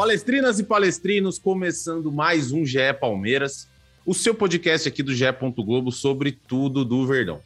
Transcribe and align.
Palestrinas 0.00 0.58
e 0.58 0.62
palestrinos, 0.62 1.38
começando 1.38 2.10
mais 2.10 2.52
um 2.52 2.64
GE 2.64 2.78
Palmeiras, 2.98 3.68
o 4.06 4.14
seu 4.14 4.34
podcast 4.34 4.88
aqui 4.88 5.02
do 5.02 5.14
GE. 5.14 5.26
Globo 5.58 5.92
sobre 5.92 6.32
tudo 6.32 6.86
do 6.86 7.06
Verdão. 7.06 7.42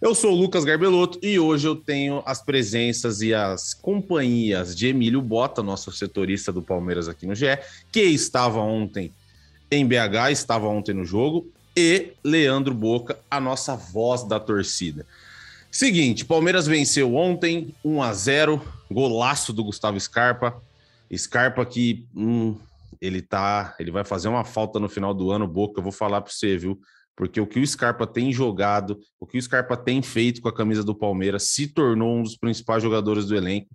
Eu 0.00 0.14
sou 0.14 0.32
o 0.32 0.34
Lucas 0.34 0.64
Garbelotto 0.64 1.18
e 1.22 1.38
hoje 1.38 1.68
eu 1.68 1.76
tenho 1.76 2.22
as 2.24 2.40
presenças 2.40 3.20
e 3.20 3.34
as 3.34 3.74
companhias 3.74 4.74
de 4.74 4.86
Emílio 4.86 5.20
Bota, 5.20 5.62
nosso 5.62 5.92
setorista 5.92 6.50
do 6.50 6.62
Palmeiras 6.62 7.08
aqui 7.08 7.26
no 7.26 7.34
GE, 7.34 7.58
que 7.92 8.00
estava 8.00 8.58
ontem 8.58 9.12
em 9.70 9.86
BH, 9.86 10.30
estava 10.32 10.66
ontem 10.66 10.94
no 10.94 11.04
jogo, 11.04 11.46
e 11.76 12.14
Leandro 12.24 12.72
Boca, 12.72 13.18
a 13.30 13.38
nossa 13.38 13.76
voz 13.76 14.22
da 14.24 14.40
torcida. 14.40 15.04
Seguinte, 15.70 16.24
Palmeiras 16.24 16.66
venceu 16.66 17.14
ontem 17.14 17.74
1 17.84 18.02
a 18.02 18.14
0, 18.14 18.62
golaço 18.90 19.52
do 19.52 19.62
Gustavo 19.62 20.00
Scarpa. 20.00 20.66
Scarpa 21.16 21.64
que 21.64 22.06
hum, 22.14 22.58
ele 23.00 23.22
tá, 23.22 23.74
ele 23.78 23.90
vai 23.90 24.04
fazer 24.04 24.28
uma 24.28 24.44
falta 24.44 24.78
no 24.78 24.88
final 24.88 25.14
do 25.14 25.30
ano, 25.30 25.46
Boca, 25.46 25.78
eu 25.78 25.82
vou 25.82 25.92
falar 25.92 26.20
para 26.20 26.32
você, 26.32 26.56
viu? 26.56 26.78
porque 27.18 27.40
o 27.40 27.46
que 27.48 27.58
o 27.58 27.66
Scarpa 27.66 28.06
tem 28.06 28.32
jogado, 28.32 28.96
o 29.18 29.26
que 29.26 29.36
o 29.36 29.42
Scarpa 29.42 29.76
tem 29.76 30.00
feito 30.00 30.40
com 30.40 30.48
a 30.48 30.54
camisa 30.54 30.84
do 30.84 30.94
Palmeiras, 30.94 31.48
se 31.48 31.66
tornou 31.66 32.16
um 32.16 32.22
dos 32.22 32.36
principais 32.36 32.80
jogadores 32.80 33.26
do 33.26 33.34
elenco. 33.34 33.74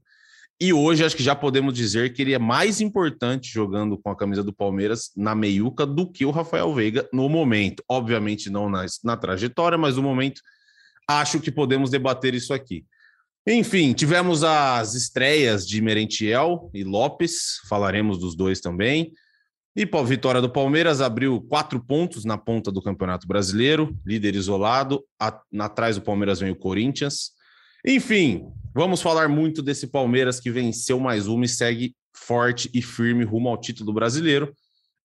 E 0.61 0.71
hoje 0.71 1.03
acho 1.03 1.17
que 1.17 1.21
já 1.21 1.35
podemos 1.35 1.73
dizer 1.73 2.13
que 2.13 2.21
ele 2.21 2.33
é 2.33 2.39
mais 2.39 2.79
importante 2.79 3.51
jogando 3.51 3.97
com 3.97 4.09
a 4.09 4.15
camisa 4.15 4.41
do 4.41 4.53
Palmeiras 4.53 5.11
na 5.13 5.35
meiuca 5.35 5.85
do 5.85 6.09
que 6.09 6.25
o 6.25 6.31
Rafael 6.31 6.73
Veiga 6.73 7.05
no 7.11 7.27
momento. 7.27 7.83
Obviamente 7.89 8.49
não 8.49 8.69
na, 8.69 8.85
na 9.03 9.17
trajetória, 9.17 9.77
mas 9.77 9.97
no 9.97 10.03
momento 10.03 10.39
acho 11.05 11.41
que 11.41 11.51
podemos 11.51 11.89
debater 11.89 12.33
isso 12.33 12.53
aqui. 12.53 12.85
Enfim, 13.45 13.91
tivemos 13.91 14.41
as 14.41 14.93
estreias 14.93 15.67
de 15.67 15.81
Merentiel 15.81 16.69
e 16.73 16.83
Lopes, 16.83 17.59
falaremos 17.67 18.17
dos 18.17 18.35
dois 18.35 18.61
também. 18.61 19.11
E 19.75 19.89
a 19.91 20.03
vitória 20.03 20.39
do 20.39 20.49
Palmeiras 20.49 21.01
abriu 21.01 21.41
quatro 21.41 21.83
pontos 21.83 22.23
na 22.23 22.37
ponta 22.37 22.71
do 22.71 22.81
Campeonato 22.81 23.27
Brasileiro, 23.27 23.97
líder 24.05 24.35
isolado. 24.35 25.03
Atrás 25.59 25.95
do 25.95 26.01
Palmeiras 26.01 26.39
vem 26.39 26.51
o 26.51 26.55
Corinthians. 26.55 27.31
Enfim, 27.85 28.45
vamos 28.73 29.01
falar 29.01 29.27
muito 29.27 29.61
desse 29.61 29.87
Palmeiras 29.87 30.39
que 30.39 30.51
venceu 30.51 30.99
mais 30.99 31.27
uma 31.27 31.43
e 31.43 31.49
segue 31.49 31.95
forte 32.15 32.69
e 32.73 32.81
firme 32.81 33.25
rumo 33.25 33.49
ao 33.49 33.57
título 33.57 33.91
brasileiro. 33.91 34.53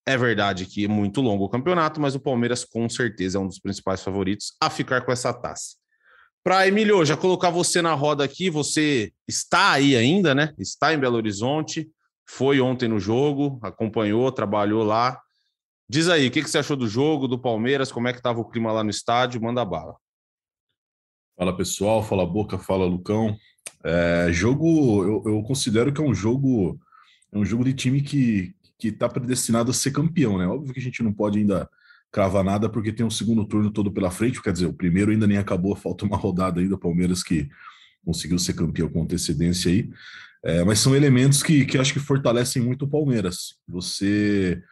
É 0.07 0.17
verdade 0.17 0.65
que 0.65 0.85
é 0.85 0.89
muito 0.89 1.21
longo 1.21 1.45
o 1.45 1.49
campeonato, 1.49 2.01
mas 2.01 2.15
o 2.15 2.21
Palmeiras 2.21 2.65
com 2.65 2.89
certeza 2.89 3.39
é 3.39 3.41
um 3.41 3.49
dos 3.49 3.59
principais 3.59 4.03
favoritos 4.03 4.53
a 4.61 4.71
ficar 4.71 5.01
com 5.01 5.11
essa 5.11 5.33
taça. 5.33 5.77
Para 6.45 6.67
Emílio, 6.67 7.05
já 7.05 7.17
colocar 7.17 7.51
você 7.51 7.83
na 7.83 7.95
roda 7.95 8.25
aqui, 8.25 8.49
você 8.49 9.13
está 9.27 9.73
aí 9.73 9.97
ainda, 9.97 10.35
né? 10.35 10.55
Está 10.59 10.95
em 10.95 10.99
Belo 10.99 11.17
Horizonte 11.17 11.91
foi 12.29 12.61
ontem 12.61 12.89
no 12.89 13.01
jogo, 13.01 13.59
acompanhou, 13.63 14.31
trabalhou 14.31 14.85
lá. 14.85 15.19
Diz 15.89 16.09
aí, 16.09 16.29
o 16.29 16.31
que, 16.31 16.43
você 16.43 16.59
achou 16.59 16.77
do 16.77 16.87
jogo, 16.87 17.27
do 17.27 17.39
Palmeiras? 17.39 17.91
Como 17.91 18.07
é 18.07 18.13
que 18.13 18.19
estava 18.19 18.39
o 18.39 18.45
clima 18.45 18.71
lá 18.71 18.85
no 18.85 18.91
estádio? 18.91 19.41
Manda 19.41 19.65
bala. 19.65 19.97
Fala 21.37 21.57
pessoal, 21.57 22.03
fala 22.03 22.27
Boca, 22.27 22.59
fala 22.59 22.85
Lucão. 22.85 23.35
É, 23.83 24.29
jogo, 24.31 25.05
eu, 25.05 25.23
eu, 25.33 25.43
considero 25.43 25.93
que 25.93 26.01
é 26.01 26.05
um 26.05 26.15
jogo, 26.15 26.79
é 27.33 27.39
um 27.39 27.45
jogo 27.45 27.65
de 27.65 27.73
time 27.73 28.03
que 28.03 28.55
que 28.81 28.89
está 28.89 29.09
predestinado 29.09 29.73
a 29.73 29.75
ser 29.75 29.91
campeão, 29.91 30.39
né? 30.39 30.47
Óbvio 30.47 30.73
que 30.73 30.79
a 30.79 30.83
gente 30.83 31.03
não 31.03 31.13
pode 31.13 31.41
ainda 31.41 31.69
cravar 32.11 32.45
nada 32.45 32.69
porque 32.69 32.93
tem 32.93 33.05
um 33.05 33.11
segundo 33.11 33.45
turno 33.45 33.71
todo 33.71 33.93
pela 33.93 34.11
frente, 34.11 34.43
quer 34.43 34.53
dizer, 34.53 34.67
o 34.67 34.73
primeiro 34.73 35.11
ainda 35.11 35.27
nem 35.27 35.39
acabou, 35.39 35.75
falta 35.77 36.05
uma 36.05 36.17
rodada 36.19 36.61
ainda, 36.61 36.79
Palmeiras 36.79 37.23
que 37.23 37.49
conseguiu 38.05 38.39
ser 38.39 38.55
campeão 38.55 38.89
com 38.89 39.03
antecedência 39.03 39.71
aí. 39.71 39.91
É, 40.45 40.65
mas 40.65 40.79
são 40.79 40.95
elementos 40.95 41.43
que, 41.43 41.67
que 41.67 41.77
acho 41.77 41.93
que 41.93 41.99
fortalecem 41.99 42.63
muito 42.63 42.85
o 42.85 42.89
Palmeiras. 42.89 43.57
Você 43.67 44.63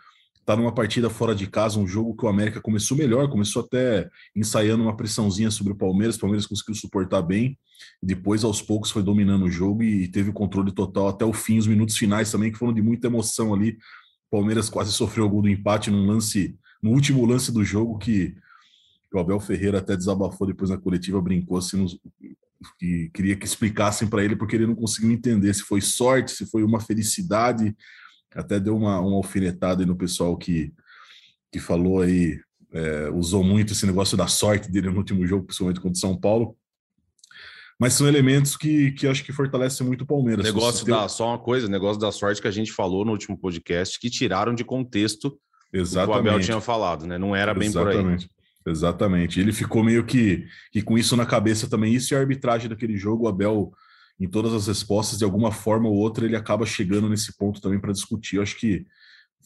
está 0.46 0.54
numa 0.54 0.72
partida 0.72 1.10
fora 1.10 1.34
de 1.34 1.48
casa, 1.48 1.80
um 1.80 1.88
jogo 1.88 2.16
que 2.16 2.24
o 2.24 2.28
América 2.28 2.60
começou 2.60 2.96
melhor, 2.96 3.28
começou 3.28 3.64
até 3.64 4.08
ensaiando 4.34 4.84
uma 4.84 4.96
pressãozinha 4.96 5.50
sobre 5.50 5.72
o 5.72 5.76
Palmeiras, 5.76 6.14
o 6.14 6.20
Palmeiras 6.20 6.46
conseguiu 6.46 6.76
suportar 6.76 7.20
bem, 7.20 7.58
depois 8.00 8.44
aos 8.44 8.62
poucos 8.62 8.92
foi 8.92 9.02
dominando 9.02 9.46
o 9.46 9.50
jogo 9.50 9.82
e 9.82 10.06
teve 10.06 10.30
o 10.30 10.32
controle 10.32 10.72
total 10.72 11.08
até 11.08 11.24
o 11.24 11.32
fim, 11.32 11.58
os 11.58 11.66
minutos 11.66 11.96
finais 11.96 12.30
também, 12.30 12.52
que 12.52 12.58
foram 12.58 12.72
de 12.72 12.80
muita 12.80 13.08
emoção 13.08 13.52
ali. 13.52 13.76
Palmeiras 14.30 14.70
quase 14.70 14.92
sofreu 14.92 15.26
o 15.26 15.28
gol 15.28 15.42
do 15.42 15.48
empate 15.48 15.90
num 15.90 16.06
lance, 16.06 16.56
no 16.82 16.90
último 16.90 17.24
lance 17.24 17.52
do 17.52 17.64
jogo 17.64 17.98
que 17.98 18.34
o 19.12 19.18
Abel 19.18 19.40
Ferreira 19.40 19.78
até 19.78 19.96
desabafou 19.96 20.46
depois 20.46 20.70
na 20.70 20.76
coletiva, 20.76 21.20
brincou 21.20 21.56
assim, 21.56 21.78
nos, 21.78 21.98
que 22.78 23.10
queria 23.12 23.36
que 23.36 23.46
explicassem 23.46 24.08
para 24.08 24.24
ele, 24.24 24.36
porque 24.36 24.56
ele 24.56 24.66
não 24.66 24.74
conseguiu 24.74 25.10
entender 25.10 25.52
se 25.54 25.62
foi 25.62 25.80
sorte, 25.80 26.32
se 26.32 26.46
foi 26.46 26.62
uma 26.62 26.80
felicidade. 26.80 27.74
Até 28.34 28.60
deu 28.60 28.76
uma, 28.76 29.00
uma 29.00 29.16
alfinetada 29.16 29.86
no 29.86 29.96
pessoal 29.96 30.36
que, 30.36 30.72
que 31.50 31.58
falou 31.58 32.02
aí, 32.02 32.38
é, 32.72 33.08
usou 33.10 33.42
muito 33.42 33.72
esse 33.72 33.86
negócio 33.86 34.16
da 34.16 34.26
sorte 34.26 34.70
dele 34.70 34.90
no 34.90 34.98
último 34.98 35.26
jogo, 35.26 35.44
principalmente 35.44 35.80
contra 35.80 35.96
o 35.96 36.00
São 36.00 36.18
Paulo. 36.18 36.56
Mas 37.78 37.92
são 37.92 38.08
elementos 38.08 38.56
que, 38.56 38.92
que 38.92 39.06
acho 39.06 39.22
que 39.22 39.32
fortalecem 39.32 39.86
muito 39.86 40.02
o 40.02 40.06
Palmeiras. 40.06 40.44
Negócio 40.44 40.86
da, 40.86 41.00
tem... 41.00 41.08
Só 41.10 41.28
uma 41.28 41.38
coisa, 41.38 41.68
negócio 41.68 42.00
da 42.00 42.10
sorte 42.10 42.40
que 42.40 42.48
a 42.48 42.52
gente 42.52 42.72
falou 42.72 43.04
no 43.04 43.12
último 43.12 43.38
podcast, 43.38 43.98
que 44.00 44.08
tiraram 44.08 44.54
de 44.54 44.64
contexto 44.64 45.38
Exatamente. 45.72 46.18
o 46.18 46.22
que 46.22 46.28
o 46.28 46.30
Abel 46.30 46.44
tinha 46.44 46.60
falado, 46.60 47.06
né? 47.06 47.18
Não 47.18 47.34
era 47.34 47.52
bem 47.52 47.68
Exatamente. 47.68 48.28
por 48.28 48.32
aí. 48.32 48.72
Exatamente. 48.72 49.40
Ele 49.40 49.52
ficou 49.52 49.84
meio 49.84 50.04
que, 50.04 50.46
que 50.72 50.82
com 50.82 50.98
isso 50.98 51.16
na 51.16 51.24
cabeça 51.24 51.68
também. 51.68 51.94
Isso 51.94 52.12
e 52.12 52.16
a 52.16 52.20
arbitragem 52.20 52.68
daquele 52.68 52.96
jogo, 52.96 53.24
o 53.24 53.28
Abel, 53.28 53.72
em 54.18 54.28
todas 54.28 54.52
as 54.52 54.66
respostas, 54.66 55.18
de 55.18 55.24
alguma 55.24 55.52
forma 55.52 55.88
ou 55.88 55.94
outra, 55.94 56.24
ele 56.24 56.36
acaba 56.36 56.66
chegando 56.66 57.08
nesse 57.08 57.36
ponto 57.36 57.60
também 57.60 57.78
para 57.78 57.92
discutir. 57.92 58.36
Eu 58.36 58.42
acho 58.42 58.56
que 58.58 58.84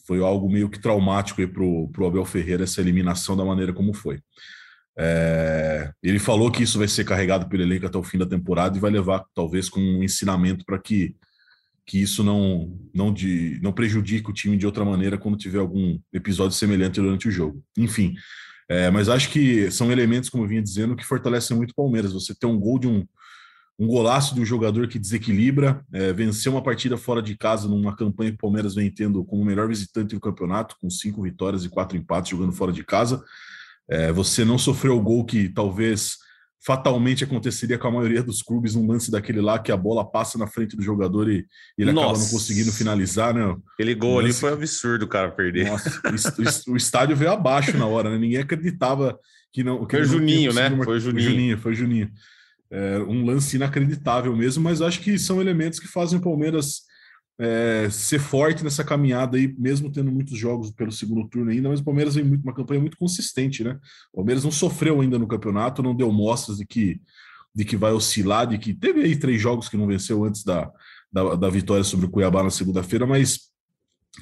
foi 0.07 0.19
algo 0.19 0.49
meio 0.49 0.69
que 0.69 0.79
traumático 0.79 1.47
para 1.47 1.63
o 1.63 2.07
Abel 2.07 2.25
Ferreira, 2.25 2.63
essa 2.63 2.81
eliminação 2.81 3.37
da 3.37 3.45
maneira 3.45 3.71
como 3.71 3.93
foi. 3.93 4.19
É, 4.97 5.91
ele 6.03 6.19
falou 6.19 6.51
que 6.51 6.63
isso 6.63 6.77
vai 6.77 6.87
ser 6.87 7.05
carregado 7.05 7.47
pelo 7.47 7.63
elenco 7.63 7.85
até 7.85 7.97
o 7.97 8.03
fim 8.03 8.17
da 8.17 8.25
temporada 8.25 8.77
e 8.77 8.81
vai 8.81 8.91
levar, 8.91 9.23
talvez, 9.33 9.69
com 9.69 9.79
um 9.79 10.03
ensinamento 10.03 10.65
para 10.65 10.79
que, 10.79 11.15
que 11.85 12.01
isso 12.01 12.23
não, 12.23 12.79
não, 12.93 13.13
de, 13.13 13.59
não 13.61 13.73
prejudique 13.73 14.29
o 14.29 14.33
time 14.33 14.57
de 14.57 14.65
outra 14.65 14.85
maneira 14.85 15.17
quando 15.17 15.37
tiver 15.37 15.59
algum 15.59 15.99
episódio 16.13 16.55
semelhante 16.55 17.01
durante 17.01 17.27
o 17.27 17.31
jogo. 17.31 17.63
Enfim, 17.77 18.15
é, 18.69 18.89
mas 18.89 19.09
acho 19.09 19.29
que 19.29 19.69
são 19.69 19.91
elementos, 19.91 20.29
como 20.29 20.43
eu 20.43 20.47
vinha 20.47 20.61
dizendo, 20.61 20.95
que 20.95 21.05
fortalecem 21.05 21.57
muito 21.57 21.71
o 21.71 21.75
Palmeiras. 21.75 22.13
Você 22.13 22.33
ter 22.33 22.45
um 22.45 22.59
gol 22.59 22.79
de 22.79 22.87
um, 22.87 23.05
um 23.77 23.87
golaço 23.87 24.33
de 24.33 24.41
um 24.41 24.45
jogador 24.45 24.87
que 24.87 24.99
desequilibra, 24.99 25.83
é, 25.91 26.13
vencer 26.13 26.51
uma 26.51 26.63
partida 26.63 26.95
fora 26.97 27.21
de 27.21 27.35
casa 27.35 27.67
numa 27.67 27.95
campanha 27.95 28.31
que 28.31 28.35
o 28.37 28.41
Palmeiras 28.41 28.75
vem 28.75 28.89
tendo 28.89 29.25
como 29.25 29.43
melhor 29.43 29.67
visitante 29.67 30.15
do 30.15 30.21
campeonato, 30.21 30.77
com 30.79 30.89
cinco 30.89 31.23
vitórias 31.23 31.65
e 31.65 31.69
quatro 31.69 31.97
empates 31.97 32.31
jogando 32.31 32.53
fora 32.53 32.71
de 32.71 32.83
casa. 32.83 33.23
É, 33.89 34.11
você 34.11 34.45
não 34.45 34.57
sofreu 34.57 34.95
o 34.95 35.01
gol 35.01 35.25
que 35.25 35.49
talvez 35.49 36.17
fatalmente 36.63 37.23
aconteceria 37.23 37.77
com 37.77 37.87
a 37.87 37.91
maioria 37.91 38.21
dos 38.21 38.41
clubes 38.43 38.75
um 38.75 38.85
lance 38.85 39.09
daquele 39.09 39.41
lá 39.41 39.57
que 39.57 39.71
a 39.71 39.77
bola 39.77 40.09
passa 40.09 40.37
na 40.37 40.45
frente 40.45 40.75
do 40.75 40.83
jogador 40.83 41.29
e, 41.29 41.45
e 41.77 41.81
ele 41.81 41.91
Nossa. 41.91 42.07
acaba 42.07 42.19
não 42.19 42.29
conseguindo 42.29 42.71
finalizar, 42.71 43.33
né? 43.33 43.55
Aquele 43.73 43.95
gol 43.95 44.19
ali 44.19 44.31
foi 44.31 44.53
absurdo, 44.53 45.07
cara, 45.07 45.31
perder. 45.31 45.69
Nossa, 45.69 46.01
o, 46.67 46.73
o, 46.73 46.77
estádio 46.77 47.15
veio 47.15 47.31
abaixo 47.31 47.75
na 47.77 47.87
hora, 47.87 48.11
né? 48.11 48.17
Ninguém 48.17 48.39
acreditava 48.39 49.19
que 49.51 49.63
não. 49.63 49.85
Que 49.85 49.97
foi 49.97 50.05
Juninho, 50.05 50.53
né? 50.53 50.69
Foi 50.83 50.99
Juninho. 50.99 51.29
Juninho, 51.29 51.57
foi 51.57 51.73
Juninho. 51.73 52.11
É, 52.69 52.99
um 52.99 53.25
lance 53.25 53.55
inacreditável 53.55 54.35
mesmo, 54.35 54.63
mas 54.63 54.81
acho 54.81 55.01
que 55.01 55.17
são 55.17 55.41
elementos 55.41 55.79
que 55.79 55.87
fazem 55.87 56.19
o 56.19 56.21
Palmeiras 56.21 56.83
é, 57.39 57.89
ser 57.89 58.19
forte 58.19 58.63
nessa 58.63 58.83
caminhada 58.83 59.37
aí, 59.37 59.53
mesmo 59.57 59.91
tendo 59.91 60.11
muitos 60.11 60.37
jogos 60.37 60.71
pelo 60.71 60.91
segundo 60.91 61.27
turno 61.27 61.51
ainda, 61.51 61.69
mas 61.69 61.79
o 61.79 61.83
Palmeiras 61.83 62.15
vem 62.15 62.23
muito, 62.23 62.43
uma 62.43 62.53
campanha 62.53 62.79
muito 62.79 62.97
consistente, 62.97 63.63
né? 63.63 63.79
O 64.13 64.17
Palmeiras 64.17 64.43
não 64.43 64.51
sofreu 64.51 65.01
ainda 65.01 65.17
no 65.17 65.27
campeonato, 65.27 65.81
não 65.81 65.95
deu 65.95 66.11
mostras 66.11 66.57
de 66.57 66.65
que, 66.65 67.01
de 67.53 67.65
que 67.65 67.75
vai 67.75 67.91
oscilar, 67.91 68.47
de 68.47 68.57
que 68.57 68.73
teve 68.73 69.01
aí 69.01 69.15
três 69.15 69.41
jogos 69.41 69.67
que 69.67 69.77
não 69.77 69.87
venceu 69.87 70.23
antes 70.23 70.43
da, 70.43 70.71
da, 71.11 71.35
da 71.35 71.49
vitória 71.49 71.83
sobre 71.83 72.05
o 72.05 72.09
Cuiabá 72.09 72.43
na 72.43 72.51
segunda-feira, 72.51 73.07
mas 73.07 73.51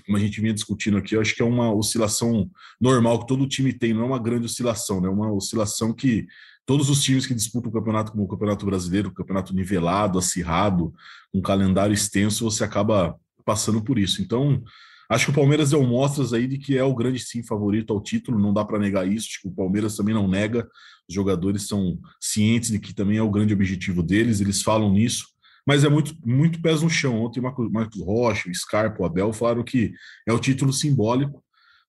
como 0.06 0.18
a 0.18 0.20
gente 0.20 0.40
vinha 0.40 0.54
discutindo 0.54 0.98
aqui, 0.98 1.16
eu 1.16 1.22
acho 1.22 1.36
que 1.36 1.42
é 1.42 1.46
uma 1.46 1.74
oscilação 1.74 2.50
normal 2.80 3.20
que 3.20 3.28
todo 3.28 3.48
time 3.48 3.74
tem, 3.74 3.94
não 3.94 4.04
é 4.04 4.06
uma 4.06 4.20
grande 4.20 4.46
oscilação, 4.46 5.02
né? 5.02 5.08
É 5.08 5.12
uma 5.12 5.32
oscilação 5.32 5.94
que 5.94 6.28
todos 6.70 6.88
os 6.88 7.02
times 7.02 7.26
que 7.26 7.34
disputam 7.34 7.72
o 7.72 7.74
campeonato, 7.74 8.12
como 8.12 8.26
o 8.26 8.28
Campeonato 8.28 8.64
Brasileiro, 8.64 9.10
o 9.10 9.12
campeonato 9.12 9.56
nivelado, 9.56 10.20
acirrado, 10.20 10.94
um 11.34 11.42
calendário 11.42 11.96
extenso, 11.96 12.44
você 12.44 12.64
acaba 12.64 13.16
passando 13.44 13.82
por 13.82 13.98
isso. 13.98 14.22
Então, 14.22 14.62
acho 15.10 15.26
que 15.26 15.32
o 15.32 15.34
Palmeiras 15.34 15.72
deu 15.72 15.84
mostras 15.84 16.32
aí 16.32 16.46
de 16.46 16.60
que 16.60 16.78
é 16.78 16.84
o 16.84 16.94
grande 16.94 17.18
sim 17.22 17.42
favorito 17.42 17.92
ao 17.92 18.00
título, 18.00 18.38
não 18.38 18.54
dá 18.54 18.64
para 18.64 18.78
negar 18.78 19.08
isso. 19.08 19.30
O 19.46 19.52
Palmeiras 19.52 19.96
também 19.96 20.14
não 20.14 20.28
nega, 20.28 20.70
os 21.08 21.16
jogadores 21.16 21.68
são 21.68 21.98
cientes 22.22 22.70
de 22.70 22.78
que 22.78 22.94
também 22.94 23.18
é 23.18 23.24
o 23.24 23.32
grande 23.32 23.52
objetivo 23.52 24.04
deles, 24.04 24.40
eles 24.40 24.62
falam 24.62 24.94
nisso 24.94 25.26
mas 25.68 25.84
é 25.84 25.90
muito, 25.90 26.16
muito 26.26 26.62
pés 26.64 26.82
no 26.82 26.90
chão. 26.90 27.22
Ontem 27.22 27.42
Marcos 27.42 28.02
Rocha, 28.02 28.50
o 28.50 28.56
Scarpa, 28.56 29.04
o 29.04 29.06
Abel 29.06 29.32
falaram 29.32 29.64
que 29.64 29.94
é 30.28 30.34
o 30.34 30.40
título 30.40 30.74
simbólico, 30.74 31.44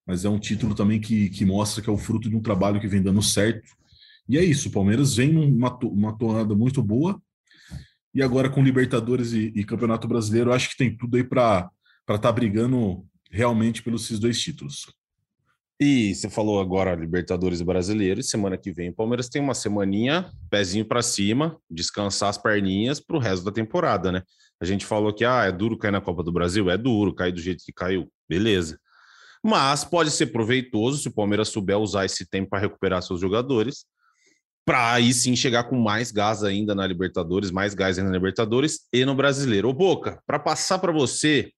mas 0.07 0.23
é 0.23 0.29
um 0.29 0.39
título 0.39 0.75
também 0.75 1.01
que, 1.01 1.31
que 1.31 1.47
mostra 1.47 1.83
que 1.83 1.89
é 1.89 1.93
o 1.93 1.97
fruto 1.97 2.29
de 2.29 2.37
um 2.37 2.43
trabalho 2.43 2.79
que 2.79 2.89
vem 2.89 3.01
dando 3.01 3.23
certo. 3.23 3.80
E 4.31 4.39
é 4.39 4.45
isso, 4.45 4.69
o 4.69 4.73
Palmeiras 4.73 5.17
vem 5.17 5.33
numa 5.33 5.77
uma 5.83 6.17
tornada 6.17 6.55
muito 6.55 6.81
boa, 6.81 7.21
e 8.15 8.23
agora 8.23 8.49
com 8.49 8.63
Libertadores 8.63 9.33
e, 9.33 9.53
e 9.57 9.65
Campeonato 9.65 10.07
Brasileiro, 10.07 10.53
acho 10.53 10.71
que 10.71 10.77
tem 10.77 10.97
tudo 10.97 11.17
aí 11.17 11.25
para 11.25 11.69
estar 12.03 12.19
tá 12.19 12.31
brigando 12.31 13.05
realmente 13.29 13.83
pelos 13.83 14.05
esses 14.05 14.21
dois 14.21 14.41
títulos. 14.41 14.87
E 15.81 16.15
você 16.15 16.31
falou 16.31 16.61
agora 16.61 16.95
Libertadores 16.95 17.61
Brasileiro, 17.61 18.21
e 18.21 18.23
semana 18.23 18.57
que 18.57 18.71
vem 18.71 18.91
o 18.91 18.95
Palmeiras 18.95 19.29
tem 19.29 19.43
uma 19.43 19.53
semaninha, 19.53 20.31
pezinho 20.49 20.85
para 20.85 21.03
cima, 21.03 21.59
descansar 21.69 22.29
as 22.29 22.39
perninhas 22.39 23.01
para 23.01 23.17
o 23.17 23.21
resto 23.21 23.45
da 23.45 23.51
temporada, 23.51 24.13
né? 24.13 24.23
A 24.61 24.65
gente 24.65 24.87
falou 24.87 25.13
que 25.13 25.25
ah, 25.25 25.45
é 25.45 25.51
duro 25.51 25.77
cair 25.77 25.91
na 25.91 26.01
Copa 26.01 26.23
do 26.23 26.31
Brasil, 26.31 26.71
é 26.71 26.79
duro 26.79 27.13
cair 27.13 27.33
do 27.33 27.41
jeito 27.41 27.65
que 27.65 27.73
caiu, 27.73 28.09
beleza. 28.29 28.79
Mas 29.43 29.83
pode 29.83 30.13
ser 30.13 30.27
proveitoso 30.27 30.99
se 30.99 31.09
o 31.09 31.13
Palmeiras 31.13 31.49
souber 31.49 31.79
usar 31.79 32.05
esse 32.05 32.25
tempo 32.29 32.51
para 32.51 32.61
recuperar 32.61 33.03
seus 33.03 33.21
jogadores, 33.21 33.87
para 34.65 34.93
aí 34.93 35.13
sim 35.13 35.35
chegar 35.35 35.65
com 35.65 35.77
mais 35.77 36.13
gás 36.13 36.45
ainda 36.45 36.75
na 36.75 36.87
Libertadores, 36.87 37.51
mais 37.51 37.75
gás 37.75 37.99
ainda 37.99 38.11
na 38.11 38.17
Libertadores 38.17 38.87
e 38.93 39.05
no 39.05 39.15
Brasileiro. 39.15 39.69
Ô 39.69 39.73
Boca, 39.73 40.23
para 40.27 40.39
passar 40.39 40.79
para 40.79 40.93
você 40.93 41.53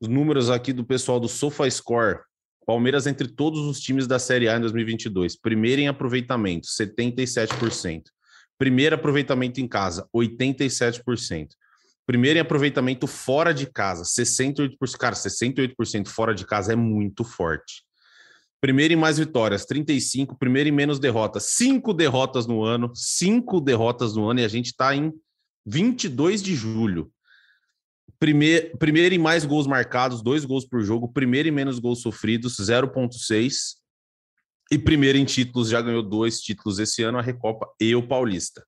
os 0.00 0.08
números 0.08 0.50
aqui 0.50 0.72
do 0.72 0.84
pessoal 0.84 1.20
do 1.20 1.28
SofaScore, 1.28 2.20
Palmeiras 2.66 3.06
entre 3.06 3.28
todos 3.28 3.60
os 3.60 3.80
times 3.80 4.06
da 4.06 4.18
Série 4.18 4.48
A 4.48 4.56
em 4.56 4.60
2022. 4.60 5.36
Primeiro 5.36 5.82
em 5.82 5.88
aproveitamento, 5.88 6.66
77%. 6.66 8.02
Primeiro 8.58 8.94
aproveitamento 8.94 9.60
em 9.60 9.68
casa, 9.68 10.08
87%. 10.14 11.48
Primeiro 12.06 12.38
em 12.38 12.42
aproveitamento 12.42 13.06
fora 13.06 13.52
de 13.52 13.66
casa, 13.66 14.04
68%. 14.04 14.76
Cara, 14.98 15.14
68% 15.14 16.08
fora 16.08 16.34
de 16.34 16.46
casa 16.46 16.72
é 16.72 16.76
muito 16.76 17.24
forte. 17.24 17.84
Primeiro 18.64 18.94
em 18.94 18.96
mais 18.96 19.18
vitórias, 19.18 19.66
35. 19.66 20.38
Primeiro 20.38 20.70
em 20.70 20.72
menos 20.72 20.98
derrotas, 20.98 21.48
cinco 21.50 21.92
derrotas 21.92 22.46
no 22.46 22.64
ano. 22.64 22.90
Cinco 22.94 23.60
derrotas 23.60 24.16
no 24.16 24.26
ano 24.26 24.40
e 24.40 24.44
a 24.46 24.48
gente 24.48 24.68
está 24.68 24.96
em 24.96 25.12
22 25.66 26.42
de 26.42 26.54
julho. 26.54 27.12
Primeiro, 28.18 28.74
primeiro 28.78 29.14
em 29.14 29.18
mais 29.18 29.44
gols 29.44 29.66
marcados, 29.66 30.22
dois 30.22 30.46
gols 30.46 30.64
por 30.64 30.80
jogo. 30.80 31.12
Primeiro 31.12 31.46
em 31.46 31.50
menos 31.50 31.78
gols 31.78 32.00
sofridos, 32.00 32.56
0,6. 32.56 33.74
E 34.72 34.78
primeiro 34.78 35.18
em 35.18 35.26
títulos, 35.26 35.68
já 35.68 35.82
ganhou 35.82 36.02
dois 36.02 36.40
títulos 36.40 36.78
esse 36.78 37.02
ano, 37.02 37.18
a 37.18 37.22
Recopa 37.22 37.68
e 37.78 37.94
o 37.94 38.08
Paulista. 38.08 38.64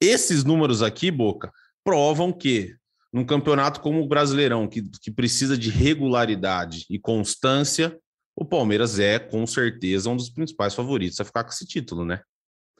Esses 0.00 0.42
números 0.42 0.82
aqui, 0.82 1.12
Boca, 1.12 1.52
provam 1.84 2.32
que 2.32 2.74
num 3.12 3.24
campeonato 3.24 3.80
como 3.82 4.02
o 4.02 4.08
Brasileirão, 4.08 4.66
que, 4.66 4.82
que 5.00 5.12
precisa 5.12 5.56
de 5.56 5.70
regularidade 5.70 6.86
e 6.90 6.98
constância, 6.98 7.96
o 8.40 8.44
Palmeiras 8.44 9.00
é, 9.00 9.18
com 9.18 9.44
certeza, 9.48 10.08
um 10.08 10.16
dos 10.16 10.30
principais 10.30 10.72
favoritos 10.72 11.18
a 11.18 11.24
ficar 11.24 11.42
com 11.42 11.50
esse 11.50 11.66
título, 11.66 12.04
né? 12.04 12.22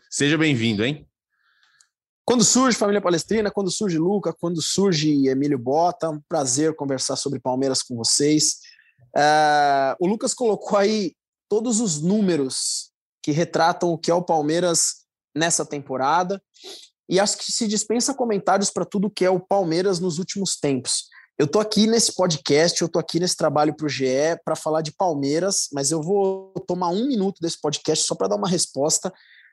Seja 0.09 0.39
bem-vindo, 0.39 0.85
hein? 0.85 1.05
Quando 2.25 2.45
surge 2.45 2.79
Família 2.79 3.01
Palestrina, 3.01 3.51
quando 3.51 3.69
surge 3.69 3.99
Luca, 3.99 4.33
quando 4.33 4.63
surge 4.63 5.27
Emílio 5.27 5.59
Bota, 5.59 6.11
um 6.11 6.21
prazer 6.29 6.77
conversar 6.77 7.17
sobre 7.17 7.41
Palmeiras 7.41 7.83
com 7.83 7.97
vocês. 7.97 8.61
Uh, 9.17 9.97
o 9.99 10.07
Lucas 10.07 10.33
colocou 10.33 10.79
aí 10.79 11.17
todos 11.49 11.81
os 11.81 12.01
números 12.01 12.93
que 13.21 13.33
retratam 13.33 13.89
o 13.89 13.99
que 13.99 14.13
é 14.13 14.15
o 14.15 14.23
Palmeiras 14.23 15.07
nessa 15.35 15.67
temporada, 15.67 16.41
e 17.09 17.19
acho 17.19 17.37
que 17.37 17.51
se 17.51 17.67
dispensa 17.67 18.15
comentários 18.15 18.71
para 18.71 18.85
tudo 18.85 19.11
que 19.11 19.25
é 19.25 19.31
o 19.31 19.41
Palmeiras 19.41 19.99
nos 19.99 20.21
últimos 20.21 20.55
tempos. 20.57 21.09
Eu 21.39 21.47
estou 21.47 21.63
aqui 21.63 21.87
nesse 21.87 22.13
podcast, 22.17 22.81
eu 22.83 22.87
estou 22.87 22.99
aqui 22.99 23.21
nesse 23.21 23.37
trabalho 23.37 23.73
para 23.73 23.87
o 23.87 23.89
GE 23.89 24.05
para 24.45 24.57
falar 24.57 24.83
de 24.83 24.91
Palmeiras, 24.91 25.69
mas 25.73 25.93
eu 25.93 26.03
vou 26.03 26.53
tomar 26.67 26.89
um 26.89 27.07
minuto 27.07 27.41
desse 27.41 27.61
podcast 27.61 28.05
só 28.05 28.17
para 28.17 28.27
dar 28.27 28.37
uma 28.37 28.49
resposta 28.49 29.13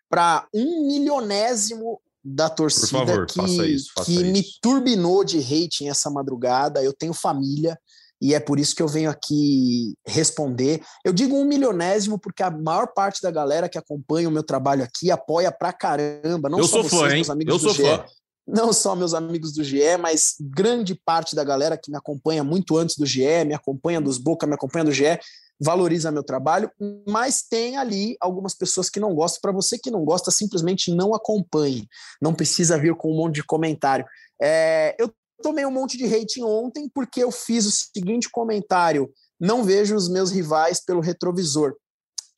para 0.10 0.48
um 0.52 0.88
milionésimo 0.88 2.02
da 2.24 2.50
torcida 2.50 3.06
favor, 3.06 3.28
que, 3.28 3.40
isso, 3.68 3.94
que 4.04 4.24
me 4.24 4.44
turbinou 4.60 5.24
de 5.24 5.40
rating 5.40 5.88
essa 5.88 6.10
madrugada. 6.10 6.84
Eu 6.84 6.92
tenho 6.92 7.14
família 7.14 7.80
e 8.20 8.34
é 8.34 8.40
por 8.40 8.60
isso 8.60 8.76
que 8.76 8.82
eu 8.82 8.88
venho 8.88 9.12
aqui 9.12 9.94
responder. 10.08 10.82
Eu 11.04 11.14
digo 11.14 11.36
um 11.36 11.46
milionésimo 11.46 12.18
porque 12.18 12.42
a 12.42 12.50
maior 12.50 12.88
parte 12.96 13.22
da 13.22 13.30
galera 13.30 13.70
que 13.70 13.78
acompanha 13.78 14.28
o 14.28 14.32
meu 14.32 14.42
trabalho 14.42 14.84
aqui 14.84 15.12
apoia 15.12 15.52
pra 15.52 15.72
caramba. 15.72 16.50
Não 16.50 16.58
eu 16.58 16.64
só 16.68 16.82
sou 16.82 16.84
vocês, 16.84 17.02
fã, 17.02 17.08
hein? 17.10 17.16
meus 17.18 17.30
amigos 17.30 17.54
eu 17.54 17.60
do 17.60 17.76
sou 17.76 17.86
fã. 17.86 18.04
Não 18.48 18.72
só 18.72 18.96
meus 18.96 19.14
amigos 19.14 19.54
do 19.54 19.64
GE, 19.64 19.98
mas 20.00 20.36
grande 20.40 20.94
parte 20.94 21.36
da 21.36 21.44
galera 21.44 21.78
que 21.78 21.90
me 21.90 21.98
acompanha 21.98 22.44
muito 22.44 22.78
antes 22.78 22.96
do 22.96 23.06
GE, 23.06 23.44
me 23.46 23.56
acompanha 23.56 24.00
dos 24.00 24.18
Boca, 24.18 24.46
me 24.46 24.54
acompanha 24.54 24.86
do 24.86 24.92
GE, 24.92 25.20
valoriza 25.60 26.12
meu 26.12 26.24
trabalho, 26.24 26.70
mas 27.08 27.42
tem 27.42 27.78
ali 27.78 28.16
algumas 28.20 28.54
pessoas 28.54 28.90
que 28.90 29.00
não 29.00 29.16
gostam. 29.16 29.40
Para 29.42 29.52
você 29.52 29.78
que 29.78 29.90
não 29.90 30.04
gosta, 30.04 30.30
simplesmente 30.30 30.94
não 30.94 31.16
acompanhe. 31.16 31.88
Não 32.22 32.34
precisa 32.34 32.78
vir 32.78 32.96
com 32.96 33.12
um 33.12 33.18
monte 33.18 33.36
de 33.36 33.44
comentário. 33.44 34.06
É, 34.42 34.96
eu 35.00 35.12
tomei 35.42 35.66
um 35.66 35.72
monte 35.72 35.98
de 35.98 36.06
rating 36.06 36.44
ontem 36.44 36.90
porque 36.94 37.24
eu 37.24 37.32
fiz 37.32 37.66
o 37.66 37.72
seguinte 37.72 38.30
comentário: 38.30 39.10
não 39.40 39.64
vejo 39.64 39.96
os 39.96 40.10
meus 40.10 40.32
rivais 40.32 40.84
pelo 40.84 41.02
retrovisor. 41.02 41.76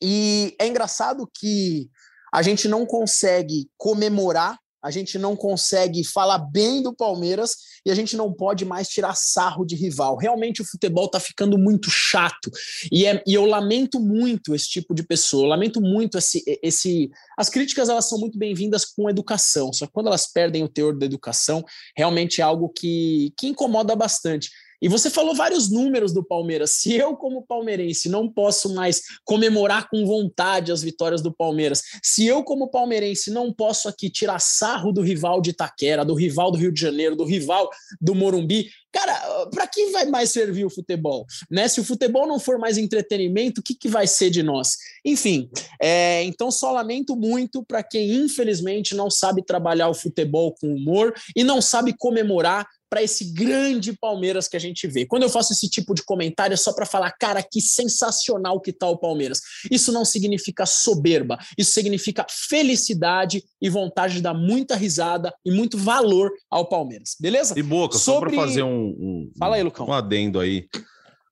E 0.02 0.56
é 0.60 0.68
engraçado 0.68 1.30
que 1.34 1.90
a 2.34 2.42
gente 2.42 2.68
não 2.68 2.86
consegue 2.86 3.70
comemorar 3.78 4.58
a 4.84 4.92
gente 4.92 5.18
não 5.18 5.36
consegue 5.36 6.04
falar 6.04 6.40
bem 6.40 6.82
do 6.82 6.94
Palmeiras 6.94 7.56
e 7.86 7.92
a 7.92 7.96
gente 7.96 8.16
não 8.16 8.32
pode 8.32 8.66
mais 8.66 8.88
tirar 8.88 9.16
sarro 9.16 9.66
de 9.66 9.76
rival. 9.76 10.18
Realmente 10.18 10.62
o 10.62 10.66
futebol 10.66 11.06
está 11.06 11.20
ficando 11.20 11.58
muito 11.58 11.90
chato 11.90 12.52
e, 12.92 13.06
é, 13.06 13.24
e 13.26 13.34
eu 13.34 13.46
lamento 13.46 14.00
muito 14.00 14.54
esse 14.54 14.68
tipo 14.68 14.94
de 14.94 15.04
pessoa. 15.04 15.46
Eu 15.46 15.50
lamento 15.50 15.82
muito 15.82 16.18
esse, 16.18 16.44
esse. 16.62 17.10
As 17.38 17.50
críticas 17.50 17.90
elas 17.90 18.08
são 18.08 18.20
muito 18.20 18.38
bem-vindas 18.38 18.86
com 18.86 19.10
educação, 19.10 19.72
só 19.74 19.86
que 19.86 19.94
quando 19.94 20.08
elas 20.08 20.28
perdem 20.32 20.64
o 20.64 20.70
teor 20.70 20.98
da 20.98 21.06
educação, 21.06 21.64
realmente 21.96 22.42
é 22.42 22.44
algo 22.44 22.70
que, 22.70 23.34
que 23.38 23.48
incomoda 23.48 23.96
bastante. 23.96 24.50
E 24.82 24.88
você 24.88 25.10
falou 25.10 25.36
vários 25.36 25.70
números 25.70 26.14
do 26.14 26.24
Palmeiras. 26.24 26.72
Se 26.72 26.96
eu, 26.96 27.16
como 27.16 27.46
palmeirense, 27.46 28.10
não 28.10 28.32
posso 28.32 28.74
mais 28.74 29.02
comemorar 29.26 29.90
com 29.90 30.06
vontade 30.06 30.72
as 30.72 30.82
vitórias 30.82 31.22
do 31.22 31.34
Palmeiras, 31.34 31.82
se 32.04 32.26
eu, 32.26 32.44
como 32.44 32.70
palmeirense, 32.70 33.32
não 33.32 33.52
posso 33.52 33.90
aqui 33.90 34.10
tirar 34.10 34.40
sarro 34.40 34.92
do 34.92 35.02
rival 35.02 35.42
de 35.42 35.50
Itaquera, 35.52 36.06
do 36.06 36.14
rival 36.14 36.52
do 36.52 36.58
Rio 36.58 36.72
de 36.72 36.80
Janeiro, 36.80 37.16
do 37.16 37.24
rival 37.24 37.70
do 38.00 38.14
Morumbi, 38.14 38.70
cara, 38.92 39.48
para 39.48 39.68
que 39.68 39.92
vai 39.92 40.06
mais 40.06 40.32
servir 40.32 40.66
o 40.66 40.70
futebol? 40.70 41.26
Né? 41.50 41.68
Se 41.68 41.80
o 41.80 41.84
futebol 41.84 42.28
não 42.28 42.40
for 42.40 42.58
mais 42.58 42.78
entretenimento, 42.78 43.62
o 43.62 43.64
que, 43.64 43.76
que 43.76 43.88
vai 43.88 44.08
ser 44.08 44.30
de 44.30 44.42
nós? 44.42 44.78
Enfim, 45.06 45.50
é, 45.82 46.24
então 46.24 46.50
só 46.50 46.72
lamento 46.72 47.16
muito 47.16 47.64
para 47.64 47.84
quem, 47.84 48.12
infelizmente, 48.16 48.96
não 48.96 49.10
sabe 49.10 49.44
trabalhar 49.44 49.90
o 49.90 49.94
futebol 49.94 50.54
com 50.60 50.74
humor 50.74 51.14
e 51.36 51.44
não 51.44 51.62
sabe 51.62 51.96
comemorar 51.98 52.68
para 52.90 53.04
esse 53.04 53.34
grande 53.34 53.94
Palmeiras 53.94 54.48
que 54.48 54.56
a 54.58 54.60
gente 54.60 54.88
vê. 54.88 55.06
Quando 55.06 55.24
eu 55.24 55.30
faço 55.30 55.54
esse 55.54 55.70
tipo 55.70 55.94
de 55.94 56.04
comentário 56.04 56.54
é 56.54 56.58
só 56.58 56.74
para 56.74 56.86
falar, 56.86 57.12
cara, 57.12 57.44
que 57.44 57.62
sensacional 57.62 58.60
que 58.60 58.72
tá 58.72 58.88
o 58.88 58.98
Palmeiras. 58.98 59.42
Isso 59.70 59.92
não 59.92 60.06
significa 60.06 60.66
soberba, 60.66 61.38
isso 61.58 61.72
significa 61.72 62.26
felicidade 62.30 63.44
e 63.62 63.70
vontade 63.70 64.16
de 64.16 64.22
dar 64.22 64.34
muita 64.34 64.76
risada 64.76 65.34
e 65.46 65.52
muito 65.52 65.78
valor 65.78 66.32
ao 66.50 66.68
Palmeiras, 66.68 67.16
beleza? 67.20 67.54
E 67.58 67.64
Boca, 67.64 67.98
Sobre... 67.98 68.30
só 68.30 68.36
para 68.36 68.48
fazer 68.48 68.64
um, 68.64 68.88
um, 68.88 69.32
Fala 69.38 69.56
aí, 69.56 69.64
Lucão. 69.64 69.88
um 69.88 69.94
adendo 69.94 70.40
aí. 70.40 70.68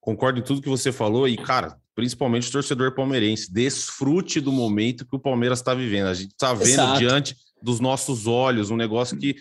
Concordo 0.02 0.40
em 0.40 0.44
tudo 0.44 0.62
que 0.62 0.70
você 0.70 0.92
falou 0.92 1.28
e, 1.28 1.36
cara, 1.36 1.76
principalmente 1.96 2.50
o 2.50 2.52
torcedor 2.52 2.94
palmeirense, 2.94 3.52
desfrute 3.52 4.42
do 4.42 4.52
momento 4.52 5.06
que 5.06 5.16
o 5.16 5.20
Palmeiras 5.20 5.60
está 5.60 5.74
vivendo. 5.74 6.08
A 6.08 6.14
gente 6.14 6.32
está 6.32 6.54
vendo 6.54 6.70
Exato. 6.70 7.00
diante 7.00 7.36
dos 7.62 7.80
nossos 7.80 8.28
olhos 8.28 8.70
um 8.70 8.76
negócio 8.76 9.18
que 9.18 9.36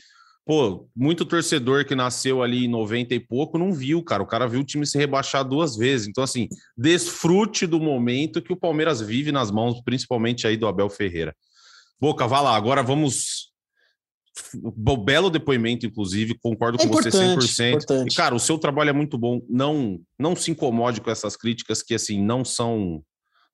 Pô, 0.47 0.87
muito 0.95 1.25
torcedor 1.25 1.87
que 1.87 1.95
nasceu 1.95 2.43
ali 2.43 2.67
em 2.67 2.69
90 2.69 3.15
e 3.15 3.21
pouco 3.21 3.57
não 3.57 3.73
viu, 3.73 4.03
cara. 4.03 4.23
O 4.23 4.27
cara 4.27 4.47
viu 4.47 4.61
o 4.61 4.65
time 4.65 4.87
se 4.87 4.99
rebaixar 4.99 5.43
duas 5.43 5.75
vezes. 5.75 6.07
Então, 6.07 6.23
assim, 6.23 6.49
desfrute 6.77 7.67
do 7.67 7.81
momento 7.81 8.43
que 8.43 8.53
o 8.53 8.57
Palmeiras 8.57 9.01
vive 9.01 9.33
nas 9.33 9.51
mãos, 9.51 9.81
principalmente 9.83 10.47
aí 10.47 10.57
do 10.57 10.67
Abel 10.67 10.91
Ferreira. 10.91 11.35
Boca, 11.99 12.27
vá 12.27 12.43
lá. 12.43 12.55
Agora 12.55 12.83
vamos. 12.83 13.53
Belo 15.05 15.31
depoimento, 15.31 15.87
inclusive, 15.87 16.37
concordo 16.43 16.77
é 16.79 16.87
com 16.87 16.93
você 16.93 17.09
100%. 17.09 17.69
Importante. 17.69 18.13
E, 18.13 18.17
cara, 18.17 18.35
o 18.35 18.41
seu 18.41 18.59
trabalho 18.59 18.91
é 18.91 18.93
muito 18.93 19.17
bom. 19.17 19.41
Não, 19.49 19.99
não 20.19 20.37
se 20.37 20.51
incomode 20.51 21.01
com 21.01 21.11
essas 21.11 21.37
críticas 21.37 21.83
que, 21.83 21.95
assim, 21.95 22.23
não 22.23 22.45
são 22.45 23.03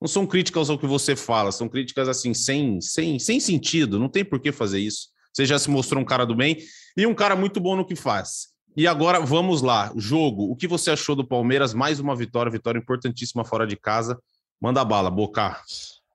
não 0.00 0.08
são 0.08 0.26
críticas 0.26 0.70
ao 0.70 0.78
que 0.78 0.86
você 0.86 1.14
fala, 1.14 1.52
são 1.52 1.68
críticas 1.68 2.08
assim, 2.08 2.32
sem, 2.32 2.80
sem, 2.80 3.18
sem 3.18 3.38
sentido, 3.38 3.98
não 3.98 4.08
tem 4.08 4.24
por 4.24 4.40
que 4.40 4.50
fazer 4.50 4.80
isso. 4.80 5.08
Você 5.30 5.44
já 5.44 5.58
se 5.58 5.68
mostrou 5.68 6.02
um 6.02 6.06
cara 6.06 6.24
do 6.24 6.34
bem 6.34 6.56
e 6.96 7.06
um 7.06 7.14
cara 7.14 7.36
muito 7.36 7.60
bom 7.60 7.76
no 7.76 7.86
que 7.86 7.96
faz. 7.96 8.48
E 8.76 8.86
agora 8.86 9.20
vamos 9.20 9.62
lá, 9.62 9.92
jogo. 9.96 10.44
O 10.50 10.56
que 10.56 10.68
você 10.68 10.90
achou 10.90 11.16
do 11.16 11.26
Palmeiras? 11.26 11.74
Mais 11.74 11.98
uma 11.98 12.14
vitória, 12.14 12.50
vitória 12.50 12.78
importantíssima 12.78 13.44
fora 13.44 13.66
de 13.66 13.76
casa. 13.76 14.18
Manda 14.60 14.84
bala, 14.84 15.10
Boca. 15.10 15.60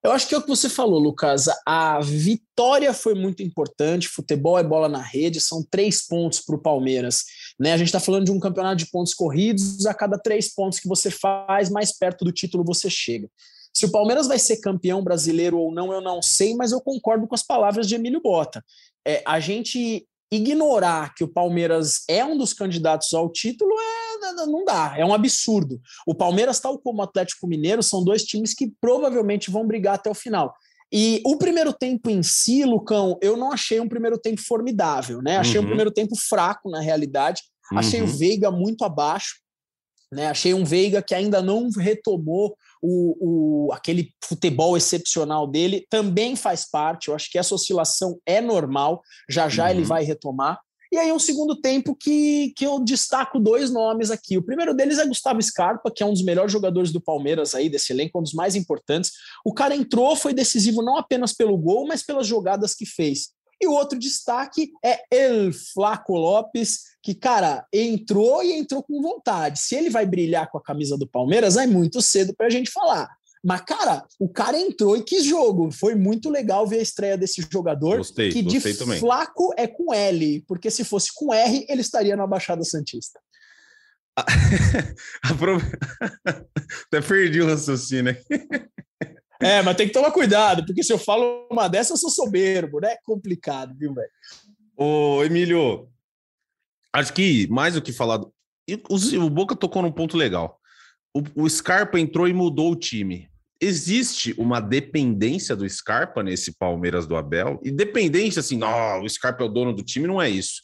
Eu 0.05 0.11
acho 0.11 0.27
que 0.27 0.35
é 0.35 0.37
o 0.37 0.41
que 0.41 0.47
você 0.47 0.69
falou, 0.69 0.99
Lucas. 0.99 1.45
A 1.65 1.99
vitória 1.99 2.93
foi 2.93 3.15
muito 3.15 3.41
importante. 3.41 4.07
Futebol 4.07 4.57
é 4.57 4.63
bola 4.63 4.87
na 4.87 5.01
rede, 5.01 5.41
são 5.41 5.65
três 5.69 6.05
pontos 6.05 6.39
para 6.39 6.55
o 6.55 6.61
Palmeiras. 6.61 7.25
Né? 7.59 7.73
A 7.73 7.77
gente 7.77 7.87
está 7.87 7.99
falando 7.99 8.25
de 8.25 8.31
um 8.31 8.39
campeonato 8.39 8.77
de 8.77 8.85
pontos 8.91 9.15
corridos. 9.15 9.85
A 9.87 9.95
cada 9.95 10.19
três 10.19 10.53
pontos 10.53 10.79
que 10.79 10.87
você 10.87 11.09
faz, 11.09 11.71
mais 11.71 11.97
perto 11.97 12.23
do 12.23 12.31
título 12.31 12.63
você 12.63 12.87
chega. 12.87 13.27
Se 13.73 13.87
o 13.87 13.91
Palmeiras 13.91 14.27
vai 14.27 14.37
ser 14.37 14.57
campeão 14.57 15.03
brasileiro 15.03 15.57
ou 15.57 15.73
não, 15.73 15.91
eu 15.91 15.99
não 15.99 16.21
sei, 16.21 16.55
mas 16.55 16.71
eu 16.71 16.79
concordo 16.79 17.27
com 17.27 17.35
as 17.35 17.43
palavras 17.43 17.87
de 17.87 17.95
Emílio 17.95 18.21
Bota. 18.21 18.63
É, 19.05 19.23
a 19.25 19.39
gente 19.39 20.07
ignorar 20.31 21.13
que 21.13 21.23
o 21.23 21.27
Palmeiras 21.27 22.03
é 22.09 22.25
um 22.25 22.37
dos 22.37 22.53
candidatos 22.53 23.13
ao 23.13 23.31
título 23.31 23.71
é, 23.71 24.05
não 24.45 24.65
dá, 24.65 24.95
é 24.97 25.05
um 25.05 25.13
absurdo. 25.13 25.79
O 26.05 26.15
Palmeiras, 26.15 26.59
tal 26.59 26.79
como 26.79 26.99
o 26.99 27.03
Atlético 27.03 27.47
Mineiro, 27.47 27.83
são 27.83 28.03
dois 28.03 28.23
times 28.23 28.53
que 28.53 28.71
provavelmente 28.81 29.51
vão 29.51 29.65
brigar 29.65 29.95
até 29.95 30.09
o 30.09 30.15
final. 30.15 30.53
E 30.91 31.21
o 31.25 31.37
primeiro 31.37 31.73
tempo 31.73 32.09
em 32.09 32.23
si, 32.23 32.63
Lucão, 32.63 33.17
eu 33.21 33.35
não 33.35 33.51
achei 33.51 33.79
um 33.79 33.89
primeiro 33.89 34.17
tempo 34.17 34.41
formidável, 34.41 35.21
né? 35.21 35.37
Achei 35.37 35.57
uhum. 35.57 35.63
um 35.63 35.67
primeiro 35.67 35.91
tempo 35.91 36.15
fraco, 36.15 36.69
na 36.69 36.79
realidade. 36.79 37.41
Uhum. 37.71 37.79
Achei 37.79 38.01
o 38.01 38.07
Veiga 38.07 38.51
muito 38.51 38.85
abaixo, 38.85 39.35
né? 40.11 40.27
Achei 40.27 40.53
um 40.53 40.63
Veiga 40.63 41.01
que 41.01 41.15
ainda 41.15 41.41
não 41.41 41.69
retomou 41.69 42.55
o, 42.81 43.67
o, 43.67 43.73
aquele 43.73 44.11
futebol 44.23 44.75
excepcional 44.77 45.47
dele 45.47 45.85
também 45.89 46.35
faz 46.35 46.69
parte. 46.69 47.07
Eu 47.07 47.15
acho 47.15 47.29
que 47.31 47.37
essa 47.37 47.55
oscilação 47.55 48.19
é 48.25 48.41
normal, 48.41 49.01
já 49.29 49.49
já 49.49 49.65
uhum. 49.65 49.69
ele 49.71 49.83
vai 49.83 50.03
retomar. 50.03 50.59
E 50.91 50.97
aí, 50.97 51.11
um 51.11 51.19
segundo 51.19 51.59
tempo 51.59 51.93
que, 51.93 52.53
que 52.55 52.65
eu 52.65 52.79
destaco 52.79 53.37
dois 53.39 53.69
nomes 53.69 54.11
aqui. 54.11 54.37
O 54.37 54.41
primeiro 54.41 54.73
deles 54.73 54.97
é 54.97 55.05
Gustavo 55.05 55.41
Scarpa, 55.41 55.91
que 55.93 56.01
é 56.01 56.05
um 56.05 56.13
dos 56.13 56.23
melhores 56.23 56.51
jogadores 56.51 56.91
do 56.91 57.01
Palmeiras 57.01 57.53
aí, 57.53 57.67
desse 57.67 57.91
elenco, 57.91 58.17
um 58.17 58.23
dos 58.23 58.33
mais 58.33 58.55
importantes. 58.55 59.11
O 59.43 59.53
cara 59.53 59.75
entrou, 59.75 60.15
foi 60.15 60.33
decisivo 60.33 60.81
não 60.81 60.97
apenas 60.97 61.33
pelo 61.33 61.57
gol, 61.57 61.85
mas 61.85 62.01
pelas 62.01 62.25
jogadas 62.25 62.73
que 62.73 62.85
fez. 62.85 63.34
E 63.61 63.67
o 63.67 63.71
outro 63.71 63.97
destaque 63.97 64.71
é 64.83 65.01
El 65.11 65.51
Flaco 65.53 66.13
Lopes, 66.13 66.81
que, 67.01 67.15
cara, 67.15 67.65
entrou 67.71 68.43
e 68.43 68.53
entrou 68.53 68.83
com 68.83 69.01
vontade. 69.01 69.59
Se 69.59 69.75
ele 69.75 69.89
vai 69.89 70.05
brilhar 70.05 70.49
com 70.49 70.57
a 70.57 70.63
camisa 70.63 70.97
do 70.97 71.07
Palmeiras, 71.07 71.55
é 71.55 71.65
muito 71.65 72.01
cedo 72.01 72.33
para 72.35 72.47
a 72.47 72.49
gente 72.49 72.71
falar. 72.71 73.09
Mas, 73.43 73.61
cara, 73.61 74.03
o 74.19 74.27
cara 74.27 74.59
entrou 74.59 74.97
e 74.97 75.03
que 75.03 75.21
jogo. 75.21 75.71
Foi 75.71 75.93
muito 75.93 76.31
legal 76.31 76.65
ver 76.65 76.79
a 76.79 76.81
estreia 76.81 77.15
desse 77.15 77.47
jogador. 77.51 77.97
Gostei, 77.97 78.31
que 78.31 78.41
gostei 78.41 78.73
de 78.73 78.79
também. 78.79 78.99
flaco 78.99 79.53
é 79.55 79.67
com 79.67 79.93
L, 79.93 80.43
porque 80.47 80.71
se 80.71 80.83
fosse 80.83 81.11
com 81.13 81.31
R, 81.31 81.63
ele 81.69 81.81
estaria 81.81 82.15
na 82.15 82.25
Baixada 82.25 82.63
Santista. 82.63 83.19
Até 86.87 87.01
perdi 87.07 87.41
o 87.41 87.47
raciocínio. 87.47 88.17
É, 89.41 89.61
mas 89.61 89.75
tem 89.75 89.87
que 89.87 89.93
tomar 89.93 90.11
cuidado, 90.11 90.65
porque 90.65 90.83
se 90.83 90.93
eu 90.93 90.97
falo 90.97 91.47
uma 91.51 91.67
dessa, 91.67 91.93
eu 91.93 91.97
sou 91.97 92.09
soberbo, 92.09 92.79
né? 92.79 92.93
É 92.93 92.97
complicado, 93.03 93.75
viu, 93.77 93.93
velho? 93.93 94.09
Ô, 94.77 95.23
Emílio, 95.23 95.89
acho 96.93 97.13
que 97.13 97.47
mais 97.47 97.73
do 97.73 97.81
que 97.81 97.91
falado, 97.91 98.31
o 98.89 99.29
Boca 99.29 99.55
tocou 99.55 99.81
num 99.81 99.91
ponto 99.91 100.17
legal. 100.17 100.59
O, 101.13 101.43
o 101.43 101.49
Scarpa 101.49 101.99
entrou 101.99 102.27
e 102.27 102.33
mudou 102.33 102.71
o 102.71 102.75
time. 102.75 103.29
Existe 103.61 104.33
uma 104.37 104.59
dependência 104.59 105.55
do 105.55 105.67
Scarpa 105.69 106.21
nesse 106.21 106.57
Palmeiras 106.57 107.07
do 107.07 107.15
Abel? 107.15 107.59
E 107.63 107.71
dependência, 107.71 108.41
assim, 108.41 108.57
não, 108.57 109.01
o 109.01 109.09
Scarpa 109.09 109.43
é 109.43 109.45
o 109.45 109.49
dono 109.49 109.73
do 109.73 109.83
time, 109.83 110.07
não 110.07 110.21
é 110.21 110.29
isso. 110.29 110.61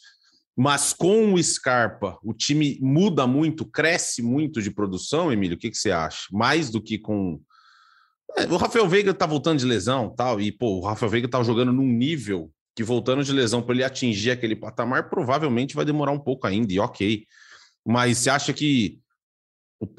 Mas 0.55 0.91
com 0.93 1.33
o 1.33 1.41
Scarpa, 1.41 2.19
o 2.23 2.33
time 2.33 2.77
muda 2.81 3.25
muito, 3.25 3.65
cresce 3.65 4.21
muito 4.21 4.61
de 4.61 4.69
produção, 4.69 5.31
Emílio? 5.31 5.55
O 5.55 5.59
que, 5.59 5.71
que 5.71 5.77
você 5.77 5.91
acha? 5.91 6.27
Mais 6.31 6.69
do 6.69 6.81
que 6.81 6.97
com. 6.99 7.41
É, 8.37 8.45
o 8.45 8.57
Rafael 8.57 8.87
Veiga 8.87 9.13
tá 9.13 9.25
voltando 9.25 9.59
de 9.59 9.65
lesão 9.65 10.09
tal, 10.09 10.39
e 10.39 10.51
pô, 10.51 10.79
o 10.79 10.85
Rafael 10.85 11.09
Veiga 11.09 11.27
tá 11.27 11.41
jogando 11.43 11.73
num 11.73 11.87
nível 11.87 12.51
que 12.75 12.83
voltando 12.83 13.23
de 13.23 13.33
lesão 13.33 13.61
para 13.61 13.75
ele 13.75 13.83
atingir 13.83 14.31
aquele 14.31 14.55
patamar, 14.55 15.09
provavelmente 15.09 15.75
vai 15.75 15.83
demorar 15.83 16.11
um 16.11 16.19
pouco 16.19 16.47
ainda, 16.47 16.71
e 16.71 16.79
ok. 16.79 17.25
Mas 17.85 18.19
você 18.19 18.29
acha 18.29 18.53
que 18.53 19.01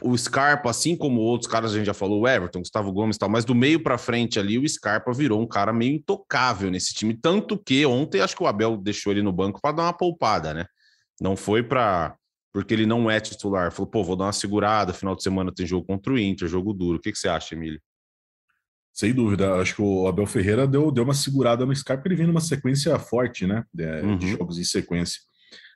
o, 0.02 0.16
Scarpa, 0.16 0.70
assim 0.70 0.96
como 0.96 1.20
outros 1.20 1.50
caras, 1.50 1.72
a 1.72 1.76
gente 1.76 1.86
já 1.86 1.94
falou, 1.94 2.20
o 2.20 2.28
Everton, 2.28 2.60
Gustavo 2.60 2.92
Gomes 2.92 3.18
tal, 3.18 3.28
mas 3.28 3.44
do 3.44 3.54
meio 3.54 3.82
para 3.82 3.98
frente 3.98 4.38
ali, 4.38 4.58
o 4.58 4.68
Scarpa 4.68 5.12
virou 5.12 5.40
um 5.40 5.46
cara 5.46 5.72
meio 5.72 5.96
intocável 5.96 6.70
nesse 6.70 6.94
time. 6.94 7.14
Tanto 7.14 7.58
que 7.58 7.84
ontem 7.84 8.20
acho 8.20 8.36
que 8.36 8.42
o 8.42 8.46
Abel 8.46 8.76
deixou 8.76 9.12
ele 9.12 9.22
no 9.22 9.32
banco 9.32 9.60
para 9.60 9.72
dar 9.74 9.82
uma 9.84 9.92
poupada, 9.92 10.54
né? 10.54 10.66
Não 11.20 11.36
foi 11.36 11.62
para. 11.62 12.16
Porque 12.52 12.74
ele 12.74 12.86
não 12.86 13.10
é 13.10 13.18
titular. 13.18 13.72
Falou, 13.72 13.90
pô, 13.90 14.04
vou 14.04 14.14
dar 14.14 14.26
uma 14.26 14.32
segurada. 14.32 14.92
Final 14.92 15.16
de 15.16 15.22
semana 15.22 15.52
tem 15.52 15.66
jogo 15.66 15.86
contra 15.86 16.12
o 16.12 16.18
Inter, 16.18 16.46
jogo 16.46 16.72
duro. 16.72 16.98
O 16.98 17.00
que, 17.00 17.10
que 17.10 17.18
você 17.18 17.28
acha, 17.28 17.54
Emílio? 17.54 17.80
Sem 18.92 19.12
dúvida, 19.14 19.54
acho 19.54 19.76
que 19.76 19.82
o 19.82 20.06
Abel 20.06 20.26
Ferreira 20.26 20.66
deu, 20.66 20.90
deu 20.90 21.04
uma 21.04 21.14
segurada 21.14 21.64
no 21.64 21.74
Scarpa, 21.74 22.06
ele 22.06 22.16
vem 22.16 22.26
numa 22.26 22.40
sequência 22.40 22.98
forte, 22.98 23.46
né? 23.46 23.64
De, 23.72 23.84
uhum. 23.84 24.18
de 24.18 24.28
jogos 24.32 24.58
em 24.58 24.64
sequência. 24.64 25.20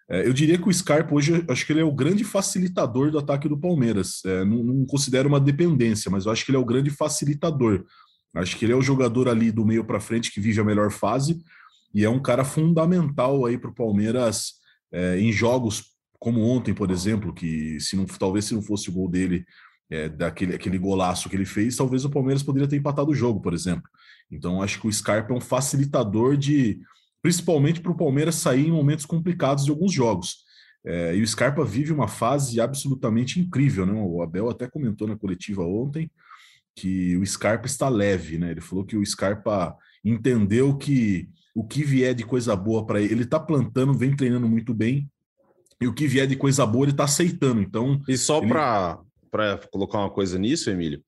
É, 0.09 0.27
eu 0.27 0.33
diria 0.33 0.59
que 0.59 0.69
o 0.69 0.73
Scarpa 0.73 1.15
hoje, 1.15 1.45
acho 1.49 1.67
que 1.67 1.73
ele 1.73 1.81
é 1.81 1.85
o 1.85 1.95
grande 1.95 2.23
facilitador 2.23 3.11
do 3.11 3.19
ataque 3.19 3.49
do 3.49 3.59
Palmeiras. 3.59 4.23
É, 4.25 4.45
não, 4.45 4.63
não, 4.63 4.87
considero 4.87 5.29
uma 5.29 5.41
dependência, 5.41 6.11
mas 6.11 6.27
eu 6.27 6.33
acho 6.33 6.45
que 6.45 6.51
ele 6.51 6.59
é 6.59 6.61
o 6.61 6.65
grande 6.65 6.91
facilitador. 6.91 7.85
Acho 8.35 8.57
que 8.57 8.65
ele 8.67 8.73
é 8.73 8.77
o 8.77 8.83
jogador 8.83 9.29
ali 9.29 9.51
do 9.51 9.65
meio 9.65 9.85
para 9.85 9.99
frente 9.99 10.31
que 10.31 10.41
vive 10.41 10.61
a 10.61 10.65
melhor 10.65 10.91
fase 10.91 11.41
e 11.95 12.05
é 12.05 12.11
um 12.11 12.21
cara 12.21 12.45
fundamental 12.45 13.47
aí 13.47 13.57
para 13.57 13.71
o 13.71 13.75
Palmeiras 13.75 14.55
é, 14.93 15.19
em 15.19 15.33
jogos 15.33 15.97
como 16.19 16.43
ontem, 16.43 16.75
por 16.75 16.91
exemplo, 16.91 17.33
que 17.33 17.79
se 17.81 17.97
não, 17.97 18.05
talvez 18.05 18.47
se 18.47 18.55
não 18.55 18.63
fosse 18.63 18.89
o 18.89 18.93
gol 18.93 19.09
dele, 19.09 19.45
é, 19.91 20.09
daquele 20.09 20.55
aquele 20.55 20.79
golaço 20.79 21.29
que 21.29 21.37
ele 21.37 21.45
fez, 21.45 21.77
talvez 21.77 22.05
o 22.05 22.11
Palmeiras 22.11 22.43
poderia 22.43 22.69
ter 22.69 22.77
empatado 22.77 23.11
o 23.11 23.15
jogo, 23.15 23.41
por 23.41 23.55
exemplo. 23.55 23.89
Então, 24.31 24.61
acho 24.63 24.81
que 24.81 24.89
o 24.89 24.93
Scarpa 24.93 25.33
é 25.33 25.37
um 25.37 25.41
facilitador 25.41 26.37
de, 26.37 26.81
principalmente 27.23 27.81
para 27.81 27.93
o 27.93 27.97
Palmeiras 27.97 28.35
sair 28.37 28.67
em 28.67 28.73
momentos 28.73 29.07
complicados 29.07 29.65
de 29.65 29.71
alguns 29.71 29.93
jogos. 29.93 30.45
É, 30.85 31.17
e 31.17 31.23
o 31.23 31.27
Scarpa 31.27 31.65
vive 31.65 31.93
uma 31.93 32.09
fase 32.09 32.61
absolutamente 32.61 33.41
incrível, 33.41 33.85
né? 33.85 33.93
O 33.93 34.23
Abel 34.23 34.49
até 34.49 34.69
comentou 34.69 35.09
na 35.09 35.17
coletiva 35.17 35.63
ontem 35.65 36.11
que 36.77 37.17
o 37.17 37.27
Scarpa 37.27 37.67
está 37.67 37.89
leve, 37.89 38.39
né? 38.39 38.51
Ele 38.51 38.61
falou 38.61 38.85
que 38.85 38.97
o 38.97 39.05
Scarpa 39.05 39.77
entendeu 40.05 40.77
que 40.77 41.29
o 41.55 41.65
que 41.65 41.83
vier 41.83 42.15
de 42.15 42.23
coisa 42.23 42.55
boa 42.55 42.85
para 42.85 43.01
ele, 43.01 43.15
ele 43.15 43.23
está 43.23 43.41
plantando, 43.41 43.95
vem 43.95 44.15
treinando 44.15 44.47
muito 44.47 44.75
bem, 44.75 45.11
e 45.81 45.87
o 45.87 45.95
que 45.95 46.07
vier 46.07 46.27
de 46.27 46.37
coisa 46.37 46.67
boa 46.67 46.85
ele 46.85 46.93
está 46.93 47.05
aceitando. 47.05 47.63
Então, 47.63 48.01
e 48.07 48.17
só 48.17 48.39
ele... 48.39 48.49
para 48.49 49.01
para 49.37 49.69
colocar 49.71 49.99
uma 49.99 50.11
coisa 50.11 50.39
nisso, 50.39 50.71
Emílio. 50.71 51.03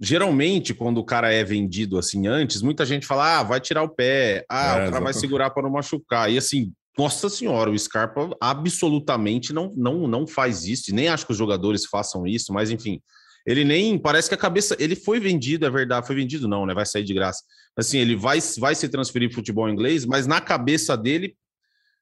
Geralmente, 0.00 0.74
quando 0.74 0.98
o 0.98 1.04
cara 1.04 1.32
é 1.32 1.42
vendido 1.42 1.98
assim 1.98 2.26
antes, 2.26 2.62
muita 2.62 2.84
gente 2.84 3.06
fala: 3.06 3.38
ah, 3.38 3.42
vai 3.42 3.60
tirar 3.60 3.82
o 3.82 3.88
pé, 3.88 4.44
ah, 4.48 4.78
é, 4.78 4.88
o 4.88 4.90
cara 4.92 5.04
vai 5.04 5.14
segurar 5.14 5.50
para 5.50 5.62
não 5.62 5.70
machucar. 5.70 6.30
E 6.30 6.38
assim, 6.38 6.72
nossa 6.96 7.28
senhora, 7.28 7.70
o 7.70 7.78
Scarpa 7.78 8.30
absolutamente 8.40 9.52
não, 9.52 9.72
não, 9.74 10.06
não 10.06 10.26
faz 10.26 10.64
isso, 10.64 10.94
nem 10.94 11.08
acho 11.08 11.26
que 11.26 11.32
os 11.32 11.38
jogadores 11.38 11.86
façam 11.86 12.26
isso, 12.26 12.52
mas 12.52 12.70
enfim, 12.70 13.00
ele 13.46 13.64
nem 13.64 13.98
parece 13.98 14.28
que 14.28 14.34
a 14.34 14.38
cabeça. 14.38 14.76
Ele 14.78 14.94
foi 14.94 15.18
vendido, 15.18 15.64
é 15.64 15.70
verdade, 15.70 16.06
foi 16.06 16.16
vendido, 16.16 16.46
não, 16.46 16.66
né? 16.66 16.74
Vai 16.74 16.84
sair 16.84 17.04
de 17.04 17.14
graça. 17.14 17.42
Assim, 17.76 17.98
ele 17.98 18.14
vai, 18.14 18.38
vai 18.58 18.74
se 18.74 18.88
transferir 18.88 19.28
para 19.28 19.36
futebol 19.36 19.68
inglês, 19.68 20.04
mas 20.04 20.26
na 20.26 20.40
cabeça 20.40 20.96
dele, 20.96 21.36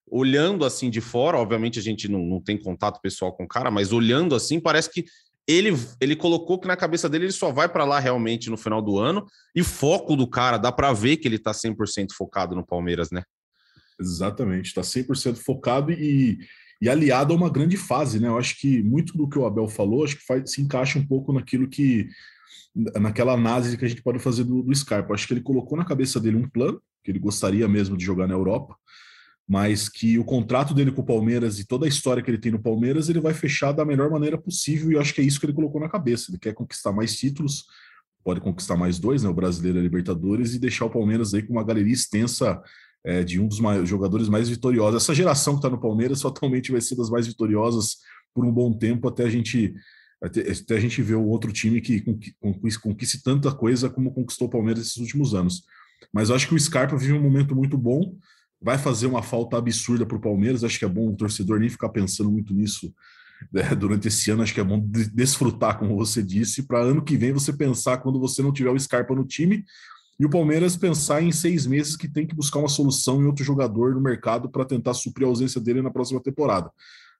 olhando 0.07 0.65
assim 0.65 0.91
de 0.91 1.01
fora, 1.01 1.39
obviamente 1.39 1.79
a 1.79 1.83
gente 1.83 2.09
não, 2.09 2.21
não 2.21 2.41
tem 2.41 2.57
contato 2.57 3.01
pessoal 3.01 3.33
com 3.33 3.45
o 3.45 3.49
cara, 3.49 3.71
mas 3.71 3.93
olhando 3.93 4.35
assim, 4.35 4.61
parece 4.61 4.91
que 4.91 5.05
ele, 5.47 5.71
ele 6.01 6.17
colocou 6.17 6.59
que 6.59 6.67
na 6.67 6.77
cabeça 6.77 7.09
dele 7.09 7.27
ele 7.27 7.33
só 7.33 7.53
vai 7.53 7.69
para 7.69 7.85
lá 7.85 7.99
realmente 7.99 8.49
no 8.51 8.57
final 8.57 8.81
do 8.81 8.99
ano 8.99 9.27
e 9.55 9.63
foco 9.63 10.17
do 10.17 10.27
cara, 10.27 10.57
dá 10.57 10.73
para 10.73 10.93
ver 10.93 11.19
que 11.19 11.29
ele 11.29 11.39
tá 11.39 11.53
100% 11.53 12.13
focado 12.17 12.55
no 12.55 12.67
Palmeiras, 12.67 13.11
né? 13.11 13.23
Exatamente, 14.01 14.67
está 14.67 14.81
100% 14.81 15.37
focado 15.37 15.93
e, 15.93 16.39
e 16.81 16.89
aliado 16.89 17.33
a 17.33 17.37
uma 17.37 17.51
grande 17.51 17.77
fase, 17.77 18.19
né? 18.19 18.29
Eu 18.29 18.39
acho 18.39 18.59
que 18.59 18.83
muito 18.83 19.17
do 19.17 19.29
que 19.29 19.39
o 19.39 19.45
Abel 19.45 19.69
falou, 19.69 20.05
acho 20.05 20.17
que 20.17 20.25
faz, 20.25 20.51
se 20.51 20.63
encaixa 20.63 20.99
um 20.99 21.07
pouco 21.07 21.33
naquilo 21.33 21.69
que 21.69 22.09
naquela 23.01 23.35
análise 23.35 23.77
que 23.77 23.85
a 23.85 23.89
gente 23.89 24.03
pode 24.03 24.19
fazer 24.19 24.43
do, 24.43 24.61
do 24.61 24.75
Scarpa. 24.75 25.15
Acho 25.15 25.29
que 25.29 25.35
ele 25.35 25.41
colocou 25.41 25.79
na 25.79 25.85
cabeça 25.85 26.19
dele 26.19 26.37
um 26.37 26.49
plano 26.49 26.83
que 27.05 27.11
ele 27.11 27.21
gostaria 27.21 27.69
mesmo 27.69 27.97
de 27.97 28.05
jogar 28.05 28.27
na 28.27 28.35
Europa 28.35 28.77
mas 29.47 29.89
que 29.89 30.19
o 30.19 30.25
contrato 30.25 30.73
dele 30.73 30.91
com 30.91 31.03
o 31.03 31.07
Palmeiras 31.07 31.59
e 31.59 31.67
toda 31.67 31.85
a 31.85 31.89
história 31.89 32.23
que 32.23 32.31
ele 32.31 32.39
tem 32.39 32.51
no 32.51 32.63
Palmeiras, 32.63 33.09
ele 33.09 33.21
vai 33.21 33.35
fechar 33.35 33.73
da 33.73 33.85
melhor 33.85 34.11
maneira 34.11 34.39
possível, 34.39 34.91
e 34.91 34.95
eu 34.95 35.01
acho 35.01 35.15
que 35.15 35.21
é 35.21 35.25
isso 35.25 35.39
que 35.39 35.47
ele 35.47 35.53
colocou 35.53 35.81
na 35.81 35.89
cabeça. 35.89 36.31
Ele 36.31 36.39
quer 36.39 36.55
conquistar 36.55 36.93
mais 36.93 37.17
títulos, 37.17 37.65
pode 38.25 38.41
conquistar 38.41 38.77
mais 38.77 38.99
dois, 38.99 39.23
né? 39.23 39.29
O 39.29 39.35
brasileiro 39.35 39.79
e 39.79 39.81
a 39.81 39.83
Libertadores, 39.83 40.55
e 40.55 40.59
deixar 40.59 40.87
o 40.87 40.91
Palmeiras 40.91 41.35
aí 41.35 41.43
com 41.43 41.53
uma 41.53 41.65
galeria 41.65 41.93
extensa 41.93 42.61
é, 43.05 43.23
de 43.23 43.39
um 43.39 43.47
dos 43.47 43.59
jogadores 43.87 44.29
mais 44.29 44.49
vitoriosos. 44.49 45.03
Essa 45.03 45.15
geração 45.15 45.55
que 45.55 45.59
está 45.59 45.69
no 45.69 45.81
Palmeiras 45.81 46.25
atualmente 46.27 46.73
vai 46.73 46.81
ser 46.81 46.97
das 46.97 47.11
mais 47.11 47.27
vitoriosas 47.27 47.99
por 48.35 48.45
um 48.45 48.53
bom 48.53 48.73
tempo, 48.73 49.07
até 49.07 49.25
a 49.25 49.31
gente 49.31 49.75
até, 50.23 50.77
a 50.77 50.81
gente 50.81 51.03
vê 51.03 51.15
o 51.15 51.27
outro 51.27 51.53
time 51.53 51.83
que 51.83 52.03
conquiste 52.81 53.23
tanta 53.23 53.53
coisa 53.53 53.91
como 53.91 54.11
conquistou 54.11 54.49
o 54.49 54.51
Palmeiras 54.51 54.87
esses 54.87 54.97
últimos 54.97 55.35
anos. 55.35 55.65
Mas 56.13 56.31
eu 56.31 56.35
acho 56.35 56.49
que 56.49 56.55
o 56.55 56.59
Scarpa 56.59 56.97
vive 56.97 57.13
um 57.13 57.23
momento 57.23 57.55
muito 57.55 57.77
bom, 57.77 58.17
vai 58.65 58.79
fazer 58.79 59.07
uma 59.07 59.23
falta 59.23 59.59
absurda 59.59 60.07
para 60.07 60.17
o 60.17 60.21
Palmeiras. 60.21 60.65
Acho 60.65 60.79
que 60.79 60.87
é 60.87 60.89
bom 60.89 61.11
o 61.11 61.17
torcedor 61.17 61.61
nem 61.61 61.69
ficar 61.69 61.91
pensando 61.91 62.33
muito 62.33 62.55
nisso 62.55 62.93
né, 63.53 63.63
durante 63.77 64.09
esse 64.09 64.31
ano. 64.31 64.43
Acho 64.43 64.55
que 64.55 64.61
é 64.61 64.65
bom 64.65 64.83
desfrutar, 65.13 65.79
como 65.79 65.95
você 65.97 66.23
disse, 66.23 66.63
para 66.63 66.81
ano 66.81 67.05
que 67.05 67.15
vem 67.15 67.33
você 67.33 67.53
pensar 67.53 67.99
quando 67.99 68.19
você 68.19 68.43
não 68.43 68.53
tiver 68.53 68.71
o 68.71 68.81
Scarpa 68.81 69.15
no 69.15 69.27
time 69.27 69.63
e 70.19 70.25
o 70.25 70.31
Palmeiras 70.31 70.77
pensar 70.77 71.23
em 71.23 71.31
seis 71.31 71.67
meses 71.67 71.95
que 71.95 72.09
tem 72.09 72.27
que 72.27 72.35
buscar 72.35 72.61
uma 72.61 72.69
solução 72.69 73.21
em 73.21 73.27
outro 73.27 73.45
jogador 73.45 73.95
no 73.95 74.01
mercado 74.01 74.49
para 74.49 74.65
tentar 74.65 74.95
suprir 74.95 75.27
a 75.27 75.29
ausência 75.29 75.61
dele 75.61 75.83
na 75.83 75.91
próxima 75.91 76.21
temporada. 76.23 76.71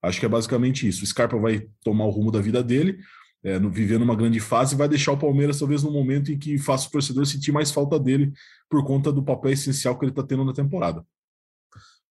Acho 0.03 0.21
que 0.21 0.27
é 0.27 0.29
basicamente 0.29 0.89
isso. 0.89 1.05
O 1.05 1.07
Scarpa 1.07 1.37
vai 1.37 1.67
tomar 1.83 2.07
o 2.07 2.11
rumo 2.11 2.31
da 2.31 2.41
vida 2.41 2.63
dele, 2.63 2.99
é, 3.43 3.59
no, 3.59 3.71
vivendo 3.71 4.03
uma 4.03 4.17
grande 4.17 4.41
fase, 4.41 4.77
vai 4.77 4.89
deixar 4.89 5.13
o 5.13 5.19
Palmeiras 5.19 5.59
talvez 5.59 5.83
no 5.83 5.91
momento 5.91 6.33
em 6.33 6.39
que 6.39 6.57
faça 6.57 6.89
o 6.89 6.91
torcedor 6.91 7.27
sentir 7.27 7.53
mais 7.53 7.71
falta 7.71 7.99
dele 7.99 8.33
por 8.71 8.83
conta 8.85 9.13
do 9.13 9.23
papel 9.23 9.53
essencial 9.53 9.99
que 9.99 10.05
ele 10.05 10.13
está 10.13 10.23
tendo 10.23 10.45
na 10.45 10.55
temporada. 10.55 11.05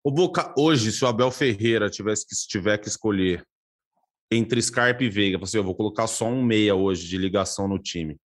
O 0.03 0.11
Boca, 0.11 0.53
hoje, 0.57 0.91
se 0.91 1.03
o 1.05 1.07
Abel 1.07 1.31
Ferreira 1.31 1.89
tivesse 1.89 2.27
que, 2.27 2.35
tiver 2.47 2.77
que 2.77 2.89
escolher 2.89 3.45
entre 4.29 4.61
Scarpa 4.61 5.03
e 5.03 5.09
Veiga, 5.09 5.37
você, 5.37 5.57
eu 5.57 5.63
vou 5.63 5.75
colocar 5.75 6.07
só 6.07 6.25
um 6.25 6.43
meia 6.43 6.75
hoje 6.75 7.07
de 7.07 7.17
ligação 7.17 7.67
no 7.67 7.79
time. 7.79 8.19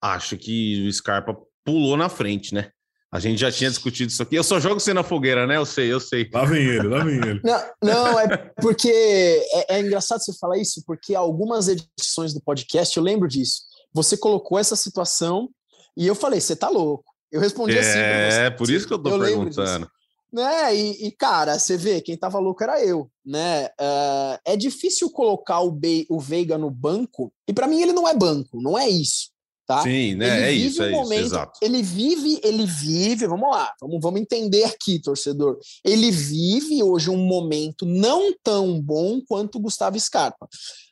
Acho 0.00 0.38
que 0.38 0.86
o 0.88 0.92
Scarpa 0.92 1.36
pulou 1.64 1.96
na 1.96 2.08
frente, 2.08 2.54
né? 2.54 2.70
A 3.12 3.20
gente 3.20 3.38
já 3.38 3.52
tinha 3.52 3.70
discutido 3.70 4.10
isso 4.10 4.22
aqui. 4.22 4.36
Eu 4.36 4.42
só 4.42 4.58
jogo 4.58 4.80
você 4.80 4.94
na 4.94 5.02
fogueira, 5.02 5.46
né? 5.46 5.56
Eu 5.56 5.66
sei, 5.66 5.92
eu 5.92 6.00
sei. 6.00 6.28
Lá 6.32 6.44
vem 6.44 6.62
ele, 6.62 6.88
lá 6.88 7.04
vem 7.04 7.16
ele. 7.16 7.40
Não, 7.44 7.70
não 7.82 8.20
é 8.20 8.28
porque 8.60 8.90
é, 8.90 9.76
é, 9.76 9.80
engraçado 9.80 10.20
você 10.20 10.32
falar 10.38 10.58
isso, 10.58 10.82
porque 10.86 11.14
algumas 11.14 11.68
edições 11.68 12.34
do 12.34 12.40
podcast 12.40 12.96
eu 12.96 13.02
lembro 13.02 13.28
disso. 13.28 13.62
Você 13.92 14.16
colocou 14.16 14.58
essa 14.58 14.76
situação 14.76 15.48
e 15.96 16.06
eu 16.06 16.14
falei, 16.14 16.40
você 16.40 16.56
tá 16.56 16.68
louco. 16.68 17.04
Eu 17.30 17.40
respondi 17.40 17.76
é, 17.76 17.80
assim. 17.80 17.98
É, 17.98 18.50
por 18.50 18.70
isso 18.70 18.86
que 18.86 18.92
eu 18.92 18.98
tô 18.98 19.10
eu 19.10 19.20
perguntando. 19.20 19.90
Né? 20.36 20.76
E, 20.76 21.06
e, 21.06 21.12
cara, 21.12 21.58
você 21.58 21.78
vê, 21.78 22.02
quem 22.02 22.14
tava 22.14 22.38
louco 22.38 22.62
era 22.62 22.84
eu, 22.84 23.10
né? 23.24 23.68
Uh, 23.80 24.38
é 24.44 24.54
difícil 24.54 25.10
colocar 25.10 25.60
o, 25.60 25.70
Be 25.70 26.04
o 26.10 26.20
Veiga 26.20 26.58
no 26.58 26.70
banco, 26.70 27.32
e 27.48 27.54
para 27.54 27.66
mim 27.66 27.80
ele 27.80 27.94
não 27.94 28.06
é 28.06 28.12
banco, 28.12 28.60
não 28.60 28.76
é 28.76 28.86
isso. 28.86 29.30
Tá? 29.66 29.82
Sim, 29.82 30.14
né? 30.14 30.36
Ele 30.36 30.44
é 30.44 30.52
isso, 30.52 30.82
um 30.82 30.84
é 30.84 30.90
momento, 30.90 31.20
isso, 31.20 31.34
exato. 31.34 31.58
Ele 31.62 31.82
vive, 31.82 32.38
ele 32.44 32.66
vive, 32.66 33.26
vamos 33.26 33.48
lá, 33.50 33.72
vamos, 33.80 33.98
vamos 34.02 34.20
entender 34.20 34.64
aqui, 34.64 35.00
torcedor. 35.00 35.58
Ele 35.82 36.10
vive 36.10 36.82
hoje 36.82 37.08
um 37.08 37.16
momento 37.16 37.86
não 37.86 38.30
tão 38.44 38.78
bom 38.78 39.22
quanto 39.26 39.56
o 39.56 39.60
Gustavo 39.62 39.98
Scarpa. 39.98 40.46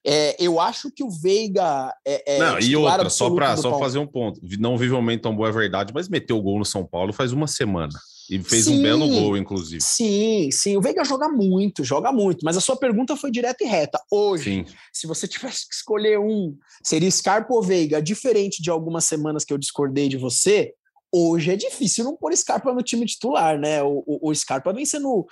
É, 0.06 0.42
eu 0.42 0.58
acho 0.58 0.90
que 0.90 1.04
o 1.04 1.10
Veiga 1.10 1.94
é, 2.04 2.36
é 2.36 2.38
não, 2.38 2.58
e 2.58 2.74
outra, 2.74 3.10
só 3.10 3.28
para 3.28 3.58
só 3.58 3.78
fazer 3.78 3.98
um 3.98 4.06
ponto. 4.06 4.40
Não 4.58 4.78
vive 4.78 4.94
um 4.94 4.96
momento 4.96 5.24
tão 5.24 5.36
bom, 5.36 5.46
é 5.46 5.52
verdade, 5.52 5.92
mas 5.94 6.08
meteu 6.08 6.38
o 6.38 6.42
gol 6.42 6.58
no 6.58 6.64
São 6.64 6.86
Paulo 6.86 7.12
faz 7.12 7.30
uma 7.30 7.46
semana. 7.46 7.92
E 8.30 8.42
fez 8.42 8.64
sim, 8.64 8.78
um 8.78 8.82
belo 8.82 9.08
gol, 9.08 9.36
inclusive. 9.36 9.82
Sim, 9.82 10.50
sim. 10.50 10.76
O 10.76 10.80
Veiga 10.80 11.04
joga 11.04 11.28
muito, 11.28 11.84
joga 11.84 12.10
muito. 12.10 12.42
Mas 12.42 12.56
a 12.56 12.60
sua 12.60 12.76
pergunta 12.76 13.16
foi 13.16 13.30
direta 13.30 13.62
e 13.62 13.66
reta. 13.66 14.00
Hoje, 14.10 14.44
sim. 14.44 14.74
se 14.92 15.06
você 15.06 15.28
tivesse 15.28 15.68
que 15.68 15.74
escolher 15.74 16.18
um, 16.18 16.56
seria 16.82 17.10
Scarpa 17.10 17.52
ou 17.52 17.62
Veiga? 17.62 18.00
Diferente 18.00 18.62
de 18.62 18.70
algumas 18.70 19.04
semanas 19.04 19.44
que 19.44 19.52
eu 19.52 19.58
discordei 19.58 20.08
de 20.08 20.16
você, 20.16 20.72
hoje 21.12 21.52
é 21.52 21.56
difícil 21.56 22.04
não 22.04 22.16
pôr 22.16 22.34
Scarpa 22.36 22.72
no 22.72 22.82
time 22.82 23.06
titular, 23.06 23.58
né? 23.58 23.82
O, 23.82 24.02
o, 24.06 24.30
o 24.30 24.34
Scarpa 24.34 24.72
vem 24.72 24.84
sendo, 24.84 25.26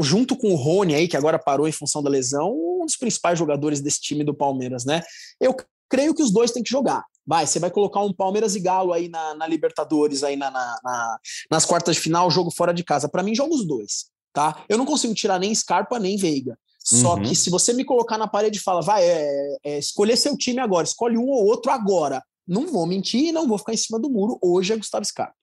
junto 0.00 0.36
com 0.36 0.52
o 0.52 0.56
Rony 0.56 0.94
aí, 0.94 1.06
que 1.06 1.16
agora 1.16 1.38
parou 1.38 1.68
em 1.68 1.72
função 1.72 2.02
da 2.02 2.10
lesão, 2.10 2.52
um 2.52 2.84
dos 2.84 2.96
principais 2.96 3.38
jogadores 3.38 3.80
desse 3.80 4.00
time 4.00 4.24
do 4.24 4.34
Palmeiras, 4.34 4.84
né? 4.84 5.02
Eu 5.40 5.54
creio 5.88 6.14
que 6.14 6.22
os 6.22 6.32
dois 6.32 6.50
têm 6.52 6.62
que 6.62 6.70
jogar. 6.70 7.04
Vai, 7.30 7.46
você 7.46 7.60
vai 7.60 7.70
colocar 7.70 8.00
um 8.00 8.12
Palmeiras 8.12 8.56
e 8.56 8.60
Galo 8.60 8.92
aí 8.92 9.08
na, 9.08 9.34
na 9.34 9.46
Libertadores, 9.46 10.24
aí 10.24 10.34
na, 10.34 10.50
na, 10.50 10.80
na, 10.82 11.18
nas 11.48 11.64
quartas 11.64 11.94
de 11.94 12.02
final, 12.02 12.28
jogo 12.28 12.50
fora 12.50 12.74
de 12.74 12.82
casa. 12.82 13.08
Para 13.08 13.22
mim, 13.22 13.36
joga 13.36 13.54
os 13.54 13.64
dois, 13.64 14.06
tá? 14.32 14.64
Eu 14.68 14.76
não 14.76 14.84
consigo 14.84 15.14
tirar 15.14 15.38
nem 15.38 15.54
Scarpa 15.54 16.00
nem 16.00 16.16
Veiga. 16.16 16.58
Só 16.82 17.14
uhum. 17.14 17.22
que 17.22 17.36
se 17.36 17.48
você 17.48 17.72
me 17.72 17.84
colocar 17.84 18.18
na 18.18 18.26
parede 18.26 18.58
e 18.58 18.60
fala, 18.60 18.82
vai, 18.82 19.04
é, 19.04 19.58
é, 19.62 19.78
escolher 19.78 20.16
seu 20.16 20.36
time 20.36 20.58
agora, 20.58 20.84
escolhe 20.84 21.16
um 21.16 21.28
ou 21.28 21.46
outro 21.46 21.70
agora. 21.70 22.20
Não 22.48 22.66
vou 22.66 22.84
mentir 22.84 23.28
e 23.28 23.30
não 23.30 23.46
vou 23.46 23.58
ficar 23.58 23.74
em 23.74 23.76
cima 23.76 24.00
do 24.00 24.10
muro. 24.10 24.36
Hoje 24.42 24.72
é 24.72 24.76
Gustavo 24.76 25.04
Scarpa. 25.04 25.36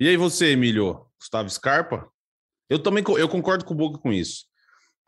E 0.00 0.08
aí 0.08 0.16
você, 0.16 0.46
Emílio? 0.46 1.06
Gustavo 1.20 1.48
Scarpa? 1.48 2.10
Eu 2.68 2.82
também 2.82 3.04
eu 3.06 3.28
concordo 3.28 3.64
com 3.64 3.72
o 3.72 3.76
Boca 3.76 4.00
com 4.00 4.12
isso. 4.12 4.49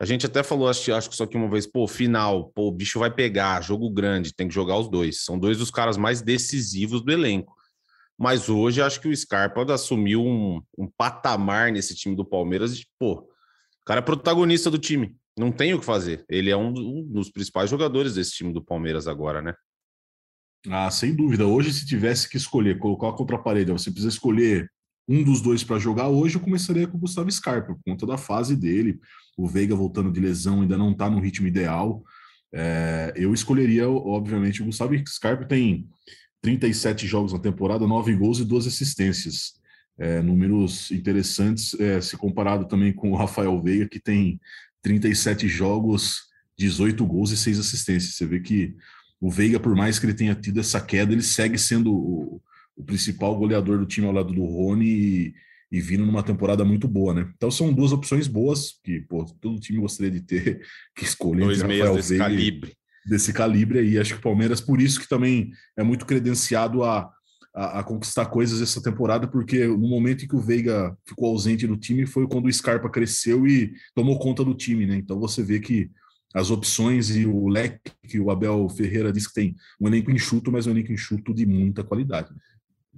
A 0.03 0.05
gente 0.05 0.25
até 0.25 0.43
falou, 0.43 0.67
acho, 0.67 0.93
acho 0.93 1.09
que 1.09 1.15
só 1.15 1.25
que 1.25 1.37
uma 1.37 1.49
vez, 1.49 1.65
pô, 1.65 1.87
final, 1.87 2.49
pô, 2.49 2.67
o 2.67 2.71
bicho 2.73 2.99
vai 2.99 3.09
pegar, 3.09 3.61
jogo 3.61 3.89
grande, 3.89 4.35
tem 4.35 4.49
que 4.49 4.53
jogar 4.53 4.77
os 4.77 4.89
dois. 4.89 5.23
São 5.23 5.39
dois 5.39 5.57
dos 5.57 5.71
caras 5.71 5.95
mais 5.95 6.21
decisivos 6.21 7.01
do 7.01 7.09
elenco. 7.09 7.55
Mas 8.19 8.49
hoje 8.49 8.81
acho 8.81 8.99
que 8.99 9.07
o 9.07 9.15
Scarpa 9.15 9.63
assumiu 9.73 10.21
um, 10.21 10.61
um 10.77 10.91
patamar 10.97 11.71
nesse 11.71 11.95
time 11.95 12.17
do 12.17 12.25
Palmeiras 12.25 12.77
de, 12.77 12.85
pô, 12.99 13.13
o 13.13 13.85
cara 13.85 13.99
é 13.99 14.03
protagonista 14.03 14.69
do 14.69 14.77
time. 14.77 15.15
Não 15.37 15.53
tem 15.53 15.73
o 15.73 15.79
que 15.79 15.85
fazer. 15.85 16.25
Ele 16.27 16.49
é 16.49 16.57
um, 16.57 16.73
um 16.77 17.07
dos 17.07 17.31
principais 17.31 17.69
jogadores 17.69 18.15
desse 18.15 18.31
time 18.31 18.51
do 18.51 18.61
Palmeiras 18.61 19.07
agora, 19.07 19.41
né? 19.41 19.53
Ah, 20.67 20.91
sem 20.91 21.15
dúvida. 21.15 21.47
Hoje, 21.47 21.71
se 21.71 21.85
tivesse 21.85 22.27
que 22.27 22.35
escolher, 22.35 22.77
colocar 22.77 23.13
contra 23.13 23.37
a 23.37 23.41
parede, 23.41 23.71
você 23.71 23.89
precisa 23.89 24.09
escolher 24.13 24.69
um 25.07 25.23
dos 25.23 25.41
dois 25.41 25.63
para 25.63 25.79
jogar 25.79 26.07
hoje, 26.07 26.35
eu 26.35 26.41
começaria 26.41 26.87
com 26.87 26.97
o 26.97 27.01
Gustavo 27.01 27.31
Scarpa, 27.31 27.73
por 27.73 27.83
conta 27.83 28.05
da 28.05 28.17
fase 28.17 28.55
dele. 28.55 28.99
O 29.37 29.47
Veiga 29.47 29.75
voltando 29.75 30.11
de 30.11 30.19
lesão 30.19 30.61
ainda 30.61 30.77
não 30.77 30.91
está 30.91 31.09
no 31.09 31.19
ritmo 31.19 31.47
ideal. 31.47 32.03
É, 32.53 33.13
eu 33.15 33.33
escolheria, 33.33 33.89
obviamente, 33.89 34.61
o 34.61 34.65
Gustavo 34.65 34.93
Scarpa 35.07 35.45
tem 35.45 35.87
37 36.41 37.07
jogos 37.07 37.33
na 37.33 37.39
temporada, 37.39 37.87
9 37.87 38.15
gols 38.15 38.39
e 38.39 38.45
12 38.45 38.67
assistências. 38.67 39.53
É, 39.97 40.21
números 40.21 40.89
interessantes, 40.89 41.79
é, 41.79 42.01
se 42.01 42.17
comparado 42.17 42.65
também 42.65 42.91
com 42.91 43.11
o 43.11 43.15
Rafael 43.15 43.61
Veiga, 43.61 43.87
que 43.87 43.99
tem 43.99 44.39
37 44.81 45.47
jogos, 45.47 46.23
18 46.57 47.05
gols 47.05 47.31
e 47.31 47.37
6 47.37 47.59
assistências. 47.59 48.15
Você 48.15 48.25
vê 48.25 48.39
que 48.39 48.75
o 49.21 49.29
Veiga, 49.29 49.59
por 49.59 49.75
mais 49.75 49.99
que 49.99 50.05
ele 50.05 50.13
tenha 50.13 50.33
tido 50.35 50.59
essa 50.59 50.81
queda, 50.81 51.13
ele 51.13 51.21
segue 51.21 51.57
sendo 51.57 51.93
o, 51.93 52.41
o 52.75 52.83
principal 52.83 53.35
goleador 53.35 53.77
do 53.77 53.85
time 53.85 54.07
ao 54.07 54.13
lado 54.13 54.33
do 54.33 54.43
Rony 54.43 54.85
e, 54.85 55.33
e 55.71 55.81
vindo 55.81 56.05
numa 56.05 56.23
temporada 56.23 56.63
muito 56.63 56.87
boa, 56.87 57.13
né? 57.13 57.31
Então 57.35 57.51
são 57.51 57.73
duas 57.73 57.91
opções 57.91 58.27
boas 58.27 58.79
que 58.83 59.01
pô, 59.01 59.25
todo 59.39 59.59
time 59.59 59.79
gostaria 59.79 60.11
de 60.11 60.21
ter 60.21 60.61
que 60.95 61.03
escolher. 61.03 61.45
Dois 61.45 61.63
meias 61.63 61.95
desse 61.95 62.09
Veiga, 62.09 62.23
calibre. 62.23 62.73
Desse 63.05 63.33
calibre 63.33 63.79
aí. 63.79 63.99
Acho 63.99 64.13
que 64.13 64.19
o 64.19 64.23
Palmeiras, 64.23 64.61
por 64.61 64.81
isso 64.81 64.99
que 64.99 65.07
também 65.07 65.51
é 65.77 65.83
muito 65.83 66.05
credenciado 66.05 66.83
a, 66.83 67.11
a, 67.53 67.79
a, 67.79 67.83
conquistar 67.83 68.25
coisas 68.25 68.61
essa 68.61 68.81
temporada, 68.81 69.27
porque 69.27 69.67
no 69.67 69.87
momento 69.87 70.25
em 70.25 70.27
que 70.27 70.35
o 70.35 70.41
Veiga 70.41 70.95
ficou 71.05 71.29
ausente 71.29 71.67
do 71.67 71.77
time 71.77 72.05
foi 72.05 72.27
quando 72.27 72.45
o 72.47 72.53
Scarpa 72.53 72.89
cresceu 72.89 73.45
e 73.45 73.73
tomou 73.93 74.17
conta 74.17 74.43
do 74.43 74.55
time, 74.55 74.85
né? 74.85 74.95
Então 74.95 75.19
você 75.19 75.43
vê 75.43 75.59
que 75.59 75.91
as 76.33 76.49
opções 76.49 77.15
e 77.15 77.27
o 77.27 77.47
leque 77.47 77.91
que 78.07 78.19
o 78.19 78.31
Abel 78.31 78.67
Ferreira 78.69 79.11
disse 79.11 79.27
que 79.27 79.35
tem 79.35 79.55
um 79.79 79.87
elenco 79.87 80.11
enxuto, 80.11 80.51
mas 80.51 80.65
um 80.65 80.71
elenco 80.71 80.91
enxuto 80.91 81.33
de 81.33 81.45
muita 81.45 81.83
qualidade. 81.83 82.33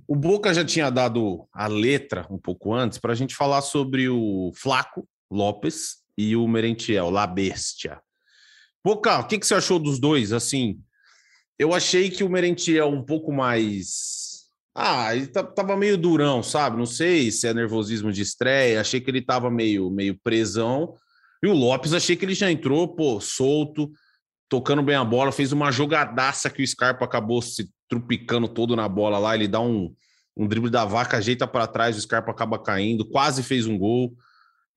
O 0.08 0.16
Boca 0.16 0.54
já 0.54 0.64
tinha 0.64 0.90
dado 0.92 1.48
a 1.52 1.68
letra 1.68 2.28
um 2.30 2.38
pouco 2.38 2.74
antes 2.74 2.98
para 3.00 3.14
a 3.14 3.16
gente 3.16 3.36
falar 3.36 3.62
sobre 3.62 4.08
o 4.08 4.52
Flaco 4.56 5.08
Lopes 5.32 5.98
e 6.18 6.36
o 6.36 6.48
Merentiel, 6.48 7.10
La 7.10 7.26
Bestia. 7.26 8.00
Boca, 8.84 9.20
o 9.20 9.28
que, 9.28 9.40
que 9.40 9.48
você 9.48 9.56
achou 9.56 9.80
dos 9.80 10.00
dois? 10.00 10.32
Assim, 10.32 10.80
eu 11.58 11.74
achei 11.74 12.10
que 12.12 12.24
o 12.24 12.30
Merentiel 12.30 12.88
um 12.90 13.04
pouco 13.04 13.32
mais. 13.32 14.46
Ah, 14.76 15.16
ele 15.16 15.28
tava 15.28 15.76
meio 15.76 15.98
durão, 15.98 16.44
sabe? 16.44 16.78
Não 16.78 16.86
sei 16.86 17.32
se 17.32 17.48
é 17.48 17.54
nervosismo 17.54 18.12
de 18.12 18.22
estreia. 18.22 18.82
Achei 18.82 19.02
que 19.02 19.10
ele 19.10 19.22
tava 19.22 19.50
meio, 19.50 19.90
meio 19.90 20.20
presão. 20.22 20.94
E 21.42 21.48
o 21.48 21.54
Lopes, 21.54 21.94
achei 21.94 22.16
que 22.16 22.26
ele 22.26 22.36
já 22.36 22.52
entrou, 22.52 22.88
pô, 22.88 23.20
solto, 23.20 23.92
tocando 24.50 24.84
bem 24.84 24.96
a 24.96 25.04
bola, 25.04 25.32
fez 25.32 25.52
uma 25.52 25.72
jogadaça 25.72 26.50
que 26.50 26.62
o 26.62 26.68
Scarpa 26.68 27.06
acabou 27.06 27.42
se 27.42 27.70
trupicando 27.88 28.48
todo 28.48 28.76
na 28.76 28.88
bola 28.88 29.18
lá, 29.18 29.36
ele 29.36 29.48
dá 29.48 29.60
um, 29.60 29.96
um 30.36 30.48
drible 30.48 30.70
da 30.70 30.86
vaca, 30.86 31.18
ajeita 31.18 31.48
para 31.48 31.68
trás, 31.68 31.98
o 31.98 32.02
Scarpa 32.02 32.32
acaba 32.32 32.60
caindo, 32.60 33.08
quase 33.08 33.44
fez 33.44 33.66
um 33.66 33.78
gol. 33.78 34.16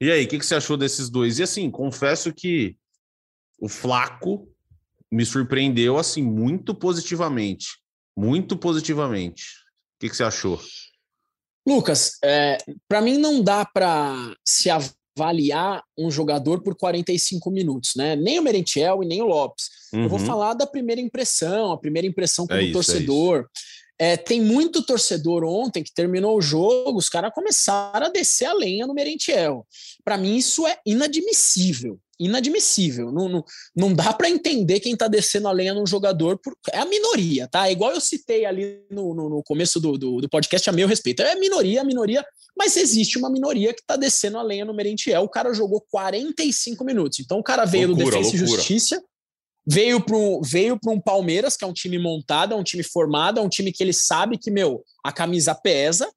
E 0.01 0.11
aí, 0.11 0.25
o 0.25 0.29
que, 0.29 0.39
que 0.39 0.47
você 0.47 0.55
achou 0.55 0.77
desses 0.77 1.09
dois? 1.09 1.39
E 1.39 1.43
assim, 1.43 1.71
confesso 1.71 2.33
que 2.33 2.77
o 3.61 3.69
Flaco 3.69 4.49
me 5.11 5.25
surpreendeu 5.25 5.99
assim 5.99 6.23
muito 6.23 6.75
positivamente, 6.75 7.79
muito 8.17 8.57
positivamente. 8.57 9.45
O 9.97 10.01
que, 10.01 10.09
que 10.09 10.17
você 10.17 10.23
achou? 10.23 10.61
Lucas, 11.67 12.19
é, 12.23 12.59
para 12.89 13.01
mim 13.01 13.19
não 13.19 13.43
dá 13.43 13.65
para 13.65 14.35
se 14.45 14.71
avaliar 15.19 15.83
um 15.97 16.11
jogador 16.11 16.63
por 16.63 16.77
45 16.77 17.51
minutos, 17.51 17.93
né? 17.97 18.15
Nem 18.15 18.39
o 18.39 18.43
Merentiel 18.43 19.03
e 19.03 19.07
nem 19.07 19.21
o 19.21 19.27
Lopes. 19.27 19.69
Uhum. 19.93 20.05
Eu 20.05 20.09
vou 20.09 20.21
uhum. 20.21 20.27
falar 20.27 20.55
da 20.55 20.67
primeira 20.67 21.01
impressão, 21.01 21.73
a 21.73 21.79
primeira 21.79 22.07
impressão 22.07 22.47
como 22.47 22.59
é 22.59 22.63
isso, 22.63 22.73
torcedor. 22.73 23.49
É, 23.99 24.13
é 24.13 24.17
tem 24.17 24.41
muito 24.41 24.85
torcedor 24.85 25.43
ontem 25.45 25.83
que 25.83 25.93
terminou 25.93 26.37
o 26.39 26.43
jogo, 26.43 26.99
os 26.99 27.09
caras 27.09 27.35
começaram 27.35 28.07
a 28.07 28.11
descer 28.11 28.47
a 28.47 28.55
lenha 28.55 28.87
no 28.87 28.95
Merentiel. 28.95 29.67
Para 30.05 30.17
mim, 30.17 30.37
isso 30.37 30.67
é 30.67 30.79
inadmissível. 30.87 31.99
Inadmissível. 32.19 33.13
Não, 33.13 33.29
não, 33.29 33.45
não 33.75 33.95
dá 33.95 34.13
para 34.13 34.29
entender 34.29 34.81
quem 34.81 34.93
está 34.93 35.09
descendo 35.09 35.49
a 35.49 35.53
lenha 35.53 35.75
num 35.75 35.87
jogador. 35.87 36.39
Por, 36.39 36.57
é 36.73 36.79
a 36.79 36.85
minoria, 36.85 37.49
tá? 37.49 37.69
É 37.69 37.73
igual 37.73 37.93
eu 37.93 38.01
citei 38.01 38.45
ali 38.45 38.83
no, 38.91 39.15
no, 39.15 39.29
no 39.29 39.43
começo 39.43 39.79
do, 39.81 39.97
do, 39.97 40.21
do, 40.21 40.29
podcast 40.29 40.69
a 40.69 40.73
meu 40.73 40.89
respeito. 40.89 41.23
É 41.23 41.33
a 41.33 41.39
minoria, 41.39 41.81
a 41.81 41.85
minoria, 41.85 42.25
mas 42.57 42.77
existe 42.77 43.19
uma 43.19 43.31
minoria 43.31 43.73
que 43.73 43.81
está 43.81 43.97
descendo 43.97 44.39
a 44.39 44.43
lenha 44.43 44.65
no 44.65 44.75
Merentiel. 44.75 45.23
O 45.23 45.29
cara 45.29 45.53
jogou 45.53 45.85
45 45.91 46.85
minutos. 46.85 47.21
Então 47.21 47.39
o 47.39 47.43
cara 47.43 47.65
veio 47.65 47.89
loucura, 47.89 48.11
do 48.11 48.17
Defensa 48.17 48.37
e 48.37 48.39
Justiça. 48.39 49.03
Veio 49.71 50.01
para 50.01 50.17
veio 50.45 50.79
um 50.87 50.99
Palmeiras, 50.99 51.55
que 51.55 51.63
é 51.63 51.67
um 51.67 51.75
time 51.75 51.99
montado, 51.99 52.55
é 52.55 52.57
um 52.57 52.65
time 52.65 52.83
formado, 52.83 53.39
é 53.39 53.43
um 53.43 53.51
time 53.51 53.71
que 53.71 53.83
ele 53.83 53.93
sabe 53.93 54.39
que, 54.39 54.51
meu, 54.51 54.83
a 55.05 55.13
camisa 55.13 55.55
pesa, 55.55 56.11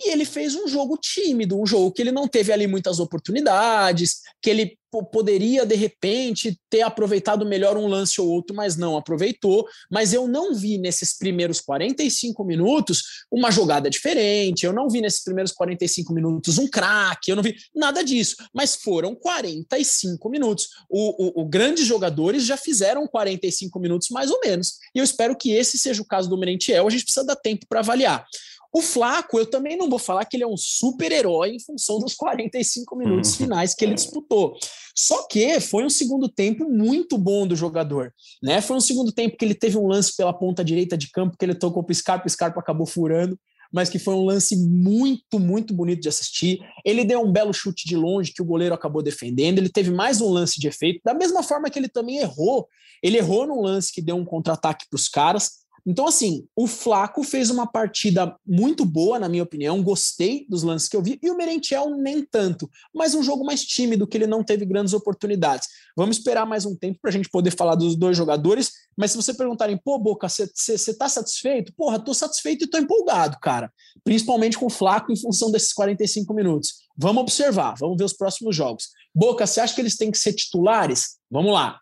e 0.00 0.10
ele 0.10 0.24
fez 0.24 0.54
um 0.54 0.66
jogo 0.66 0.96
tímido, 0.96 1.60
um 1.60 1.66
jogo 1.66 1.92
que 1.92 2.00
ele 2.00 2.10
não 2.10 2.26
teve 2.26 2.52
ali 2.52 2.66
muitas 2.66 2.98
oportunidades, 2.98 4.22
que 4.42 4.48
ele 4.48 4.78
poderia 4.90 5.64
de 5.64 5.74
repente 5.74 6.58
ter 6.68 6.82
aproveitado 6.82 7.46
melhor 7.46 7.76
um 7.76 7.86
lance 7.86 8.20
ou 8.20 8.28
outro, 8.28 8.54
mas 8.54 8.76
não 8.76 8.96
aproveitou. 8.96 9.66
Mas 9.90 10.12
eu 10.12 10.26
não 10.26 10.54
vi 10.54 10.78
nesses 10.78 11.16
primeiros 11.16 11.60
45 11.60 12.44
minutos 12.44 13.02
uma 13.30 13.50
jogada 13.50 13.88
diferente, 13.88 14.66
eu 14.66 14.72
não 14.72 14.88
vi 14.88 15.00
nesses 15.00 15.22
primeiros 15.22 15.52
45 15.52 16.12
minutos 16.12 16.58
um 16.58 16.68
craque, 16.68 17.30
eu 17.30 17.36
não 17.36 17.42
vi 17.42 17.54
nada 17.74 18.02
disso. 18.02 18.36
Mas 18.52 18.76
foram 18.76 19.14
45 19.14 20.28
minutos. 20.28 20.68
O, 20.88 21.40
o, 21.40 21.42
o 21.42 21.48
grandes 21.48 21.86
jogadores 21.86 22.44
já 22.44 22.56
fizeram 22.56 23.06
45 23.06 23.78
minutos 23.78 24.08
mais 24.10 24.30
ou 24.30 24.40
menos. 24.44 24.78
E 24.94 24.98
eu 24.98 25.04
espero 25.04 25.36
que 25.36 25.52
esse 25.52 25.78
seja 25.78 26.02
o 26.02 26.06
caso 26.06 26.28
do 26.28 26.38
Merentiel. 26.38 26.86
A 26.86 26.90
gente 26.90 27.04
precisa 27.04 27.24
dar 27.24 27.36
tempo 27.36 27.66
para 27.68 27.80
avaliar. 27.80 28.26
O 28.72 28.80
Flaco, 28.80 29.38
eu 29.38 29.46
também 29.46 29.76
não 29.76 29.90
vou 29.90 29.98
falar 29.98 30.24
que 30.24 30.36
ele 30.36 30.44
é 30.44 30.46
um 30.46 30.56
super-herói 30.56 31.50
em 31.50 31.60
função 31.60 31.98
dos 31.98 32.14
45 32.14 32.96
minutos 32.96 33.32
uhum. 33.32 33.36
finais 33.36 33.74
que 33.74 33.84
ele 33.84 33.94
disputou. 33.94 34.56
Só 34.94 35.26
que 35.26 35.60
foi 35.60 35.84
um 35.84 35.90
segundo 35.90 36.28
tempo 36.28 36.68
muito 36.68 37.18
bom 37.18 37.46
do 37.46 37.56
jogador. 37.56 38.12
Né? 38.42 38.60
Foi 38.60 38.76
um 38.76 38.80
segundo 38.80 39.10
tempo 39.10 39.36
que 39.36 39.44
ele 39.44 39.54
teve 39.54 39.76
um 39.76 39.86
lance 39.86 40.16
pela 40.16 40.32
ponta 40.32 40.64
direita 40.64 40.96
de 40.96 41.10
campo, 41.10 41.36
que 41.36 41.44
ele 41.44 41.54
tocou 41.54 41.82
para 41.82 41.92
o 41.92 41.94
Scarpa, 41.94 42.26
o 42.26 42.30
Scarpa 42.30 42.60
acabou 42.60 42.86
furando 42.86 43.38
mas 43.72 43.88
que 43.88 43.98
foi 43.98 44.14
um 44.14 44.24
lance 44.24 44.56
muito, 44.56 45.38
muito 45.38 45.72
bonito 45.72 46.02
de 46.02 46.08
assistir. 46.08 46.58
Ele 46.84 47.04
deu 47.04 47.20
um 47.20 47.30
belo 47.30 47.52
chute 47.52 47.86
de 47.86 47.96
longe 47.96 48.32
que 48.32 48.42
o 48.42 48.44
goleiro 48.44 48.74
acabou 48.74 49.02
defendendo. 49.02 49.58
Ele 49.58 49.68
teve 49.68 49.90
mais 49.90 50.20
um 50.20 50.28
lance 50.28 50.58
de 50.58 50.66
efeito, 50.66 51.00
da 51.04 51.14
mesma 51.14 51.42
forma 51.42 51.70
que 51.70 51.78
ele 51.78 51.88
também 51.88 52.18
errou. 52.18 52.66
Ele 53.02 53.18
errou 53.18 53.46
num 53.46 53.60
lance 53.60 53.92
que 53.92 54.02
deu 54.02 54.16
um 54.16 54.24
contra-ataque 54.24 54.86
para 54.90 54.96
os 54.96 55.08
caras, 55.08 55.59
então, 55.86 56.06
assim, 56.06 56.46
o 56.54 56.66
Flaco 56.66 57.22
fez 57.22 57.50
uma 57.50 57.66
partida 57.66 58.36
muito 58.46 58.84
boa, 58.84 59.18
na 59.18 59.28
minha 59.28 59.42
opinião. 59.42 59.82
Gostei 59.82 60.46
dos 60.48 60.62
lances 60.62 60.88
que 60.88 60.96
eu 60.96 61.02
vi. 61.02 61.18
E 61.22 61.30
o 61.30 61.36
Merentiel 61.36 61.90
nem 61.90 62.24
tanto. 62.24 62.68
Mas 62.94 63.14
um 63.14 63.22
jogo 63.22 63.44
mais 63.44 63.64
tímido, 63.64 64.06
que 64.06 64.16
ele 64.16 64.26
não 64.26 64.44
teve 64.44 64.64
grandes 64.64 64.92
oportunidades. 64.92 65.68
Vamos 65.96 66.18
esperar 66.18 66.46
mais 66.46 66.66
um 66.66 66.76
tempo 66.76 66.98
para 67.00 67.10
a 67.10 67.12
gente 67.12 67.28
poder 67.28 67.50
falar 67.50 67.74
dos 67.74 67.96
dois 67.96 68.16
jogadores. 68.16 68.72
Mas 68.96 69.12
se 69.12 69.16
você 69.16 69.32
perguntarem, 69.32 69.78
pô, 69.82 69.98
Boca, 69.98 70.28
você 70.28 70.74
está 70.74 71.08
satisfeito? 71.08 71.72
Porra, 71.74 71.98
tô 71.98 72.12
satisfeito 72.12 72.64
e 72.64 72.68
tô 72.68 72.78
empolgado, 72.78 73.38
cara. 73.40 73.72
Principalmente 74.04 74.58
com 74.58 74.66
o 74.66 74.70
Flaco 74.70 75.12
em 75.12 75.16
função 75.16 75.50
desses 75.50 75.72
45 75.72 76.34
minutos. 76.34 76.74
Vamos 76.96 77.22
observar, 77.22 77.74
vamos 77.78 77.96
ver 77.96 78.04
os 78.04 78.12
próximos 78.12 78.54
jogos. 78.54 78.88
Boca, 79.14 79.46
você 79.46 79.60
acha 79.60 79.74
que 79.74 79.80
eles 79.80 79.96
têm 79.96 80.10
que 80.10 80.18
ser 80.18 80.34
titulares? 80.34 81.18
Vamos 81.30 81.52
lá 81.52 81.80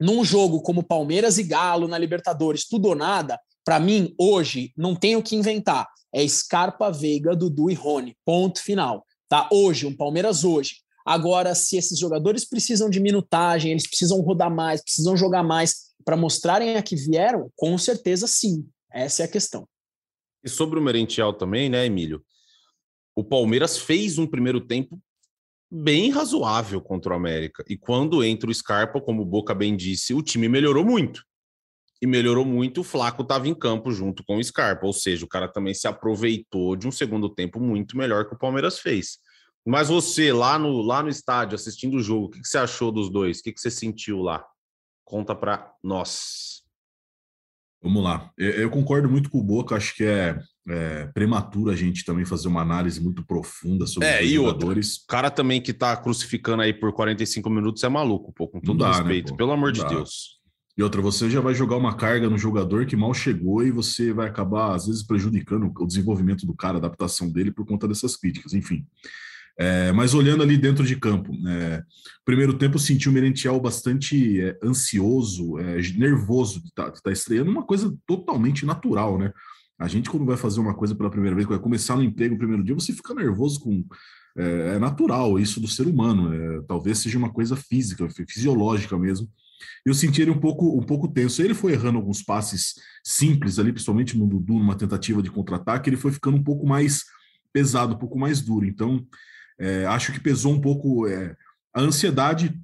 num 0.00 0.24
jogo 0.24 0.60
como 0.60 0.82
Palmeiras 0.82 1.38
e 1.38 1.42
Galo 1.42 1.88
na 1.88 1.98
Libertadores, 1.98 2.66
tudo 2.66 2.88
ou 2.88 2.94
nada, 2.94 3.38
para 3.64 3.80
mim, 3.80 4.14
hoje, 4.18 4.72
não 4.76 4.94
tenho 4.94 5.18
o 5.18 5.22
que 5.22 5.34
inventar. 5.34 5.88
É 6.14 6.26
Scarpa, 6.26 6.90
Veiga, 6.90 7.34
Dudu 7.34 7.68
e 7.68 7.74
Rony. 7.74 8.16
Ponto 8.24 8.62
final. 8.62 9.04
Tá? 9.28 9.48
Hoje, 9.52 9.86
um 9.86 9.96
Palmeiras 9.96 10.44
hoje. 10.44 10.76
Agora, 11.04 11.54
se 11.54 11.76
esses 11.76 11.98
jogadores 11.98 12.44
precisam 12.44 12.88
de 12.88 13.00
minutagem, 13.00 13.72
eles 13.72 13.88
precisam 13.88 14.20
rodar 14.20 14.52
mais, 14.54 14.82
precisam 14.82 15.16
jogar 15.16 15.42
mais 15.42 15.86
para 16.04 16.16
mostrarem 16.16 16.76
a 16.76 16.82
que 16.82 16.94
vieram, 16.94 17.50
com 17.56 17.76
certeza 17.76 18.26
sim. 18.28 18.64
Essa 18.92 19.22
é 19.22 19.26
a 19.26 19.28
questão. 19.28 19.68
E 20.44 20.48
sobre 20.48 20.78
o 20.78 20.82
Merentiel 20.82 21.32
também, 21.32 21.68
né, 21.68 21.84
Emílio? 21.84 22.24
O 23.16 23.24
Palmeiras 23.24 23.78
fez 23.78 24.16
um 24.18 24.26
primeiro 24.26 24.60
tempo 24.60 25.00
bem 25.76 26.10
razoável 26.10 26.80
contra 26.80 27.12
o 27.12 27.16
América. 27.16 27.62
E 27.68 27.76
quando 27.76 28.24
entra 28.24 28.50
o 28.50 28.54
Scarpa, 28.54 29.00
como 29.00 29.22
o 29.22 29.26
Boca 29.26 29.54
bem 29.54 29.76
disse, 29.76 30.14
o 30.14 30.22
time 30.22 30.48
melhorou 30.48 30.84
muito. 30.84 31.22
E 32.00 32.06
melhorou 32.06 32.44
muito, 32.44 32.80
o 32.80 32.84
Flaco 32.84 33.22
estava 33.22 33.48
em 33.48 33.54
campo 33.54 33.90
junto 33.90 34.24
com 34.24 34.36
o 34.36 34.44
Scarpa, 34.44 34.86
ou 34.86 34.92
seja, 34.92 35.24
o 35.24 35.28
cara 35.28 35.48
também 35.48 35.72
se 35.72 35.88
aproveitou 35.88 36.76
de 36.76 36.86
um 36.86 36.92
segundo 36.92 37.28
tempo 37.28 37.58
muito 37.58 37.96
melhor 37.96 38.26
que 38.26 38.34
o 38.34 38.38
Palmeiras 38.38 38.78
fez. 38.78 39.18
Mas 39.66 39.88
você, 39.88 40.32
lá 40.32 40.58
no, 40.58 40.80
lá 40.82 41.02
no 41.02 41.08
estádio, 41.08 41.56
assistindo 41.56 41.96
o 41.96 42.02
jogo, 42.02 42.26
o 42.26 42.30
que, 42.30 42.40
que 42.40 42.48
você 42.48 42.58
achou 42.58 42.92
dos 42.92 43.10
dois? 43.10 43.38
O 43.38 43.42
que, 43.42 43.52
que 43.52 43.60
você 43.60 43.70
sentiu 43.70 44.20
lá? 44.20 44.44
Conta 45.04 45.34
para 45.34 45.72
nós. 45.82 46.62
Vamos 47.86 48.02
lá. 48.02 48.30
Eu 48.36 48.68
concordo 48.70 49.08
muito 49.08 49.30
com 49.30 49.38
o 49.38 49.44
Boca, 49.44 49.76
acho 49.76 49.94
que 49.94 50.04
é 50.04 50.38
é, 50.68 51.06
prematuro 51.14 51.70
a 51.70 51.76
gente 51.76 52.04
também 52.04 52.24
fazer 52.24 52.48
uma 52.48 52.60
análise 52.60 53.00
muito 53.00 53.24
profunda 53.24 53.86
sobre 53.86 54.08
é, 54.08 54.22
os 54.22 54.30
jogadores. 54.30 54.96
O 54.96 55.06
cara 55.06 55.30
também 55.30 55.60
que 55.60 55.72
tá 55.72 55.96
crucificando 55.96 56.62
aí 56.62 56.74
por 56.74 56.92
45 56.92 57.48
minutos 57.48 57.84
é 57.84 57.88
maluco, 57.88 58.32
pô, 58.32 58.48
com 58.48 58.60
todo 58.60 58.78
dá, 58.78 58.90
né, 58.90 58.96
respeito, 58.96 59.30
né, 59.32 59.36
pelo 59.36 59.52
amor 59.52 59.70
de 59.70 59.82
dá. 59.82 59.88
Deus. 59.88 60.36
E 60.76 60.82
outra, 60.82 61.00
você 61.00 61.30
já 61.30 61.40
vai 61.40 61.54
jogar 61.54 61.76
uma 61.76 61.94
carga 61.94 62.28
no 62.28 62.36
jogador 62.36 62.84
que 62.84 62.96
mal 62.96 63.14
chegou 63.14 63.62
e 63.62 63.70
você 63.70 64.12
vai 64.12 64.28
acabar, 64.28 64.74
às 64.74 64.86
vezes, 64.86 65.02
prejudicando 65.02 65.72
o 65.74 65.86
desenvolvimento 65.86 66.44
do 66.44 66.54
cara, 66.54 66.74
a 66.74 66.78
adaptação 66.78 67.30
dele 67.30 67.50
por 67.50 67.64
conta 67.64 67.88
dessas 67.88 68.14
críticas, 68.14 68.52
enfim. 68.52 68.84
É, 69.58 69.90
mas 69.92 70.12
olhando 70.12 70.42
ali 70.42 70.58
dentro 70.58 70.84
de 70.84 70.96
campo, 70.96 71.32
é, 71.48 71.82
primeiro 72.24 72.58
tempo 72.58 72.78
senti 72.78 73.08
o 73.08 73.12
Merentiel 73.12 73.58
bastante 73.58 74.40
é, 74.40 74.58
ansioso, 74.62 75.58
é, 75.58 75.80
nervoso 75.96 76.60
de 76.60 76.68
estar 76.68 76.90
tá, 76.90 77.00
tá 77.04 77.12
estreando, 77.12 77.50
uma 77.50 77.64
coisa 77.64 77.96
totalmente 78.06 78.66
natural, 78.66 79.18
né? 79.18 79.32
A 79.78 79.88
gente, 79.88 80.08
quando 80.08 80.24
vai 80.24 80.36
fazer 80.36 80.58
uma 80.60 80.74
coisa 80.74 80.94
pela 80.94 81.10
primeira 81.10 81.36
vez, 81.36 81.46
vai 81.46 81.58
começar 81.58 81.96
no 81.96 82.02
emprego 82.02 82.34
no 82.34 82.38
primeiro 82.38 82.64
dia, 82.64 82.74
você 82.74 82.92
fica 82.92 83.14
nervoso 83.14 83.60
com. 83.60 83.84
É, 84.38 84.74
é 84.74 84.78
natural 84.78 85.38
isso 85.38 85.60
do 85.60 85.68
ser 85.68 85.86
humano. 85.86 86.32
É, 86.32 86.62
talvez 86.66 86.98
seja 86.98 87.18
uma 87.18 87.30
coisa 87.30 87.56
física, 87.56 88.06
fisiológica 88.28 88.98
mesmo. 88.98 89.28
Eu 89.84 89.94
senti 89.94 90.22
ele 90.22 90.30
um 90.30 90.38
pouco, 90.40 90.78
um 90.78 90.82
pouco 90.82 91.08
tenso. 91.08 91.42
Ele 91.42 91.54
foi 91.54 91.72
errando 91.72 91.98
alguns 91.98 92.22
passes 92.22 92.74
simples 93.04 93.58
ali, 93.58 93.72
principalmente 93.72 94.16
no 94.16 94.26
Dudu, 94.26 94.54
numa 94.54 94.76
tentativa 94.76 95.22
de 95.22 95.30
contra-ataque. 95.30 95.88
Ele 95.88 95.96
foi 95.96 96.12
ficando 96.12 96.36
um 96.36 96.42
pouco 96.42 96.66
mais 96.66 97.04
pesado, 97.52 97.94
um 97.94 97.98
pouco 97.98 98.18
mais 98.18 98.40
duro. 98.40 98.66
Então, 98.66 99.06
é, 99.58 99.86
acho 99.86 100.12
que 100.12 100.20
pesou 100.20 100.52
um 100.52 100.60
pouco 100.60 101.06
é, 101.06 101.36
a 101.74 101.80
ansiedade 101.80 102.58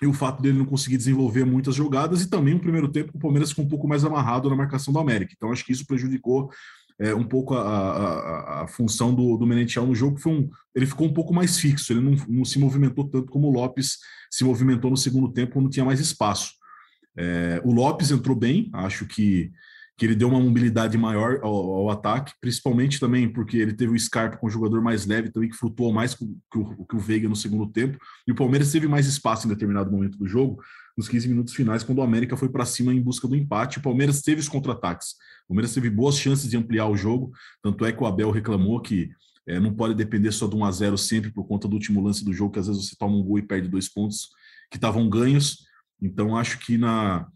e 0.00 0.06
o 0.06 0.12
fato 0.12 0.42
dele 0.42 0.58
não 0.58 0.66
conseguir 0.66 0.96
desenvolver 0.96 1.44
muitas 1.44 1.74
jogadas 1.74 2.22
e 2.22 2.28
também 2.28 2.54
o 2.54 2.60
primeiro 2.60 2.88
tempo 2.88 3.12
o 3.14 3.20
Palmeiras 3.20 3.50
ficou 3.50 3.64
um 3.64 3.68
pouco 3.68 3.86
mais 3.86 4.04
amarrado 4.04 4.50
na 4.50 4.56
marcação 4.56 4.92
do 4.92 4.98
América. 4.98 5.32
Então 5.36 5.52
acho 5.52 5.64
que 5.64 5.72
isso 5.72 5.86
prejudicou 5.86 6.50
é, 6.98 7.14
um 7.14 7.24
pouco 7.24 7.54
a, 7.54 7.62
a, 7.62 8.62
a, 8.62 8.68
função 8.68 9.14
do, 9.14 9.36
do 9.36 9.46
Menentiel 9.46 9.86
no 9.86 9.94
jogo, 9.94 10.16
que 10.16 10.22
foi 10.22 10.32
um, 10.32 10.50
ele 10.74 10.86
ficou 10.86 11.06
um 11.06 11.12
pouco 11.12 11.32
mais 11.32 11.58
fixo, 11.58 11.92
ele 11.92 12.00
não, 12.00 12.16
não, 12.28 12.44
se 12.44 12.58
movimentou 12.58 13.08
tanto 13.08 13.30
como 13.30 13.48
o 13.48 13.52
Lopes 13.52 13.98
se 14.30 14.44
movimentou 14.44 14.90
no 14.90 14.96
segundo 14.96 15.32
tempo, 15.32 15.54
quando 15.54 15.70
tinha 15.70 15.84
mais 15.84 16.00
espaço. 16.00 16.52
É, 17.16 17.60
o 17.64 17.72
Lopes 17.72 18.10
entrou 18.10 18.36
bem, 18.36 18.70
acho 18.72 19.06
que 19.06 19.52
que 20.02 20.06
ele 20.06 20.16
deu 20.16 20.26
uma 20.26 20.40
mobilidade 20.40 20.98
maior 20.98 21.38
ao, 21.44 21.54
ao, 21.54 21.90
ataque, 21.90 22.32
principalmente 22.40 22.98
também 22.98 23.32
porque 23.32 23.56
ele 23.56 23.72
teve 23.72 23.92
o 23.92 23.96
Scarpa 24.00 24.36
com 24.36 24.48
um 24.48 24.50
jogador 24.50 24.82
mais 24.82 25.06
leve 25.06 25.30
também, 25.30 25.48
que 25.48 25.54
flutuou 25.56 25.92
mais 25.92 26.12
que 26.12 26.24
o, 26.56 26.84
que 26.84 26.96
o 26.96 26.98
Veiga 26.98 27.28
no 27.28 27.36
segundo 27.36 27.68
tempo, 27.68 27.96
e 28.26 28.32
o 28.32 28.34
Palmeiras 28.34 28.72
teve 28.72 28.88
mais 28.88 29.06
espaço 29.06 29.46
em 29.46 29.50
determinado 29.50 29.92
momento 29.92 30.18
do 30.18 30.26
jogo, 30.26 30.60
nos 30.98 31.08
15 31.08 31.28
minutos 31.28 31.54
finais, 31.54 31.84
quando 31.84 31.98
o 31.98 32.02
América 32.02 32.36
foi 32.36 32.48
para 32.48 32.64
cima 32.64 32.92
em 32.92 33.00
busca 33.00 33.28
do 33.28 33.36
empate, 33.36 33.78
o 33.78 33.80
Palmeiras 33.80 34.22
teve 34.22 34.40
os 34.40 34.48
contra-ataques, 34.48 35.10
o 35.44 35.50
Palmeiras 35.50 35.72
teve 35.72 35.88
boas 35.88 36.18
chances 36.18 36.50
de 36.50 36.56
ampliar 36.56 36.88
o 36.88 36.96
jogo, 36.96 37.30
tanto 37.62 37.86
é 37.86 37.92
que 37.92 38.02
o 38.02 38.06
Abel 38.06 38.32
reclamou 38.32 38.80
que 38.80 39.08
é, 39.46 39.60
não 39.60 39.72
pode 39.72 39.94
depender 39.94 40.32
só 40.32 40.48
de 40.48 40.56
1 40.56 40.64
a 40.64 40.72
0 40.72 40.98
sempre 40.98 41.30
por 41.30 41.46
conta 41.46 41.68
do 41.68 41.74
último 41.74 42.02
lance 42.02 42.24
do 42.24 42.32
jogo, 42.32 42.54
que 42.54 42.58
às 42.58 42.66
vezes 42.66 42.88
você 42.88 42.96
toma 42.98 43.14
um 43.14 43.22
gol 43.22 43.38
e 43.38 43.42
perde 43.42 43.68
dois 43.68 43.88
pontos 43.88 44.30
que 44.68 44.78
estavam 44.78 45.08
ganhos, 45.08 45.58
então 46.02 46.36
acho 46.36 46.58
que 46.58 46.76
na 46.76 47.28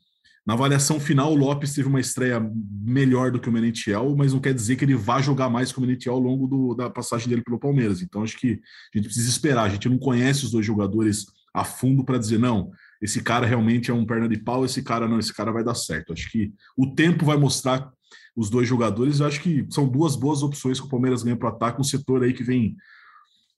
na 0.46 0.54
avaliação 0.54 1.00
final, 1.00 1.32
o 1.32 1.36
Lopes 1.36 1.74
teve 1.74 1.88
uma 1.88 1.98
estreia 1.98 2.40
melhor 2.80 3.32
do 3.32 3.40
que 3.40 3.48
o 3.48 3.52
Menetiel, 3.52 4.14
mas 4.16 4.32
não 4.32 4.38
quer 4.38 4.54
dizer 4.54 4.76
que 4.76 4.84
ele 4.84 4.94
vá 4.94 5.20
jogar 5.20 5.50
mais 5.50 5.72
que 5.72 5.78
o 5.78 5.80
Menetiel 5.80 6.14
ao 6.14 6.20
longo 6.20 6.46
do, 6.46 6.74
da 6.74 6.88
passagem 6.88 7.28
dele 7.28 7.42
pelo 7.42 7.58
Palmeiras. 7.58 8.00
Então, 8.00 8.22
acho 8.22 8.38
que 8.38 8.60
a 8.94 8.96
gente 8.96 9.06
precisa 9.06 9.28
esperar. 9.28 9.64
A 9.64 9.68
gente 9.68 9.88
não 9.88 9.98
conhece 9.98 10.44
os 10.44 10.52
dois 10.52 10.64
jogadores 10.64 11.26
a 11.52 11.64
fundo 11.64 12.04
para 12.04 12.16
dizer, 12.16 12.38
não, 12.38 12.70
esse 13.02 13.20
cara 13.22 13.44
realmente 13.44 13.90
é 13.90 13.94
um 13.94 14.06
perna 14.06 14.28
de 14.28 14.38
pau, 14.38 14.64
esse 14.64 14.84
cara 14.84 15.08
não, 15.08 15.18
esse 15.18 15.34
cara 15.34 15.50
vai 15.50 15.64
dar 15.64 15.74
certo. 15.74 16.12
Acho 16.12 16.30
que 16.30 16.52
o 16.76 16.94
tempo 16.94 17.24
vai 17.24 17.36
mostrar 17.36 17.90
os 18.36 18.48
dois 18.48 18.68
jogadores. 18.68 19.18
Eu 19.18 19.26
acho 19.26 19.40
que 19.40 19.66
são 19.68 19.88
duas 19.88 20.14
boas 20.14 20.44
opções 20.44 20.78
que 20.78 20.86
o 20.86 20.90
Palmeiras 20.90 21.24
ganha 21.24 21.36
para 21.36 21.48
ataque, 21.48 21.80
um 21.80 21.84
setor 21.84 22.22
aí 22.22 22.32
que 22.32 22.44
vem, 22.44 22.76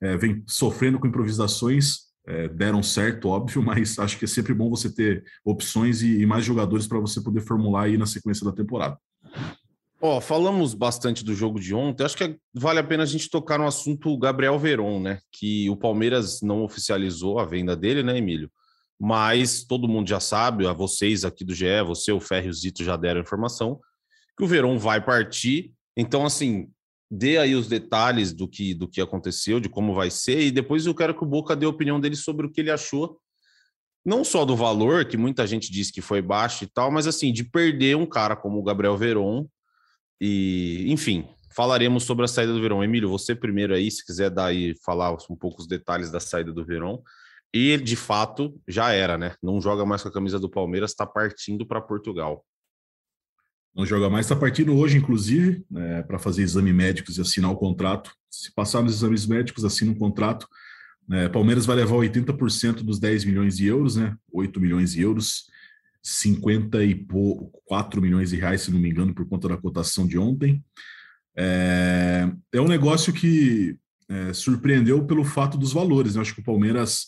é, 0.01 0.17
vem 0.17 0.43
sofrendo 0.47 0.99
com 0.99 1.07
improvisações 1.07 2.08
é, 2.29 2.49
deram 2.49 2.83
certo, 2.83 3.29
óbvio, 3.29 3.63
mas 3.65 3.99
acho 3.99 4.19
que 4.19 4.25
é 4.25 4.29
sempre 4.29 4.55
bom 4.55 4.69
você 4.71 4.93
ter 4.93 5.25
opções 5.45 6.03
e, 6.03 6.21
e 6.21 6.27
mais 6.27 6.45
jogadores 6.45 6.87
para 6.87 7.01
você 7.01 7.21
poder 7.21 7.41
formular 7.41 7.85
aí 7.85 7.97
na 7.97 8.07
sequência 8.07 8.45
da 8.45 8.53
temporada. 8.53 8.99
Ó, 10.01 10.19
oh, 10.19 10.21
falamos 10.21 10.75
bastante 10.75 11.25
do 11.25 11.35
jogo 11.35 11.59
de 11.59 11.75
ontem. 11.75 12.05
Acho 12.05 12.17
que 12.17 12.37
vale 12.55 12.79
a 12.79 12.85
pena 12.85 13.03
a 13.03 13.07
gente 13.07 13.29
tocar 13.29 13.59
no 13.59 13.67
assunto 13.67 14.17
Gabriel 14.17 14.57
Veron, 14.57 15.01
né? 15.01 15.19
Que 15.33 15.69
o 15.69 15.77
Palmeiras 15.77 16.41
não 16.41 16.63
oficializou 16.63 17.41
a 17.41 17.45
venda 17.45 17.75
dele, 17.75 18.05
né, 18.05 18.17
Emílio? 18.17 18.49
mas 18.99 19.63
todo 19.63 19.89
mundo 19.89 20.09
já 20.09 20.19
sabe, 20.19 20.67
a 20.67 20.73
vocês 20.73 21.25
aqui 21.25 21.45
do 21.45 21.55
GE, 21.55 21.83
você, 21.87 22.11
o 22.11 22.21
Ferro 22.21 22.47
e 22.47 22.51
o 22.51 22.53
Zito 22.53 22.83
já 22.83 22.97
deram 22.97 23.21
informação, 23.21 23.81
que 24.37 24.43
o 24.43 24.47
Verón 24.47 24.77
vai 24.77 25.05
partir. 25.05 25.73
Então, 25.97 26.27
assim, 26.27 26.69
dê 27.11 27.39
aí 27.39 27.55
os 27.55 27.69
detalhes 27.69 28.33
do 28.33 28.49
que, 28.49 28.75
do 28.75 28.89
que 28.89 29.01
aconteceu, 29.01 29.61
de 29.61 29.69
como 29.69 29.95
vai 29.95 30.11
ser, 30.11 30.41
e 30.41 30.51
depois 30.51 30.87
eu 30.87 30.95
quero 30.95 31.17
que 31.17 31.25
o 31.25 31.27
Boca 31.27 31.57
dê 31.57 31.67
a 31.67 31.71
opinião 31.71 32.01
dele 32.01 32.17
sobre 32.17 32.47
o 32.47 32.51
que 32.51 32.61
ele 32.61 32.71
achou, 32.71 33.19
não 34.05 34.25
só 34.25 34.45
do 34.45 34.57
valor, 34.57 35.05
que 35.07 35.17
muita 35.17 35.47
gente 35.47 35.71
disse 35.71 35.93
que 35.93 36.01
foi 36.01 36.23
baixo 36.23 36.65
e 36.65 36.67
tal, 36.67 36.91
mas 36.91 37.07
assim, 37.07 37.33
de 37.33 37.45
perder 37.45 37.97
um 37.97 38.07
cara 38.07 38.37
como 38.37 38.59
o 38.59 38.63
Gabriel 38.63 38.97
Veron, 38.97 39.47
e 40.21 40.87
enfim, 40.89 41.29
falaremos 41.55 42.05
sobre 42.05 42.25
a 42.25 42.29
saída 42.29 42.53
do 42.53 42.61
Verão. 42.61 42.83
Emílio, 42.83 43.09
você 43.09 43.35
primeiro 43.35 43.75
aí, 43.75 43.91
se 43.91 44.05
quiser 44.05 44.31
dar 44.31 44.47
aí, 44.47 44.75
falar 44.85 45.13
um 45.29 45.37
pouco 45.37 45.61
os 45.61 45.67
detalhes 45.67 46.11
da 46.11 46.21
saída 46.21 46.53
do 46.53 46.65
Verão. 46.65 47.03
E 47.53 47.77
de 47.79 47.97
fato 47.97 48.61
já 48.69 48.93
era, 48.93 49.17
né? 49.17 49.35
Não 49.43 49.61
joga 49.61 49.85
mais 49.87 50.03
com 50.03 50.09
a 50.09 50.13
camisa 50.13 50.39
do 50.39 50.51
Palmeiras, 50.51 50.91
está 50.91 51.07
partindo 51.07 51.67
para 51.67 51.81
Portugal. 51.81 52.45
Não 53.79 53.87
joga 53.87 54.11
mais, 54.11 54.27
está 54.27 54.35
partindo 54.35 54.77
hoje, 54.77 54.99
inclusive, 54.99 55.65
né, 55.71 56.03
para 56.03 56.19
fazer 56.19 56.43
exame 56.43 56.73
médicos 56.73 57.17
e 57.17 57.21
assinar 57.21 57.53
o 57.53 57.57
contrato. 57.57 58.11
Se 58.29 58.53
passar 58.53 58.83
nos 58.83 58.95
exames 58.95 59.25
médicos, 59.25 59.65
assina 59.65 59.93
um 59.93 59.95
contrato. 59.95 60.49
Né, 61.09 61.29
Palmeiras 61.29 61.65
vai 61.65 61.77
levar 61.77 61.95
80% 61.95 62.83
dos 62.83 62.99
10 62.99 63.25
milhões 63.25 63.57
de 63.57 63.69
euros, 63.69 63.95
né? 63.95 64.17
8 64.33 64.61
milhões 64.61 64.95
de 64.95 65.03
euros, 65.03 65.45
54 66.03 68.03
milhões 68.03 68.31
de 68.31 68.37
reais, 68.37 68.63
se 68.63 68.73
não 68.73 68.81
me 68.81 68.91
engano, 68.91 69.15
por 69.15 69.29
conta 69.29 69.49
da 69.49 69.57
cotação 69.57 70.09
de 70.09 70.19
ontem. 70.19 70.61
É, 71.37 72.29
é 72.53 72.61
um 72.61 72.67
negócio 72.67 73.13
que 73.13 73.77
é, 74.09 74.33
surpreendeu 74.33 75.07
pelo 75.07 75.25
fato 75.25 75.57
dos 75.57 75.73
valores. 75.73 76.15
Né? 76.15 76.19
Eu 76.19 76.23
acho 76.23 76.35
que 76.35 76.41
o 76.41 76.45
Palmeiras 76.45 77.07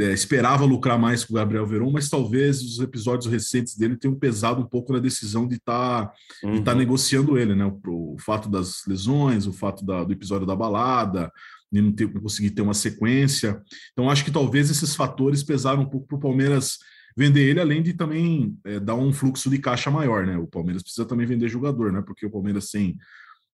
é, 0.00 0.12
esperava 0.12 0.64
lucrar 0.64 0.98
mais 0.98 1.24
com 1.24 1.34
o 1.34 1.36
Gabriel 1.36 1.66
Veron, 1.66 1.90
mas 1.90 2.08
talvez 2.08 2.62
os 2.62 2.78
episódios 2.80 3.30
recentes 3.30 3.76
dele 3.76 3.96
tenham 3.96 4.14
pesado 4.14 4.62
um 4.62 4.66
pouco 4.66 4.92
na 4.92 4.98
decisão 4.98 5.46
de 5.46 5.56
estar 5.56 6.06
tá, 6.06 6.12
tá 6.40 6.48
uhum. 6.48 6.62
tá 6.62 6.74
negociando 6.74 7.38
ele, 7.38 7.54
né? 7.54 7.64
O, 7.64 8.14
o, 8.14 8.16
fato 8.18 8.48
das 8.48 8.86
lesões, 8.86 9.46
o 9.46 9.52
fato 9.52 9.84
da, 9.84 10.04
do 10.04 10.12
episódio 10.12 10.46
da 10.46 10.56
balada, 10.56 11.30
de 11.70 11.80
não, 11.80 11.92
ter, 11.92 12.12
não 12.12 12.20
conseguir 12.20 12.50
ter 12.50 12.62
uma 12.62 12.74
sequência. 12.74 13.60
Então, 13.92 14.10
acho 14.10 14.24
que 14.24 14.30
talvez 14.30 14.70
esses 14.70 14.94
fatores 14.94 15.42
pesaram 15.42 15.82
um 15.82 15.88
pouco 15.88 16.06
para 16.06 16.16
o 16.16 16.20
Palmeiras 16.20 16.78
vender 17.16 17.48
ele, 17.48 17.60
além 17.60 17.82
de 17.82 17.92
também 17.92 18.56
é, 18.64 18.80
dar 18.80 18.94
um 18.94 19.12
fluxo 19.12 19.50
de 19.50 19.58
caixa 19.58 19.90
maior, 19.90 20.26
né? 20.26 20.38
O 20.38 20.46
Palmeiras 20.46 20.82
precisa 20.82 21.06
também 21.06 21.26
vender 21.26 21.48
jogador, 21.48 21.92
né? 21.92 22.02
Porque 22.06 22.24
o 22.24 22.30
Palmeiras 22.30 22.70
tem 22.70 22.96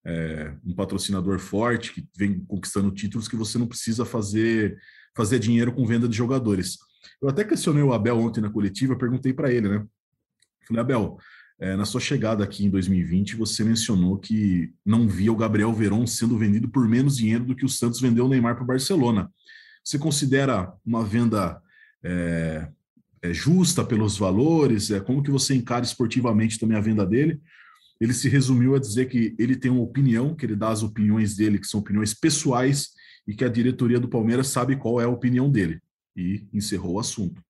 é, 0.06 0.54
um 0.64 0.72
patrocinador 0.74 1.38
forte 1.38 1.92
que 1.92 2.06
vem 2.16 2.38
conquistando 2.46 2.92
títulos 2.92 3.26
que 3.26 3.34
você 3.34 3.58
não 3.58 3.66
precisa 3.66 4.04
fazer 4.04 4.78
fazer 5.16 5.38
dinheiro 5.38 5.72
com 5.72 5.86
venda 5.86 6.08
de 6.08 6.16
jogadores. 6.16 6.78
Eu 7.20 7.28
até 7.28 7.44
questionei 7.44 7.82
o 7.82 7.92
Abel 7.92 8.18
ontem 8.18 8.40
na 8.40 8.50
coletiva, 8.50 8.96
perguntei 8.96 9.32
para 9.32 9.50
ele, 9.50 9.68
né? 9.68 9.84
Falei, 10.68 10.82
Abel, 10.82 11.16
é, 11.58 11.74
na 11.74 11.84
sua 11.84 12.00
chegada 12.00 12.44
aqui 12.44 12.66
em 12.66 12.70
2020, 12.70 13.36
você 13.36 13.64
mencionou 13.64 14.18
que 14.18 14.72
não 14.84 15.08
via 15.08 15.32
o 15.32 15.36
Gabriel 15.36 15.72
Veron 15.72 16.06
sendo 16.06 16.36
vendido 16.36 16.68
por 16.68 16.86
menos 16.86 17.16
dinheiro 17.16 17.44
do 17.44 17.56
que 17.56 17.64
o 17.64 17.68
Santos 17.68 18.00
vendeu 18.00 18.26
o 18.26 18.28
Neymar 18.28 18.54
para 18.54 18.64
o 18.64 18.66
Barcelona. 18.66 19.30
Você 19.82 19.98
considera 19.98 20.72
uma 20.84 21.04
venda 21.04 21.60
é, 22.04 22.68
é, 23.22 23.32
justa 23.32 23.82
pelos 23.84 24.18
valores? 24.18 24.90
É, 24.90 25.00
como 25.00 25.22
que 25.22 25.30
você 25.30 25.54
encara 25.54 25.84
esportivamente 25.84 26.58
também 26.58 26.76
a 26.76 26.80
venda 26.80 27.06
dele? 27.06 27.40
ele 28.00 28.12
se 28.12 28.28
resumiu 28.28 28.74
a 28.74 28.78
dizer 28.78 29.06
que 29.06 29.34
ele 29.38 29.56
tem 29.56 29.70
uma 29.70 29.82
opinião, 29.82 30.34
que 30.34 30.44
ele 30.44 30.56
dá 30.56 30.68
as 30.68 30.82
opiniões 30.82 31.34
dele, 31.34 31.58
que 31.58 31.66
são 31.66 31.80
opiniões 31.80 32.12
pessoais, 32.12 32.90
e 33.26 33.34
que 33.34 33.44
a 33.44 33.48
diretoria 33.48 33.98
do 33.98 34.08
Palmeiras 34.08 34.48
sabe 34.48 34.76
qual 34.76 35.00
é 35.00 35.04
a 35.04 35.08
opinião 35.08 35.50
dele. 35.50 35.80
E 36.16 36.46
encerrou 36.52 36.94
o 36.94 37.00
assunto. 37.00 37.42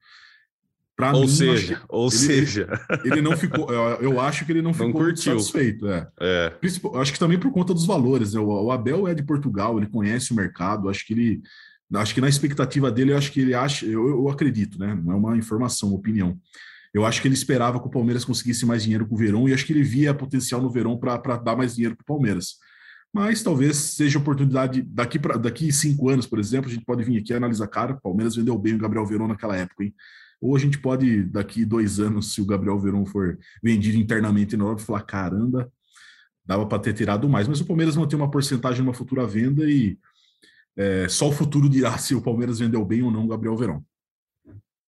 Pra 0.97 1.13
ou 1.13 1.23
mim, 1.23 1.29
seja, 1.29 1.83
ou 1.91 2.07
ele, 2.07 2.17
seja, 2.17 2.69
ele 3.05 3.21
não 3.21 3.37
ficou. 3.37 3.71
Eu 4.01 4.19
acho 4.19 4.47
que 4.47 4.53
ele 4.53 4.63
não, 4.63 4.73
não 4.73 4.87
ficou 4.87 5.15
satisfeito. 5.15 5.87
É. 5.87 6.09
é. 6.19 6.53
Acho 6.95 7.13
que 7.13 7.19
também 7.19 7.39
por 7.39 7.53
conta 7.53 7.75
dos 7.75 7.85
valores. 7.85 8.33
Né? 8.33 8.41
O 8.41 8.73
Abel 8.73 9.07
é 9.07 9.15
de 9.15 9.23
Portugal, 9.23 9.77
ele 9.77 9.89
conhece 9.89 10.33
o 10.33 10.35
mercado. 10.35 10.89
Acho 10.89 11.07
que 11.07 11.13
ele, 11.13 11.43
acho 11.95 12.15
que 12.15 12.21
na 12.21 12.31
expectativa 12.31 12.91
dele, 12.91 13.13
eu 13.13 13.19
acho 13.19 13.31
que 13.31 13.41
ele 13.41 13.53
acha. 13.53 13.85
Eu, 13.85 14.09
eu 14.09 14.29
acredito, 14.31 14.79
né? 14.79 14.99
Não 15.05 15.13
é 15.13 15.17
uma 15.17 15.37
informação, 15.37 15.91
uma 15.91 15.99
opinião. 15.99 16.41
Eu 16.95 17.05
acho 17.05 17.21
que 17.21 17.29
ele 17.29 17.35
esperava 17.35 17.79
que 17.79 17.87
o 17.87 17.91
Palmeiras 17.91 18.25
conseguisse 18.25 18.65
mais 18.65 18.83
dinheiro 18.83 19.07
com 19.07 19.15
o 19.15 19.19
Verão 19.19 19.47
e 19.47 19.53
acho 19.53 19.67
que 19.67 19.75
ele 19.75 19.83
via 19.83 20.15
potencial 20.15 20.63
no 20.63 20.71
Verão 20.71 20.97
para 20.97 21.37
dar 21.37 21.55
mais 21.55 21.75
dinheiro 21.75 21.95
para 21.95 22.05
o 22.05 22.07
Palmeiras. 22.07 22.55
Mas 23.13 23.43
talvez 23.43 23.77
seja 23.77 24.19
oportunidade 24.19 24.83
daqui 24.83 25.19
para 25.19 25.37
daqui 25.37 25.73
cinco 25.73 26.11
anos, 26.11 26.27
por 26.27 26.39
exemplo, 26.39 26.71
a 26.71 26.73
gente 26.75 26.85
pode 26.85 27.03
vir 27.03 27.19
aqui 27.19 27.33
analisar 27.33 27.67
cara. 27.69 27.95
O 27.95 28.01
Palmeiras 28.01 28.37
vendeu 28.37 28.59
bem 28.59 28.75
o 28.75 28.79
Gabriel 28.79 29.07
Verão 29.07 29.27
naquela 29.27 29.57
época, 29.57 29.85
hein? 29.85 29.95
Ou 30.41 30.55
a 30.55 30.59
gente 30.59 30.79
pode, 30.79 31.23
daqui 31.25 31.65
dois 31.65 31.99
anos, 31.99 32.35
se 32.35 32.43
o 32.43 32.47
Gabriel 32.47 32.79
Verão 32.79 33.07
for 33.07 33.39
vendido 33.63 33.97
internamente 33.97 34.57
na 34.57 34.65
Europa, 34.65 34.83
falar: 34.83 35.03
caramba, 35.03 35.73
dava 36.45 36.67
para 36.67 36.79
ter 36.79 36.93
tirado 36.93 37.29
mais. 37.29 37.49
Mas 37.49 37.61
o 37.61 37.67
Palmeiras 37.67 37.97
mantém 37.97 38.19
uma 38.19 38.31
porcentagem 38.31 38.83
numa 38.83 38.95
futura 38.95 39.27
venda 39.27 39.69
e 39.69 39.99
é, 40.77 41.09
só 41.09 41.29
o 41.29 41.33
futuro 41.33 41.69
dirá 41.69 41.97
se 41.97 42.15
o 42.15 42.21
Palmeiras 42.21 42.59
vendeu 42.59 42.85
bem 42.85 43.03
ou 43.03 43.11
não 43.11 43.25
o 43.25 43.29
Gabriel 43.29 43.57
Verão. 43.57 43.85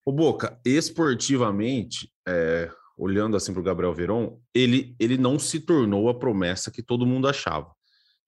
O 0.04 0.12
Boca, 0.12 0.58
esportivamente, 0.64 2.10
é, 2.26 2.70
olhando 2.96 3.36
assim 3.36 3.52
para 3.52 3.60
o 3.60 3.64
Gabriel 3.64 3.94
Veron, 3.94 4.40
ele, 4.54 4.94
ele 4.98 5.16
não 5.16 5.38
se 5.38 5.60
tornou 5.60 6.08
a 6.08 6.18
promessa 6.18 6.70
que 6.70 6.82
todo 6.82 7.06
mundo 7.06 7.28
achava. 7.28 7.70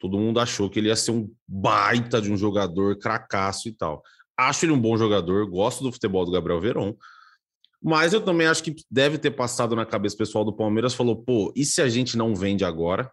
Todo 0.01 0.19
mundo 0.19 0.41
achou 0.41 0.69
que 0.71 0.81
ele 0.81 0.89
ia 0.89 0.97
ser 0.97 1.11
um 1.11 1.31
baita 1.47 2.21
de 2.21 2.33
um 2.33 2.37
jogador, 2.37 2.99
cracaço 2.99 3.69
e 3.69 3.73
tal. 3.73 4.03
Acho 4.37 4.65
ele 4.65 4.73
um 4.73 4.81
bom 4.81 4.97
jogador, 4.97 5.47
gosto 5.47 5.85
do 5.85 5.93
futebol 5.93 6.25
do 6.25 6.33
Gabriel 6.33 6.59
Veron, 6.59 6.97
mas 7.83 8.15
eu 8.15 8.23
também 8.23 8.47
acho 8.47 8.63
que 8.63 8.75
deve 8.91 9.19
ter 9.19 9.31
passado 9.31 9.77
na 9.77 9.85
cabeça 9.85 10.17
pessoal 10.17 10.45
do 10.45 10.55
Palmeiras, 10.55 10.95
falou, 10.95 11.23
pô, 11.23 11.53
e 11.55 11.65
se 11.65 11.83
a 11.83 11.89
gente 11.89 12.17
não 12.17 12.35
vende 12.35 12.65
agora? 12.65 13.11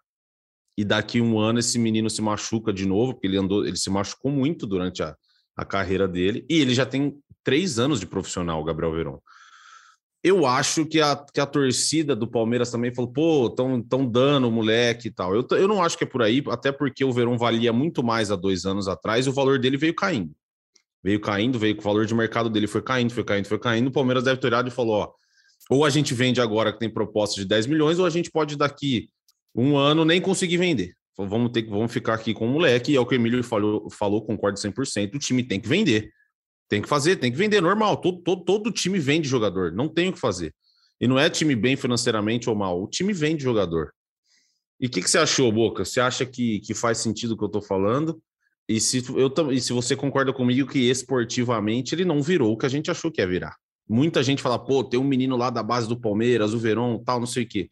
E 0.77 0.85
daqui 0.85 1.19
um 1.19 1.37
ano 1.37 1.59
esse 1.59 1.77
menino 1.77 2.09
se 2.09 2.21
machuca 2.21 2.71
de 2.71 2.85
novo, 2.85 3.13
porque 3.13 3.27
ele 3.27 3.37
andou, 3.37 3.65
ele 3.65 3.77
se 3.77 3.89
machucou 3.89 4.31
muito 4.31 4.65
durante 4.65 5.03
a, 5.03 5.15
a 5.57 5.65
carreira 5.65 6.07
dele, 6.07 6.45
e 6.49 6.59
ele 6.61 6.73
já 6.73 6.85
tem 6.85 7.17
três 7.43 7.79
anos 7.79 7.99
de 7.99 8.05
profissional, 8.05 8.63
Gabriel 8.63 8.93
Veron. 8.93 9.19
Eu 10.27 10.45
acho 10.45 10.85
que 10.85 10.99
a, 10.99 11.15
que 11.15 11.39
a 11.39 11.45
torcida 11.45 12.15
do 12.15 12.27
Palmeiras 12.27 12.69
também 12.69 12.93
falou, 12.93 13.11
pô, 13.11 13.47
estão 13.47 13.81
tão 13.81 14.05
dando 14.05 14.49
o 14.49 14.51
moleque 14.51 15.07
e 15.07 15.11
tal. 15.11 15.33
Eu, 15.33 15.45
eu 15.51 15.67
não 15.67 15.81
acho 15.81 15.97
que 15.97 16.03
é 16.03 16.07
por 16.07 16.21
aí, 16.21 16.43
até 16.49 16.69
porque 16.71 17.05
o 17.05 17.13
Verão 17.13 17.37
valia 17.37 17.71
muito 17.71 18.03
mais 18.03 18.29
há 18.29 18.35
dois 18.35 18.65
anos 18.65 18.87
atrás 18.87 19.25
e 19.25 19.29
o 19.29 19.33
valor 19.33 19.57
dele 19.57 19.77
veio 19.77 19.95
caindo. 19.95 20.35
Veio 21.01 21.21
caindo, 21.21 21.57
veio 21.57 21.75
com 21.75 21.81
o 21.81 21.83
valor 21.83 22.05
de 22.05 22.13
mercado 22.13 22.49
dele 22.49 22.67
foi 22.67 22.81
caindo, 22.81 23.13
foi 23.13 23.23
caindo, 23.23 23.47
foi 23.47 23.57
caindo. 23.57 23.87
O 23.87 23.91
Palmeiras 23.91 24.23
deve 24.23 24.41
ter 24.41 24.47
olhado 24.47 24.67
e 24.67 24.71
falou: 24.71 24.95
ó, 24.95 25.13
ou 25.69 25.85
a 25.85 25.89
gente 25.89 26.13
vende 26.13 26.41
agora 26.41 26.73
que 26.73 26.79
tem 26.79 26.89
proposta 26.89 27.39
de 27.39 27.47
10 27.47 27.67
milhões, 27.67 27.97
ou 27.97 28.05
a 28.05 28.09
gente 28.09 28.29
pode 28.29 28.57
daqui 28.57 29.07
um 29.55 29.77
ano 29.77 30.03
nem 30.03 30.19
conseguir 30.19 30.57
vender. 30.57 30.93
Vamos 31.17 31.51
ter 31.51 31.63
que 31.63 31.69
vamos 31.69 31.91
ficar 31.91 32.15
aqui 32.15 32.33
com 32.33 32.45
o 32.45 32.49
moleque, 32.49 32.91
e 32.91 32.95
é 32.95 32.99
o 32.99 33.05
que 33.05 33.15
o 33.15 33.17
Emílio 33.17 33.43
falou, 33.43 33.89
falou 33.89 34.25
concordo 34.25 34.59
100%. 34.59 35.15
O 35.15 35.19
time 35.19 35.43
tem 35.43 35.59
que 35.59 35.67
vender. 35.69 36.11
Tem 36.69 36.81
que 36.81 36.87
fazer, 36.87 37.15
tem 37.17 37.31
que 37.31 37.37
vender, 37.37 37.61
normal. 37.61 37.97
Todo, 37.97 38.21
todo, 38.21 38.43
todo 38.43 38.71
time 38.71 38.99
vende 38.99 39.27
jogador, 39.27 39.71
não 39.71 39.87
tem 39.87 40.09
o 40.09 40.13
que 40.13 40.19
fazer. 40.19 40.53
E 40.99 41.07
não 41.07 41.17
é 41.17 41.29
time 41.29 41.55
bem 41.55 41.75
financeiramente 41.75 42.49
ou 42.49 42.55
mal, 42.55 42.81
o 42.81 42.87
time 42.87 43.13
vende 43.13 43.43
jogador. 43.43 43.93
E 44.79 44.87
o 44.87 44.89
que, 44.89 45.01
que, 45.01 45.09
você 45.09 45.17
achou, 45.17 45.51
Boca? 45.51 45.83
Você 45.83 45.99
acha 45.99 46.25
que, 46.25 46.59
que 46.59 46.73
faz 46.73 46.99
sentido 46.99 47.31
o 47.31 47.37
que 47.37 47.43
eu 47.43 47.47
estou 47.47 47.61
falando? 47.61 48.21
E 48.69 48.79
se, 48.79 49.03
eu, 49.15 49.51
e 49.51 49.61
se 49.61 49.73
você 49.73 49.95
concorda 49.95 50.33
comigo 50.33 50.69
que 50.69 50.89
esportivamente 50.89 51.95
ele 51.95 52.03
não 52.03 52.21
virou 52.21 52.53
o 52.53 52.57
que 52.57 52.65
a 52.65 52.69
gente 52.69 52.91
achou 52.91 53.11
que 53.11 53.21
ia 53.21 53.27
virar. 53.27 53.55
Muita 53.89 54.21
gente 54.21 54.41
fala, 54.41 54.59
pô, 54.59 54.83
tem 54.83 54.99
um 54.99 55.03
menino 55.03 55.37
lá 55.37 55.49
da 55.49 55.63
base 55.63 55.87
do 55.87 55.99
Palmeiras, 55.99 56.53
o 56.53 56.59
Verón, 56.59 57.01
tal, 57.03 57.19
não 57.19 57.25
sei 57.25 57.43
o 57.43 57.47
quê. 57.47 57.69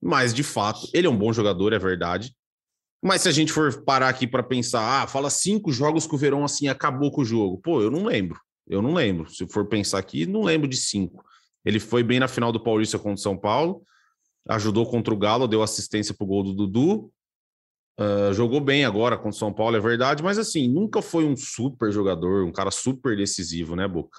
Mas, 0.00 0.34
de 0.34 0.42
fato, 0.42 0.88
ele 0.92 1.06
é 1.06 1.10
um 1.10 1.16
bom 1.16 1.32
jogador, 1.32 1.72
é 1.72 1.78
verdade. 1.78 2.34
Mas 3.02 3.22
se 3.22 3.28
a 3.28 3.32
gente 3.32 3.52
for 3.52 3.82
parar 3.82 4.08
aqui 4.08 4.26
para 4.26 4.42
pensar, 4.42 5.02
ah, 5.02 5.06
fala 5.08 5.28
cinco 5.28 5.72
jogos 5.72 6.06
que 6.06 6.14
o 6.14 6.18
Verão 6.18 6.44
assim 6.44 6.68
acabou 6.68 7.10
com 7.10 7.22
o 7.22 7.24
jogo. 7.24 7.58
Pô, 7.58 7.82
eu 7.82 7.90
não 7.90 8.04
lembro. 8.04 8.40
Eu 8.68 8.80
não 8.80 8.94
lembro. 8.94 9.28
Se 9.28 9.46
for 9.48 9.66
pensar 9.66 9.98
aqui, 9.98 10.24
não 10.24 10.42
lembro 10.42 10.68
de 10.68 10.76
cinco. 10.76 11.24
Ele 11.64 11.80
foi 11.80 12.02
bem 12.02 12.20
na 12.20 12.28
final 12.28 12.52
do 12.52 12.62
Paulista 12.62 12.98
contra 12.98 13.14
o 13.14 13.18
São 13.18 13.36
Paulo, 13.36 13.82
ajudou 14.48 14.86
contra 14.86 15.12
o 15.12 15.16
Galo, 15.16 15.48
deu 15.48 15.62
assistência 15.62 16.14
pro 16.14 16.26
gol 16.26 16.42
do 16.42 16.54
Dudu. 16.54 17.12
Uh, 18.00 18.32
jogou 18.32 18.60
bem 18.60 18.84
agora 18.84 19.16
contra 19.16 19.30
o 19.30 19.38
São 19.38 19.52
Paulo, 19.52 19.76
é 19.76 19.80
verdade, 19.80 20.22
mas 20.22 20.38
assim, 20.38 20.66
nunca 20.66 21.02
foi 21.02 21.24
um 21.24 21.36
super 21.36 21.92
jogador, 21.92 22.44
um 22.44 22.50
cara 22.50 22.70
super 22.70 23.16
decisivo, 23.16 23.76
né, 23.76 23.86
Boca? 23.86 24.18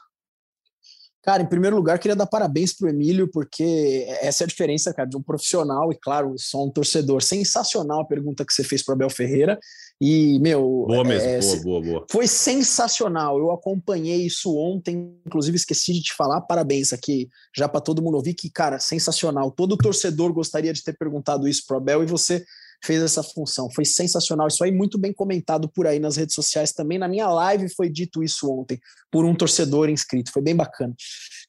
Cara, 1.24 1.42
em 1.42 1.46
primeiro 1.46 1.78
lugar, 1.78 1.98
queria 2.00 2.18
dar 2.18 2.28
parabéns 2.28 2.74
para 2.74 2.88
o 2.88 2.90
Emílio, 2.90 3.30
porque 3.32 4.06
essa 4.22 4.44
é 4.44 4.46
a 4.46 4.48
diferença, 4.48 4.94
cara, 4.94 5.08
de 5.08 5.16
um 5.16 5.22
profissional 5.22 5.90
e, 5.90 5.96
claro, 5.96 6.36
só 6.38 6.66
um 6.66 6.70
torcedor. 6.70 7.24
Sensacional 7.24 8.02
a 8.02 8.06
pergunta 8.06 8.46
que 8.46 8.52
você 8.52 8.62
fez 8.62 8.84
para 8.84 8.94
Abel 8.94 9.10
Ferreira. 9.10 9.58
E, 10.02 10.38
meu. 10.40 10.84
Boa 10.86 11.06
mesmo, 11.06 11.30
é, 11.30 11.40
boa, 11.40 11.62
boa, 11.62 11.82
boa. 11.82 12.06
Foi 12.12 12.28
sensacional. 12.28 13.40
Eu 13.40 13.52
acompanhei 13.52 14.26
isso 14.26 14.54
ontem, 14.54 15.16
inclusive 15.26 15.56
esqueci 15.56 15.94
de 15.94 16.02
te 16.02 16.14
falar. 16.14 16.42
Parabéns 16.42 16.92
aqui, 16.92 17.30
já 17.56 17.70
para 17.70 17.80
todo 17.80 18.02
mundo 18.02 18.16
ouvir, 18.16 18.34
que, 18.34 18.50
cara, 18.50 18.78
sensacional. 18.78 19.50
Todo 19.50 19.78
torcedor 19.78 20.34
gostaria 20.34 20.74
de 20.74 20.84
ter 20.84 20.98
perguntado 20.98 21.48
isso 21.48 21.64
para 21.66 21.76
o 21.76 21.78
Abel 21.78 22.04
e 22.04 22.06
você 22.06 22.44
fez 22.84 23.02
essa 23.02 23.24
função. 23.24 23.70
Foi 23.72 23.86
sensacional. 23.86 24.48
Isso 24.48 24.64
aí, 24.64 24.72
muito 24.72 24.98
bem 24.98 25.14
comentado 25.14 25.70
por 25.70 25.88
aí 25.88 26.00
nas 26.00 26.18
redes 26.18 26.36
sociais 26.36 26.74
também. 26.74 27.00
Na 27.00 27.08
minha 27.08 27.28
live 27.28 27.74
foi 27.74 27.90
dito 27.90 28.24
isso 28.24 28.52
ontem 28.52 28.80
por 29.10 29.24
um 29.26 29.34
torcedor 29.34 29.90
inscrito. 29.90 30.32
Foi 30.32 30.42
bem 30.42 30.56
bacana. 30.56 30.94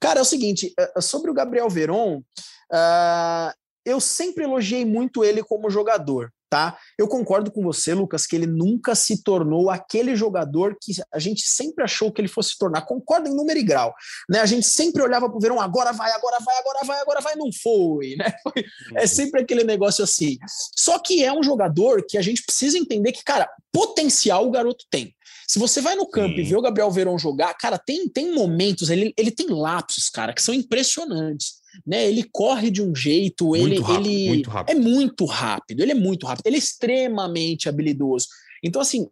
Cara, 0.00 0.20
é 0.20 0.22
o 0.22 0.26
seguinte: 0.26 0.72
eh, 0.78 0.92
eh, 0.96 1.00
sobre 1.00 1.30
o 1.30 1.34
Gabriel 1.34 1.68
Veron, 1.68 2.18
uh, 2.18 3.52
eu 3.84 4.00
sempre 4.00 4.44
elogiei 4.44 4.84
muito 4.84 5.24
ele 5.24 5.42
como 5.42 5.70
jogador 5.70 6.32
tá? 6.54 6.78
Eu 6.96 7.08
concordo 7.08 7.50
com 7.50 7.64
você, 7.64 7.92
Lucas, 7.94 8.28
que 8.28 8.36
ele 8.36 8.46
nunca 8.46 8.94
se 8.94 9.24
tornou 9.24 9.70
aquele 9.70 10.14
jogador 10.14 10.76
que 10.80 10.92
a 11.12 11.18
gente 11.18 11.42
sempre 11.42 11.82
achou 11.82 12.12
que 12.12 12.20
ele 12.20 12.28
fosse 12.28 12.50
se 12.50 12.58
tornar. 12.58 12.82
Concordo 12.82 13.28
em 13.28 13.34
número 13.34 13.58
e 13.58 13.64
grau, 13.64 13.92
né? 14.30 14.38
A 14.38 14.46
gente 14.46 14.64
sempre 14.64 15.02
olhava 15.02 15.28
para 15.28 15.36
o 15.36 15.40
Verão, 15.40 15.60
agora 15.60 15.92
vai, 15.92 16.12
agora 16.12 16.36
vai, 16.44 16.56
agora 16.56 16.78
vai, 16.84 17.00
agora 17.00 17.20
vai, 17.20 17.34
não 17.34 17.50
foi, 17.52 18.14
né? 18.14 18.32
Foi, 18.44 18.64
é 18.94 19.00
uhum. 19.00 19.06
sempre 19.08 19.40
aquele 19.40 19.64
negócio 19.64 20.04
assim. 20.04 20.36
Só 20.76 20.98
que 20.98 21.24
é 21.24 21.32
um 21.32 21.42
jogador 21.42 22.04
que 22.06 22.18
a 22.18 22.22
gente 22.22 22.42
precisa 22.44 22.78
entender 22.78 23.10
que, 23.10 23.24
cara, 23.24 23.48
potencial 23.72 24.46
o 24.46 24.50
garoto 24.50 24.84
tem. 24.90 25.14
Se 25.48 25.58
você 25.58 25.80
vai 25.80 25.96
no 25.96 26.06
campo 26.06 26.34
Sim. 26.34 26.40
e 26.40 26.44
vê 26.44 26.56
o 26.56 26.60
Gabriel 26.60 26.90
Verão 26.90 27.18
jogar, 27.18 27.54
cara, 27.54 27.78
tem, 27.78 28.08
tem 28.08 28.34
momentos, 28.34 28.90
ele, 28.90 29.14
ele 29.16 29.30
tem 29.30 29.48
lapsos, 29.48 30.10
cara, 30.10 30.32
que 30.32 30.42
são 30.42 30.54
impressionantes 30.54 31.63
né? 31.87 32.06
Ele 32.06 32.24
corre 32.32 32.70
de 32.70 32.82
um 32.82 32.94
jeito, 32.94 33.46
muito 33.48 33.66
ele, 33.66 33.80
rápido, 33.80 34.08
ele 34.08 34.28
muito 34.28 34.50
é 34.66 34.74
muito 34.74 35.24
rápido, 35.24 35.80
ele 35.80 35.92
é 35.92 35.94
muito 35.94 36.26
rápido, 36.26 36.46
ele 36.46 36.56
é 36.56 36.58
extremamente 36.58 37.68
habilidoso. 37.68 38.26
Então, 38.62 38.80
assim, 38.80 39.08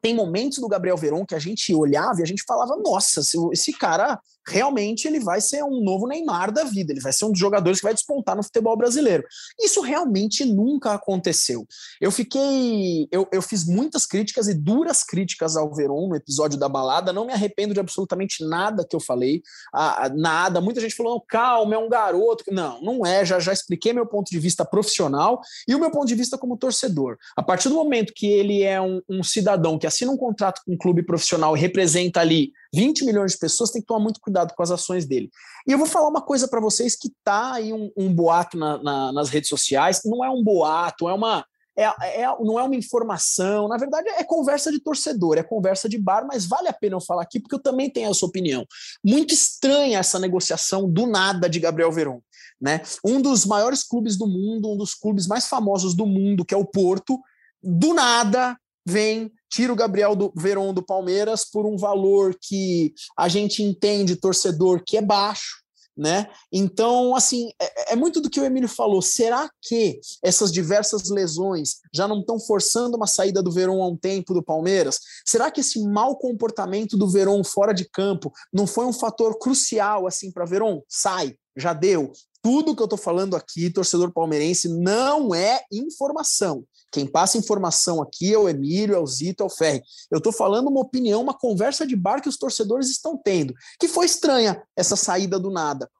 tem 0.00 0.14
momentos 0.14 0.58
do 0.58 0.68
Gabriel 0.68 0.96
Veron 0.96 1.24
que 1.24 1.34
a 1.34 1.38
gente 1.38 1.74
olhava 1.74 2.20
e 2.20 2.22
a 2.22 2.26
gente 2.26 2.44
falava: 2.46 2.76
nossa, 2.76 3.20
esse 3.52 3.72
cara 3.72 4.20
realmente 4.46 5.06
ele 5.06 5.20
vai 5.20 5.40
ser 5.40 5.62
um 5.62 5.82
novo 5.82 6.06
Neymar 6.06 6.52
da 6.52 6.64
vida, 6.64 6.92
ele 6.92 7.00
vai 7.00 7.12
ser 7.12 7.24
um 7.24 7.30
dos 7.30 7.38
jogadores 7.38 7.80
que 7.80 7.84
vai 7.84 7.94
despontar 7.94 8.36
no 8.36 8.42
futebol 8.42 8.76
brasileiro. 8.76 9.24
Isso 9.60 9.80
realmente 9.80 10.44
nunca 10.44 10.92
aconteceu. 10.92 11.66
Eu 12.00 12.10
fiquei. 12.10 13.08
Eu, 13.10 13.26
eu 13.32 13.42
fiz 13.42 13.64
muitas 13.66 14.06
críticas 14.06 14.48
e 14.48 14.54
duras 14.54 15.02
críticas 15.02 15.56
ao 15.56 15.74
Veron 15.74 16.08
no 16.08 16.16
episódio 16.16 16.58
da 16.58 16.68
balada, 16.68 17.12
não 17.12 17.26
me 17.26 17.32
arrependo 17.32 17.74
de 17.74 17.80
absolutamente 17.80 18.44
nada 18.46 18.86
que 18.88 18.94
eu 18.94 19.00
falei, 19.00 19.42
ah, 19.72 20.10
nada. 20.14 20.60
Muita 20.60 20.80
gente 20.80 20.94
falou: 20.94 21.20
calma, 21.20 21.74
é 21.74 21.78
um 21.78 21.88
garoto. 21.88 22.44
Não, 22.50 22.80
não 22.80 23.06
é, 23.06 23.24
já, 23.24 23.38
já 23.38 23.52
expliquei 23.52 23.92
meu 23.92 24.06
ponto 24.06 24.30
de 24.30 24.38
vista 24.38 24.64
profissional 24.64 25.40
e 25.66 25.74
o 25.74 25.80
meu 25.80 25.90
ponto 25.90 26.06
de 26.06 26.14
vista 26.14 26.38
como 26.38 26.56
torcedor. 26.56 27.16
A 27.36 27.42
partir 27.42 27.68
do 27.68 27.74
momento 27.74 28.12
que 28.14 28.26
ele 28.26 28.62
é 28.62 28.80
um, 28.80 29.00
um 29.08 29.22
cidadão 29.22 29.78
que 29.78 29.86
assina 29.86 30.12
um 30.12 30.16
contrato 30.16 30.62
com 30.64 30.72
um 30.72 30.78
clube 30.78 31.02
profissional 31.02 31.56
e 31.56 31.60
representa 31.60 32.20
ali 32.20 32.52
20 32.74 33.04
milhões 33.04 33.32
de 33.32 33.38
pessoas, 33.38 33.70
tem 33.70 33.80
que 33.80 33.86
tomar 33.86 34.00
muito 34.00 34.20
cuidado 34.20 34.52
com 34.54 34.62
as 34.62 34.70
ações 34.70 35.06
dele. 35.06 35.30
E 35.66 35.72
eu 35.72 35.78
vou 35.78 35.86
falar 35.86 36.08
uma 36.08 36.22
coisa 36.22 36.48
para 36.48 36.60
vocês 36.60 36.96
que 36.96 37.12
tá 37.22 37.54
aí 37.54 37.72
um, 37.72 37.90
um 37.96 38.12
boato 38.12 38.58
na, 38.58 38.82
na, 38.82 39.12
nas 39.12 39.28
redes 39.28 39.48
sociais, 39.48 40.00
não 40.04 40.24
é 40.24 40.30
um 40.30 40.42
boato, 40.42 41.08
é 41.08 41.14
uma. 41.14 41.44
É, 41.76 42.22
é, 42.22 42.26
não 42.40 42.56
é 42.56 42.62
uma 42.62 42.76
informação, 42.76 43.66
na 43.66 43.76
verdade 43.76 44.08
é 44.10 44.22
conversa 44.22 44.70
de 44.70 44.78
torcedor, 44.78 45.38
é 45.38 45.42
conversa 45.42 45.88
de 45.88 45.98
bar, 45.98 46.24
mas 46.24 46.46
vale 46.46 46.68
a 46.68 46.72
pena 46.72 46.94
eu 46.94 47.00
falar 47.00 47.22
aqui 47.22 47.40
porque 47.40 47.56
eu 47.56 47.62
também 47.62 47.90
tenho 47.90 48.12
essa 48.12 48.24
opinião. 48.24 48.64
Muito 49.04 49.34
estranha 49.34 49.98
essa 49.98 50.20
negociação 50.20 50.88
do 50.88 51.04
nada 51.04 51.48
de 51.48 51.58
Gabriel 51.58 51.90
Veron. 51.90 52.20
Né? 52.60 52.80
Um 53.04 53.20
dos 53.20 53.44
maiores 53.44 53.82
clubes 53.82 54.16
do 54.16 54.24
mundo, 54.24 54.72
um 54.72 54.76
dos 54.76 54.94
clubes 54.94 55.26
mais 55.26 55.48
famosos 55.48 55.94
do 55.96 56.06
mundo, 56.06 56.44
que 56.44 56.54
é 56.54 56.56
o 56.56 56.64
Porto, 56.64 57.18
do 57.60 57.92
nada 57.92 58.56
vem 58.86 59.32
tira 59.54 59.72
o 59.72 59.76
Gabriel 59.76 60.16
do 60.16 60.32
Veron 60.34 60.74
do 60.74 60.82
Palmeiras 60.82 61.44
por 61.44 61.64
um 61.64 61.76
valor 61.76 62.36
que 62.40 62.92
a 63.16 63.28
gente 63.28 63.62
entende, 63.62 64.16
torcedor, 64.16 64.82
que 64.84 64.96
é 64.96 65.00
baixo, 65.00 65.62
né? 65.96 66.28
Então, 66.52 67.14
assim, 67.14 67.52
é, 67.62 67.92
é, 67.92 67.96
muito 67.96 68.20
do 68.20 68.28
que 68.28 68.40
o 68.40 68.44
Emílio 68.44 68.68
falou. 68.68 69.00
Será 69.00 69.48
que 69.62 70.00
essas 70.24 70.50
diversas 70.50 71.08
lesões 71.08 71.76
já 71.94 72.08
não 72.08 72.18
estão 72.18 72.40
forçando 72.40 72.96
uma 72.96 73.06
saída 73.06 73.40
do 73.40 73.52
Verón 73.52 73.80
há 73.80 73.86
um 73.86 73.96
tempo 73.96 74.34
do 74.34 74.42
Palmeiras? 74.42 74.98
Será 75.24 75.52
que 75.52 75.60
esse 75.60 75.80
mau 75.86 76.16
comportamento 76.16 76.96
do 76.96 77.08
Verón 77.08 77.44
fora 77.44 77.72
de 77.72 77.88
campo 77.88 78.32
não 78.52 78.66
foi 78.66 78.86
um 78.86 78.92
fator 78.92 79.38
crucial 79.38 80.08
assim 80.08 80.32
para 80.32 80.44
Verón? 80.44 80.80
Sai, 80.88 81.36
já 81.56 81.72
deu. 81.72 82.10
Tudo 82.44 82.76
que 82.76 82.82
eu 82.82 82.84
estou 82.84 82.98
falando 82.98 83.34
aqui, 83.34 83.70
torcedor 83.70 84.12
palmeirense, 84.12 84.68
não 84.68 85.34
é 85.34 85.62
informação. 85.72 86.62
Quem 86.92 87.06
passa 87.06 87.38
informação 87.38 88.02
aqui 88.02 88.34
é 88.34 88.38
o 88.38 88.50
Emílio, 88.50 88.94
é 88.94 88.98
o 88.98 89.06
Zito, 89.06 89.42
é 89.42 89.46
o 89.46 89.48
Ferri. 89.48 89.82
Eu 90.10 90.18
estou 90.18 90.30
falando 90.30 90.68
uma 90.68 90.82
opinião, 90.82 91.22
uma 91.22 91.32
conversa 91.32 91.86
de 91.86 91.96
bar 91.96 92.20
que 92.20 92.28
os 92.28 92.36
torcedores 92.36 92.90
estão 92.90 93.16
tendo, 93.16 93.54
que 93.80 93.88
foi 93.88 94.04
estranha 94.04 94.62
essa 94.76 94.94
saída 94.94 95.40
do 95.40 95.50
nada. 95.50 95.90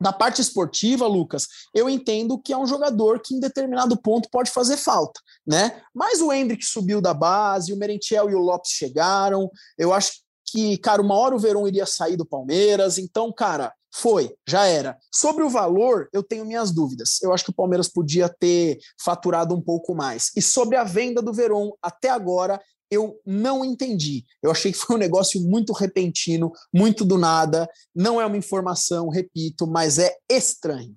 Na 0.00 0.10
parte 0.10 0.40
esportiva, 0.40 1.06
Lucas, 1.06 1.46
eu 1.74 1.86
entendo 1.86 2.40
que 2.40 2.54
é 2.54 2.56
um 2.56 2.66
jogador 2.66 3.20
que 3.20 3.34
em 3.34 3.40
determinado 3.40 4.00
ponto 4.00 4.30
pode 4.30 4.50
fazer 4.50 4.78
falta, 4.78 5.20
né? 5.46 5.82
Mas 5.94 6.22
o 6.22 6.32
Hendrick 6.32 6.64
subiu 6.64 7.02
da 7.02 7.12
base, 7.12 7.74
o 7.74 7.76
Merentiel 7.76 8.30
e 8.30 8.34
o 8.34 8.40
Lopes 8.40 8.70
chegaram. 8.70 9.50
Eu 9.76 9.92
acho 9.92 10.12
que, 10.50 10.78
cara, 10.78 11.02
uma 11.02 11.14
hora 11.14 11.34
o 11.34 11.38
Verão 11.38 11.66
iria 11.68 11.86
sair 11.86 12.16
do 12.16 12.26
Palmeiras. 12.26 12.98
Então, 12.98 13.32
cara, 13.32 13.72
foi, 13.92 14.34
já 14.48 14.66
era. 14.66 14.96
Sobre 15.12 15.44
o 15.44 15.50
valor, 15.50 16.08
eu 16.12 16.22
tenho 16.22 16.44
minhas 16.44 16.72
dúvidas. 16.72 17.20
Eu 17.22 17.32
acho 17.32 17.44
que 17.44 17.50
o 17.50 17.54
Palmeiras 17.54 17.88
podia 17.88 18.28
ter 18.28 18.78
faturado 19.02 19.54
um 19.54 19.60
pouco 19.60 19.94
mais. 19.94 20.30
E 20.36 20.42
sobre 20.42 20.76
a 20.76 20.84
venda 20.84 21.20
do 21.20 21.32
Verón, 21.32 21.70
até 21.82 22.08
agora, 22.08 22.60
eu 22.90 23.20
não 23.24 23.64
entendi. 23.64 24.24
Eu 24.42 24.50
achei 24.50 24.72
que 24.72 24.78
foi 24.78 24.96
um 24.96 24.98
negócio 24.98 25.40
muito 25.40 25.72
repentino, 25.72 26.52
muito 26.74 27.04
do 27.04 27.16
nada. 27.16 27.68
Não 27.94 28.20
é 28.20 28.26
uma 28.26 28.36
informação, 28.36 29.08
repito, 29.08 29.66
mas 29.66 29.98
é 29.98 30.16
estranho. 30.28 30.96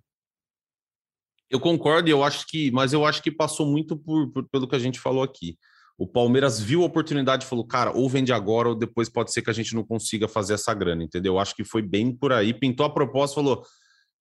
Eu 1.49 1.59
concordo, 1.59 2.09
eu 2.09 2.23
acho 2.23 2.47
que, 2.47 2.71
mas 2.71 2.93
eu 2.93 3.05
acho 3.05 3.21
que 3.21 3.31
passou 3.31 3.67
muito 3.67 3.95
por, 3.95 4.31
por 4.31 4.49
pelo 4.49 4.67
que 4.67 4.75
a 4.75 4.79
gente 4.79 4.99
falou 4.99 5.21
aqui. 5.21 5.55
O 5.97 6.07
Palmeiras 6.07 6.59
viu 6.59 6.81
a 6.81 6.85
oportunidade 6.85 7.45
e 7.45 7.47
falou, 7.47 7.65
cara, 7.65 7.91
ou 7.91 8.09
vende 8.09 8.33
agora 8.33 8.69
ou 8.69 8.75
depois 8.75 9.09
pode 9.09 9.31
ser 9.31 9.41
que 9.41 9.49
a 9.49 9.53
gente 9.53 9.75
não 9.75 9.83
consiga 9.83 10.27
fazer 10.27 10.55
essa 10.55 10.73
grana, 10.73 11.03
entendeu? 11.03 11.37
Acho 11.37 11.55
que 11.55 11.63
foi 11.63 11.81
bem 11.81 12.11
por 12.11 12.33
aí. 12.33 12.53
Pintou 12.53 12.85
a 12.85 12.89
proposta, 12.89 13.35
falou, 13.35 13.63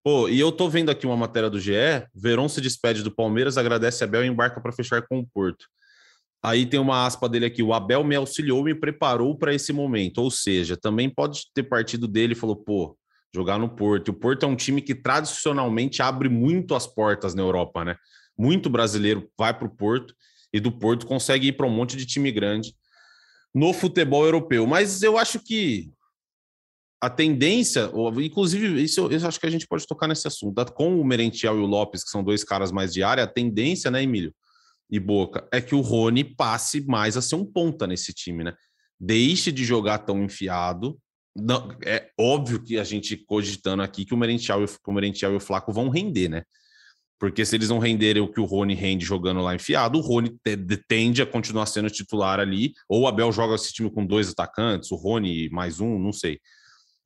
pô, 0.04 0.28
e 0.28 0.38
eu 0.38 0.52
tô 0.52 0.68
vendo 0.68 0.90
aqui 0.90 1.06
uma 1.06 1.16
matéria 1.16 1.48
do 1.48 1.58
GE, 1.58 1.72
Verón 2.14 2.48
se 2.48 2.60
despede 2.60 3.02
do 3.02 3.14
Palmeiras, 3.14 3.56
agradece 3.56 4.04
a 4.04 4.06
Abel 4.06 4.24
e 4.24 4.28
embarca 4.28 4.60
para 4.60 4.72
fechar 4.72 5.02
com 5.06 5.20
o 5.20 5.26
Porto. 5.26 5.64
Aí 6.44 6.66
tem 6.66 6.78
uma 6.78 7.06
aspa 7.06 7.28
dele 7.28 7.46
aqui, 7.46 7.62
o 7.62 7.72
Abel 7.72 8.02
me 8.02 8.16
auxiliou, 8.16 8.64
me 8.64 8.74
preparou 8.74 9.38
para 9.38 9.54
esse 9.54 9.72
momento, 9.72 10.18
ou 10.18 10.30
seja, 10.30 10.76
também 10.76 11.08
pode 11.08 11.42
ter 11.54 11.62
partido 11.62 12.08
dele 12.08 12.32
e 12.32 12.36
falou, 12.36 12.56
pô, 12.56 12.98
jogar 13.34 13.58
no 13.58 13.68
Porto. 13.68 14.08
O 14.08 14.14
Porto 14.14 14.44
é 14.44 14.48
um 14.48 14.56
time 14.56 14.82
que 14.82 14.94
tradicionalmente 14.94 16.02
abre 16.02 16.28
muito 16.28 16.74
as 16.74 16.86
portas 16.86 17.34
na 17.34 17.42
Europa, 17.42 17.84
né? 17.84 17.96
Muito 18.36 18.68
brasileiro 18.68 19.28
vai 19.38 19.56
para 19.56 19.66
o 19.66 19.74
Porto 19.74 20.14
e 20.52 20.60
do 20.60 20.70
Porto 20.70 21.06
consegue 21.06 21.48
ir 21.48 21.52
para 21.52 21.66
um 21.66 21.70
monte 21.70 21.96
de 21.96 22.06
time 22.06 22.30
grande 22.30 22.74
no 23.54 23.72
futebol 23.72 24.24
europeu. 24.24 24.66
Mas 24.66 25.02
eu 25.02 25.18
acho 25.18 25.40
que 25.40 25.90
a 27.00 27.10
tendência, 27.10 27.90
inclusive, 28.22 28.80
isso 28.80 29.08
eu, 29.10 29.26
acho 29.26 29.40
que 29.40 29.46
a 29.46 29.50
gente 29.50 29.66
pode 29.66 29.86
tocar 29.86 30.06
nesse 30.06 30.28
assunto, 30.28 30.64
com 30.72 31.00
o 31.00 31.04
Merentiel 31.04 31.56
e 31.56 31.60
o 31.60 31.66
Lopes, 31.66 32.04
que 32.04 32.10
são 32.10 32.22
dois 32.22 32.44
caras 32.44 32.70
mais 32.70 32.92
de 32.92 33.02
área, 33.02 33.24
a 33.24 33.26
tendência, 33.26 33.90
né, 33.90 34.02
Emílio 34.02 34.32
e 34.88 35.00
Boca, 35.00 35.48
é 35.50 35.60
que 35.60 35.74
o 35.74 35.80
Rony 35.80 36.22
passe 36.22 36.82
mais 36.86 37.16
a 37.16 37.22
ser 37.22 37.34
um 37.34 37.44
ponta 37.44 37.86
nesse 37.86 38.12
time, 38.12 38.44
né? 38.44 38.54
Deixe 39.00 39.50
de 39.50 39.64
jogar 39.64 39.98
tão 40.00 40.22
enfiado. 40.22 40.96
Não, 41.34 41.76
é 41.84 42.10
óbvio 42.20 42.62
que 42.62 42.78
a 42.78 42.84
gente 42.84 43.16
cogitando 43.16 43.82
aqui 43.82 44.04
que 44.04 44.12
o 44.12 44.16
Merentiel, 44.16 44.64
o 44.86 44.92
Merentiel 44.92 45.32
e 45.32 45.36
o 45.36 45.40
Flaco 45.40 45.72
vão 45.72 45.88
render, 45.88 46.28
né? 46.28 46.44
Porque 47.22 47.44
se 47.44 47.54
eles 47.54 47.68
não 47.68 47.78
renderem 47.78 48.20
o 48.20 48.26
que 48.26 48.40
o 48.40 48.44
Rony 48.44 48.74
rende 48.74 49.04
jogando 49.04 49.40
lá 49.40 49.54
enfiado, 49.54 49.96
o 49.96 50.00
Rony 50.00 50.34
tende 50.88 51.22
a 51.22 51.26
continuar 51.26 51.66
sendo 51.66 51.88
titular 51.88 52.40
ali, 52.40 52.72
ou 52.88 53.02
o 53.02 53.06
Abel 53.06 53.30
joga 53.30 53.54
esse 53.54 53.72
time 53.72 53.88
com 53.88 54.04
dois 54.04 54.28
atacantes, 54.28 54.90
o 54.90 54.96
Rony 54.96 55.48
mais 55.48 55.78
um, 55.78 56.00
não 56.00 56.12
sei. 56.12 56.40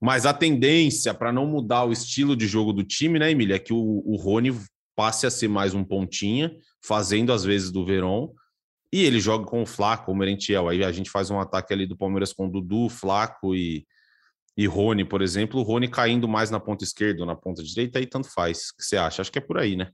Mas 0.00 0.24
a 0.24 0.32
tendência 0.32 1.12
para 1.12 1.30
não 1.30 1.46
mudar 1.46 1.84
o 1.84 1.92
estilo 1.92 2.34
de 2.34 2.46
jogo 2.46 2.72
do 2.72 2.82
time, 2.82 3.18
né, 3.18 3.30
Emília, 3.30 3.56
é 3.56 3.58
que 3.58 3.74
o, 3.74 4.02
o 4.06 4.16
Rony 4.16 4.58
passe 4.96 5.26
a 5.26 5.30
ser 5.30 5.48
mais 5.48 5.74
um 5.74 5.84
pontinha, 5.84 6.50
fazendo 6.82 7.30
às 7.30 7.44
vezes 7.44 7.70
do 7.70 7.84
Verón, 7.84 8.30
e 8.90 9.04
ele 9.04 9.20
joga 9.20 9.44
com 9.44 9.60
o 9.60 9.66
Flaco, 9.66 10.10
o 10.10 10.16
Merentiel. 10.16 10.66
Aí 10.70 10.82
a 10.82 10.92
gente 10.92 11.10
faz 11.10 11.28
um 11.30 11.38
ataque 11.38 11.74
ali 11.74 11.84
do 11.84 11.94
Palmeiras 11.94 12.32
com 12.32 12.48
Dudu, 12.48 12.88
Flaco 12.88 13.54
e, 13.54 13.86
e 14.56 14.66
Rony, 14.66 15.04
por 15.04 15.20
exemplo. 15.20 15.60
O 15.60 15.62
Rony 15.62 15.88
caindo 15.88 16.26
mais 16.26 16.50
na 16.50 16.58
ponta 16.58 16.84
esquerda 16.84 17.20
ou 17.20 17.26
na 17.26 17.36
ponta 17.36 17.62
direita, 17.62 17.98
aí 17.98 18.06
tanto 18.06 18.32
faz. 18.32 18.70
O 18.70 18.76
que 18.78 18.82
você 18.82 18.96
acha? 18.96 19.20
Acho 19.20 19.30
que 19.30 19.38
é 19.38 19.42
por 19.42 19.58
aí, 19.58 19.76
né? 19.76 19.90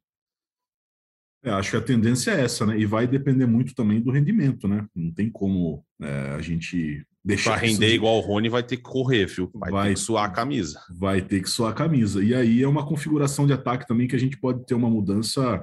É, 1.45 1.51
acho 1.51 1.73
que 1.73 1.77
a 1.77 1.81
tendência 1.81 2.31
é 2.31 2.45
essa, 2.45 2.65
né? 2.65 2.79
E 2.79 2.87
vai 2.87 3.07
depender 3.07 3.47
muito 3.47 3.75
também 3.75 4.01
do 4.01 4.13
rendimento, 4.13 4.69
né? 4.69 4.87
Não 4.95 5.11
tem 5.11 5.29
como 5.29 5.85
é, 6.01 6.35
a 6.37 6.41
gente 6.41 7.05
deixar. 7.25 7.53
Para 7.53 7.67
render 7.67 7.93
igual 7.95 8.19
o 8.19 8.21
Rony, 8.21 8.49
vai 8.49 8.63
ter 8.63 8.77
que 8.77 8.83
correr, 8.83 9.27
viu? 9.27 9.51
Vai, 9.53 9.71
vai, 9.71 9.89
ter 9.89 9.95
que 9.95 10.01
suar 10.01 10.25
a 10.25 10.31
camisa. 10.31 10.81
Vai 10.91 11.21
ter 11.21 11.43
que 11.43 11.51
suar 11.51 11.73
a 11.73 11.75
camisa. 11.75 12.23
E 12.23 12.33
aí 12.33 12.63
é 12.63 12.69
uma 12.69 12.87
configuração 12.87 13.45
de 13.47 13.53
ataque 13.53 13.89
também 13.89 14.07
que 14.07 14.15
a 14.15 14.19
gente 14.19 14.37
pode 14.37 14.65
ter 14.65 14.75
uma 14.75 14.89
mudança. 14.89 15.63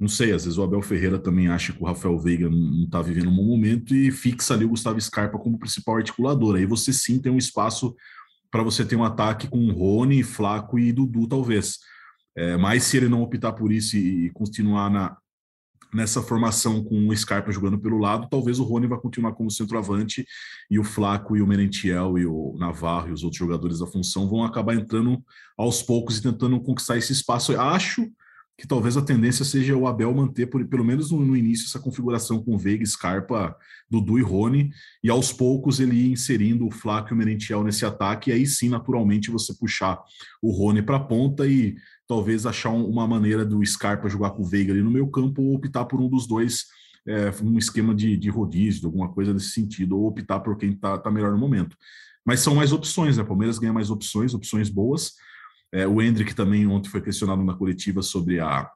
Não 0.00 0.08
sei, 0.08 0.32
às 0.32 0.44
vezes 0.44 0.58
o 0.58 0.62
Abel 0.62 0.82
Ferreira 0.82 1.18
também 1.18 1.46
acha 1.46 1.72
que 1.72 1.82
o 1.82 1.86
Rafael 1.86 2.18
Veiga 2.18 2.48
não 2.48 2.84
está 2.84 3.02
vivendo 3.02 3.28
um 3.28 3.36
bom 3.36 3.44
momento 3.44 3.94
e 3.94 4.10
fixa 4.10 4.54
ali 4.54 4.64
o 4.64 4.70
Gustavo 4.70 5.00
Scarpa 5.00 5.38
como 5.38 5.58
principal 5.58 5.96
articulador. 5.96 6.56
Aí 6.56 6.66
você 6.66 6.92
sim 6.92 7.20
tem 7.20 7.30
um 7.30 7.38
espaço 7.38 7.94
para 8.50 8.62
você 8.62 8.84
ter 8.84 8.96
um 8.96 9.04
ataque 9.04 9.46
com 9.46 9.70
Rony, 9.70 10.22
Flaco 10.22 10.78
e 10.78 10.90
Dudu, 10.90 11.28
talvez. 11.28 11.78
É, 12.36 12.56
mas 12.56 12.84
se 12.84 12.96
ele 12.96 13.08
não 13.08 13.22
optar 13.22 13.52
por 13.52 13.70
isso 13.70 13.96
e, 13.96 14.30
continuar 14.30 14.90
na, 14.90 15.16
nessa 15.92 16.22
formação 16.22 16.82
com 16.82 17.08
o 17.08 17.16
Scarpa 17.16 17.52
jogando 17.52 17.78
pelo 17.78 17.98
lado, 17.98 18.28
talvez 18.30 18.58
o 18.58 18.64
Rony 18.64 18.86
vá 18.86 18.98
continuar 18.98 19.32
como 19.32 19.50
centroavante 19.50 20.24
e 20.70 20.78
o 20.78 20.84
Flaco 20.84 21.36
e 21.36 21.42
o 21.42 21.46
Merentiel 21.46 22.18
e 22.18 22.24
o 22.24 22.56
Navarro 22.58 23.08
e 23.08 23.12
os 23.12 23.22
outros 23.22 23.38
jogadores 23.38 23.80
da 23.80 23.86
função 23.86 24.28
vão 24.28 24.44
acabar 24.44 24.74
entrando 24.74 25.22
aos 25.56 25.82
poucos 25.82 26.18
e 26.18 26.22
tentando 26.22 26.60
conquistar 26.60 26.96
esse 26.96 27.12
espaço. 27.12 27.52
Eu 27.52 27.60
acho 27.60 28.10
que 28.56 28.66
talvez 28.66 28.96
a 28.96 29.02
tendência 29.02 29.44
seja 29.44 29.76
o 29.76 29.86
Abel 29.86 30.14
manter, 30.14 30.46
por, 30.46 30.64
pelo 30.66 30.84
menos 30.84 31.10
no, 31.10 31.18
no, 31.24 31.36
início, 31.36 31.66
essa 31.66 31.80
configuração 31.80 32.42
com 32.42 32.58
Veiga, 32.58 32.84
Scarpa, 32.84 33.56
Dudu 33.90 34.18
e 34.18 34.22
Rony, 34.22 34.70
e 35.02 35.10
aos 35.10 35.32
poucos 35.32 35.80
ele 35.80 35.96
ir 35.96 36.12
inserindo 36.12 36.66
o 36.66 36.70
Flaco 36.70 37.10
e 37.10 37.14
o 37.14 37.16
Merentiel 37.16 37.64
nesse 37.64 37.84
ataque, 37.84 38.30
e 38.30 38.32
aí 38.32 38.46
sim, 38.46 38.68
naturalmente, 38.68 39.30
você 39.30 39.54
puxar 39.54 40.00
o 40.40 40.52
Rony 40.52 40.82
para 40.82 40.96
a 40.96 41.00
ponta 41.00 41.46
e 41.46 41.74
talvez 42.12 42.44
achar 42.44 42.68
um, 42.68 42.84
uma 42.86 43.08
maneira 43.08 43.42
do 43.42 43.64
Scarpa 43.64 44.06
jogar 44.06 44.32
com 44.32 44.42
o 44.42 44.44
Veiga 44.44 44.70
ali 44.70 44.82
no 44.82 44.90
meio 44.90 45.10
campo 45.10 45.40
ou 45.40 45.54
optar 45.54 45.86
por 45.86 45.98
um 45.98 46.10
dos 46.10 46.26
dois, 46.26 46.66
é, 47.06 47.32
um 47.42 47.56
esquema 47.56 47.94
de, 47.94 48.18
de 48.18 48.28
rodízio, 48.28 48.86
alguma 48.86 49.08
coisa 49.08 49.32
nesse 49.32 49.48
sentido, 49.48 49.98
ou 49.98 50.06
optar 50.06 50.40
por 50.40 50.58
quem 50.58 50.72
está 50.72 50.98
tá 50.98 51.10
melhor 51.10 51.32
no 51.32 51.38
momento. 51.38 51.74
Mas 52.22 52.40
são 52.40 52.54
mais 52.54 52.70
opções, 52.70 53.16
né? 53.16 53.24
Palmeiras 53.24 53.58
ganha 53.58 53.72
mais 53.72 53.90
opções, 53.90 54.34
opções 54.34 54.68
boas. 54.68 55.14
É, 55.72 55.86
o 55.88 56.02
Hendrick 56.02 56.34
também 56.34 56.66
ontem 56.66 56.90
foi 56.90 57.00
questionado 57.00 57.42
na 57.42 57.54
coletiva 57.54 58.02
sobre 58.02 58.40
a, 58.40 58.70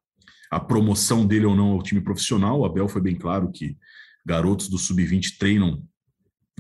a 0.51 0.59
promoção 0.59 1.27
dele 1.27 1.45
ou 1.45 1.55
não 1.55 1.73
ao 1.73 1.83
time 1.83 2.01
profissional. 2.01 2.61
O 2.61 2.65
Abel 2.65 2.89
foi 2.89 3.03
bem 3.03 3.17
claro 3.17 3.53
que 3.53 3.77
garotos 4.25 4.71
do 4.71 4.79
sub-20 4.79 5.37
treinam 5.39 5.83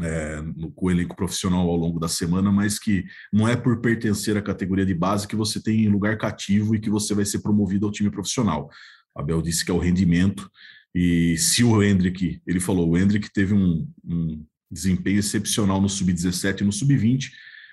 é, 0.00 0.40
no, 0.42 0.70
com 0.70 0.86
o 0.86 0.90
elenco 0.90 1.16
profissional 1.16 1.68
ao 1.68 1.76
longo 1.76 1.98
da 1.98 2.08
semana, 2.08 2.52
mas 2.52 2.78
que 2.78 3.04
não 3.32 3.48
é 3.48 3.56
por 3.56 3.80
pertencer 3.80 4.36
à 4.36 4.42
categoria 4.42 4.84
de 4.84 4.94
base 4.94 5.28
que 5.28 5.36
você 5.36 5.62
tem 5.62 5.88
lugar 5.88 6.18
cativo 6.18 6.74
e 6.74 6.80
que 6.80 6.90
você 6.90 7.14
vai 7.14 7.24
ser 7.24 7.40
promovido 7.40 7.86
ao 7.86 7.92
time 7.92 8.10
profissional. 8.10 8.70
Abel 9.14 9.40
disse 9.40 9.64
que 9.64 9.70
é 9.70 9.74
o 9.74 9.78
rendimento, 9.78 10.50
e 10.94 11.36
se 11.36 11.62
o 11.62 11.82
Hendrick, 11.82 12.40
ele 12.46 12.60
falou, 12.60 12.90
o 12.90 12.98
Hendrick 12.98 13.30
teve 13.32 13.54
um, 13.54 13.86
um 14.04 14.44
desempenho 14.70 15.18
excepcional 15.18 15.80
no 15.80 15.88
sub-17 15.88 16.60
e 16.60 16.64
no 16.64 16.72
sub-20, 16.72 17.30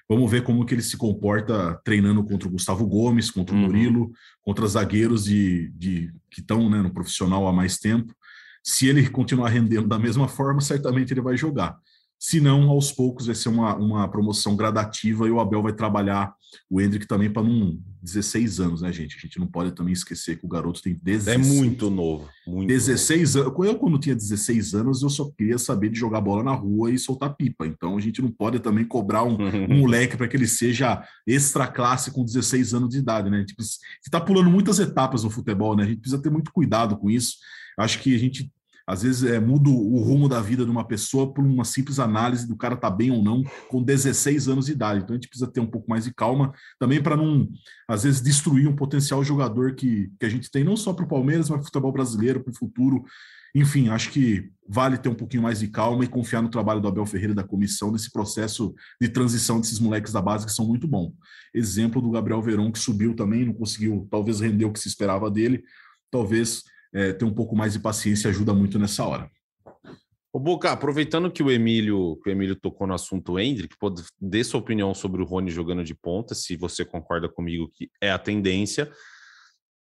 Vamos 0.08 0.30
ver 0.30 0.44
como 0.44 0.66
que 0.66 0.76
ele 0.76 0.82
se 0.82 0.98
comporta 0.98 1.80
treinando 1.84 2.24
contra 2.24 2.48
o 2.48 2.52
Gustavo 2.52 2.86
Gomes, 2.86 3.32
contra 3.32 3.56
o 3.56 3.58
uhum. 3.58 3.66
Murilo, 3.66 4.12
contra 4.42 4.68
zagueiros 4.68 5.26
de, 5.26 5.70
de 5.70 6.14
que 6.30 6.42
estão 6.42 6.70
né, 6.70 6.82
no 6.82 6.94
profissional 6.94 7.48
há 7.48 7.54
mais 7.54 7.78
tempo. 7.78 8.14
Se 8.62 8.88
ele 8.88 9.10
continuar 9.10 9.50
rendendo 9.50 9.88
da 9.88 9.98
mesma 9.98 10.28
forma, 10.28 10.62
certamente 10.62 11.14
ele 11.14 11.22
vai 11.22 11.38
jogar. 11.38 11.78
Se 12.24 12.40
não, 12.40 12.70
aos 12.70 12.90
poucos 12.90 13.26
vai 13.26 13.36
ser 13.36 13.50
uma, 13.50 13.76
uma 13.76 14.08
promoção 14.08 14.56
gradativa 14.56 15.28
e 15.28 15.30
o 15.30 15.42
Abel 15.42 15.62
vai 15.62 15.74
trabalhar 15.74 16.34
o 16.70 16.80
Hendrick 16.80 17.06
também 17.06 17.30
para 17.30 17.44
não 17.44 17.78
16 18.02 18.62
anos, 18.62 18.82
né, 18.82 18.94
gente? 18.94 19.18
A 19.18 19.20
gente 19.20 19.38
não 19.38 19.46
pode 19.46 19.74
também 19.74 19.92
esquecer 19.92 20.40
que 20.40 20.46
o 20.46 20.48
garoto 20.48 20.82
tem 20.82 20.98
16 21.04 21.28
É 21.36 21.54
muito 21.54 21.90
novo. 21.90 22.30
Muito 22.48 22.70
16 22.70 23.36
anos. 23.36 23.54
Eu, 23.66 23.78
quando 23.78 24.00
tinha 24.00 24.16
16 24.16 24.74
anos, 24.74 25.04
eu 25.04 25.10
só 25.10 25.30
queria 25.38 25.58
saber 25.58 25.90
de 25.90 26.00
jogar 26.00 26.22
bola 26.22 26.44
na 26.44 26.54
rua 26.54 26.90
e 26.90 26.98
soltar 26.98 27.36
pipa. 27.36 27.68
Então 27.68 27.98
a 27.98 28.00
gente 28.00 28.22
não 28.22 28.32
pode 28.32 28.58
também 28.62 28.86
cobrar 28.86 29.26
um, 29.26 29.36
um 29.70 29.80
moleque 29.80 30.16
para 30.16 30.30
que 30.30 30.38
ele 30.38 30.48
seja 30.48 31.06
extra 31.28 31.68
classe 31.68 32.10
com 32.10 32.24
16 32.24 32.74
anos 32.74 32.90
de 32.90 33.00
idade, 33.00 33.30
né? 33.30 33.36
A 33.36 33.40
gente 33.42 33.54
está 34.02 34.22
pulando 34.22 34.50
muitas 34.50 34.80
etapas 34.80 35.26
no 35.26 35.30
futebol, 35.30 35.76
né? 35.76 35.84
A 35.84 35.88
gente 35.88 36.00
precisa 36.00 36.22
ter 36.22 36.30
muito 36.30 36.54
cuidado 36.54 36.96
com 36.96 37.10
isso. 37.10 37.36
Acho 37.78 38.00
que 38.00 38.16
a 38.16 38.18
gente 38.18 38.50
às 38.86 39.04
vezes 39.04 39.24
é, 39.24 39.40
muda 39.40 39.70
o 39.70 40.00
rumo 40.00 40.28
da 40.28 40.42
vida 40.42 40.66
de 40.66 40.72
uma 40.72 40.86
pessoa 40.86 41.34
por 41.34 41.44
uma 41.44 41.64
simples 41.64 42.00
análise 42.00 42.48
do 42.48 42.58
cara 42.58 42.76
tá 42.76 42.90
bem 42.90 43.12
ou 43.12 43.24
não 43.24 43.42
com 43.70 43.82
16 43.82 44.50
anos 44.50 44.66
de 44.66 44.74
idade. 44.74 45.02
Então 45.02 45.14
a 45.14 45.18
gente 45.18 45.30
precisa 45.30 45.50
ter 45.50 45.62
um 45.62 45.68
pouco 45.68 45.90
mais 45.90 46.04
de 46.04 46.14
calma 46.14 46.54
também 46.78 47.02
para 47.02 47.16
não, 47.16 47.48
às 47.88 48.04
vezes, 48.04 48.22
destruir 48.22 48.68
um 48.68 48.76
potencial 48.76 49.24
jogador 49.24 49.76
que, 49.76 50.12
que 50.20 50.26
a 50.26 50.30
gente 50.30 50.52
tem, 50.52 50.64
não 50.64 50.76
só 50.76 50.94
para 50.94 51.06
o 51.06 51.08
Palmeiras, 51.08 51.50
mas 51.50 51.58
para 51.58 51.64
o 51.64 51.66
futebol 51.66 51.92
brasileiro, 51.92 52.44
para 52.44 52.52
o 52.52 52.58
futuro. 52.58 53.04
Enfim, 53.56 53.90
acho 53.90 54.10
que 54.10 54.50
vale 54.68 54.98
ter 54.98 55.10
um 55.10 55.16
pouquinho 55.16 55.44
mais 55.44 55.60
de 55.60 55.68
calma 55.68 56.04
e 56.04 56.08
confiar 56.08 56.42
no 56.42 56.50
trabalho 56.50 56.82
do 56.82 56.88
Abel 56.88 57.06
Ferreira 57.06 57.34
e 57.34 57.36
da 57.36 57.44
comissão 57.44 57.92
nesse 57.92 58.12
processo 58.12 58.74
de 59.00 59.08
transição 59.08 59.62
desses 59.62 59.80
moleques 59.80 60.12
da 60.12 60.22
base 60.22 60.46
que 60.46 60.52
são 60.52 60.66
muito 60.66 60.88
bons. 60.88 61.14
Exemplo 61.54 62.02
do 62.02 62.10
Gabriel 62.10 62.42
Verão, 62.42 62.72
que 62.72 62.80
subiu 62.80 63.16
também, 63.16 63.46
não 63.46 63.54
conseguiu 63.54 64.08
talvez 64.10 64.40
render 64.40 64.66
o 64.66 64.74
que 64.74 64.80
se 64.80 64.88
esperava 64.88 65.30
dele. 65.30 65.64
Talvez 66.10 66.64
é, 66.94 67.14
ter 67.14 67.26
um 67.26 67.34
pouco 67.34 67.56
mais 67.56 67.74
de 67.74 67.80
paciência 67.80 68.30
ajuda 68.30 68.54
muito 68.54 68.78
nessa 68.78 69.06
hora. 69.06 69.30
Ô, 70.32 70.40
Boca, 70.40 70.72
aproveitando 70.72 71.32
que 71.32 71.44
o 71.44 71.52
Emílio, 71.52 72.18
que 72.24 72.30
o 72.30 72.32
Emílio 72.32 72.56
tocou 72.56 72.88
no 72.88 72.94
assunto 72.94 73.38
Hendrick, 73.38 73.78
pode 73.78 74.04
dê 74.20 74.44
sua 74.44 74.60
opinião 74.60 74.94
sobre 74.94 75.22
o 75.22 75.26
Rony 75.26 75.52
jogando 75.52 75.84
de 75.84 75.94
ponta, 75.94 76.34
se 76.34 76.56
você 76.56 76.84
concorda 76.84 77.30
comigo 77.30 77.70
que 77.72 77.90
é 78.02 78.12
a 78.12 78.18
tendência. 78.18 78.92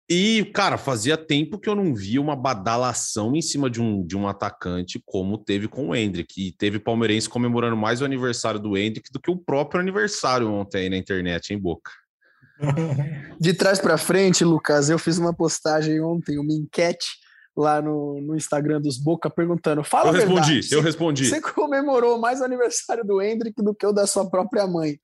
E, 0.08 0.44
cara, 0.54 0.78
fazia 0.78 1.16
tempo 1.16 1.58
que 1.58 1.68
eu 1.68 1.74
não 1.74 1.92
via 1.92 2.20
uma 2.20 2.36
badalação 2.36 3.34
em 3.34 3.42
cima 3.42 3.68
de 3.68 3.82
um, 3.82 4.06
de 4.06 4.16
um 4.16 4.28
atacante 4.28 5.02
como 5.04 5.36
teve 5.36 5.66
com 5.66 5.88
o 5.88 5.96
Hendrick. 5.96 6.46
E 6.46 6.52
teve 6.52 6.78
palmeirense 6.78 7.28
comemorando 7.28 7.76
mais 7.76 8.00
o 8.00 8.04
aniversário 8.04 8.60
do 8.60 8.78
Hendrick 8.78 9.10
do 9.10 9.20
que 9.20 9.32
o 9.32 9.36
próprio 9.36 9.80
aniversário 9.80 10.48
ontem 10.48 10.82
aí 10.82 10.88
na 10.88 10.96
internet, 10.96 11.52
em 11.52 11.58
Boca? 11.58 11.90
De 13.38 13.52
trás 13.52 13.78
para 13.78 13.98
frente, 13.98 14.44
Lucas, 14.44 14.88
eu 14.88 14.98
fiz 14.98 15.18
uma 15.18 15.34
postagem 15.34 16.00
ontem, 16.00 16.38
uma 16.38 16.52
enquete 16.52 17.06
lá 17.56 17.80
no, 17.80 18.20
no 18.20 18.36
Instagram 18.36 18.80
dos 18.80 18.98
Boca 18.98 19.30
perguntando: 19.30 19.82
fala 19.82 20.10
Eu 20.10 20.12
respondi, 20.12 20.52
verdade, 20.52 20.74
eu 20.74 20.82
respondi. 20.82 21.26
Você 21.26 21.40
comemorou 21.40 22.18
mais 22.18 22.40
o 22.40 22.44
aniversário 22.44 23.04
do 23.04 23.22
Hendrick 23.22 23.62
do 23.62 23.74
que 23.74 23.86
o 23.86 23.92
da 23.92 24.06
sua 24.06 24.28
própria 24.28 24.66
mãe. 24.66 24.98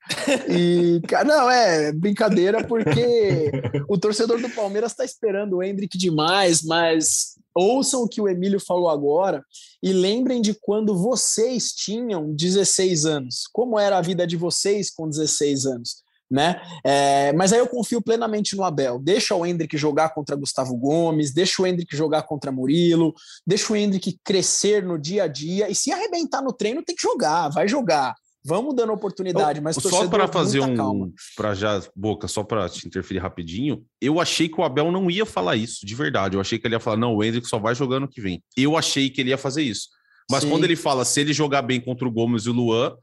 E, 0.47 1.01
não, 1.25 1.49
é 1.49 1.91
brincadeira, 1.91 2.63
porque 2.63 3.51
o 3.89 3.97
torcedor 3.97 4.39
do 4.39 4.49
Palmeiras 4.49 4.91
está 4.91 5.03
esperando 5.03 5.57
o 5.57 5.63
Hendrick 5.63 5.97
demais, 5.97 6.61
mas 6.61 7.33
ouçam 7.55 8.03
o 8.03 8.07
que 8.07 8.21
o 8.21 8.27
Emílio 8.27 8.59
falou 8.59 8.89
agora 8.89 9.43
e 9.81 9.93
lembrem 9.93 10.41
de 10.41 10.53
quando 10.53 10.97
vocês 10.97 11.71
tinham 11.71 12.33
16 12.33 13.05
anos. 13.05 13.47
Como 13.51 13.79
era 13.79 13.97
a 13.97 14.01
vida 14.01 14.25
de 14.25 14.37
vocês 14.37 14.89
com 14.89 15.09
16 15.09 15.65
anos? 15.65 16.02
Né? 16.33 16.59
É, 16.83 17.31
mas 17.33 17.53
aí 17.53 17.59
eu 17.59 17.67
confio 17.67 18.01
plenamente 18.01 18.55
no 18.55 18.63
Abel. 18.63 18.97
Deixa 18.97 19.35
o 19.35 19.45
Hendrick 19.45 19.77
jogar 19.77 20.09
contra 20.09 20.35
Gustavo 20.35 20.75
Gomes, 20.75 21.31
deixa 21.31 21.61
o 21.61 21.67
Hendrick 21.67 21.95
jogar 21.95 22.23
contra 22.23 22.51
Murilo, 22.51 23.13
deixa 23.45 23.71
o 23.71 23.75
Hendrick 23.75 24.17
crescer 24.23 24.83
no 24.83 24.97
dia 24.97 25.25
a 25.25 25.27
dia 25.27 25.69
e 25.69 25.75
se 25.75 25.91
arrebentar 25.91 26.41
no 26.41 26.51
treino 26.51 26.81
tem 26.81 26.95
que 26.95 27.03
jogar, 27.03 27.49
vai 27.49 27.67
jogar. 27.67 28.15
Vamos 28.43 28.75
dando 28.75 28.91
oportunidade, 28.91 29.61
mas 29.61 29.75
só 29.75 30.07
para 30.07 30.27
fazer 30.27 30.59
um 30.59 31.13
para 31.37 31.53
já 31.53 31.81
boca, 31.95 32.27
só 32.27 32.43
para 32.43 32.67
te 32.67 32.85
interferir 32.85 33.19
rapidinho, 33.19 33.85
eu 34.01 34.19
achei 34.19 34.49
que 34.49 34.59
o 34.59 34.63
Abel 34.63 34.91
não 34.91 35.09
ia 35.11 35.25
falar 35.27 35.55
isso, 35.55 35.85
de 35.85 35.93
verdade. 35.93 36.35
Eu 36.35 36.41
achei 36.41 36.57
que 36.57 36.65
ele 36.65 36.75
ia 36.75 36.79
falar 36.79 36.97
não, 36.97 37.15
o 37.15 37.23
Hendrick 37.23 37.47
só 37.47 37.59
vai 37.59 37.75
jogando 37.75 38.07
que 38.07 38.19
vem. 38.19 38.43
Eu 38.57 38.75
achei 38.75 39.07
que 39.09 39.21
ele 39.21 39.29
ia 39.29 39.37
fazer 39.37 39.61
isso. 39.61 39.87
Mas 40.29 40.43
Sim. 40.43 40.49
quando 40.49 40.63
ele 40.63 40.75
fala 40.75 41.05
se 41.05 41.21
ele 41.21 41.31
jogar 41.31 41.61
bem 41.61 41.79
contra 41.79 42.07
o 42.07 42.11
Gomes 42.11 42.45
e 42.45 42.49
o 42.49 42.53
Luan, 42.53 42.97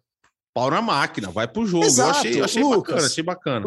pau 0.55 0.71
na 0.71 0.83
máquina, 0.83 1.31
vai 1.31 1.47
pro 1.49 1.67
jogo. 1.67 1.85
Exato. 1.85 2.11
Eu 2.11 2.21
achei, 2.21 2.41
eu 2.41 2.45
achei 2.45 2.63
Lucas, 2.63 2.79
bacana, 2.81 3.07
achei 3.07 3.25
bacana. 3.25 3.67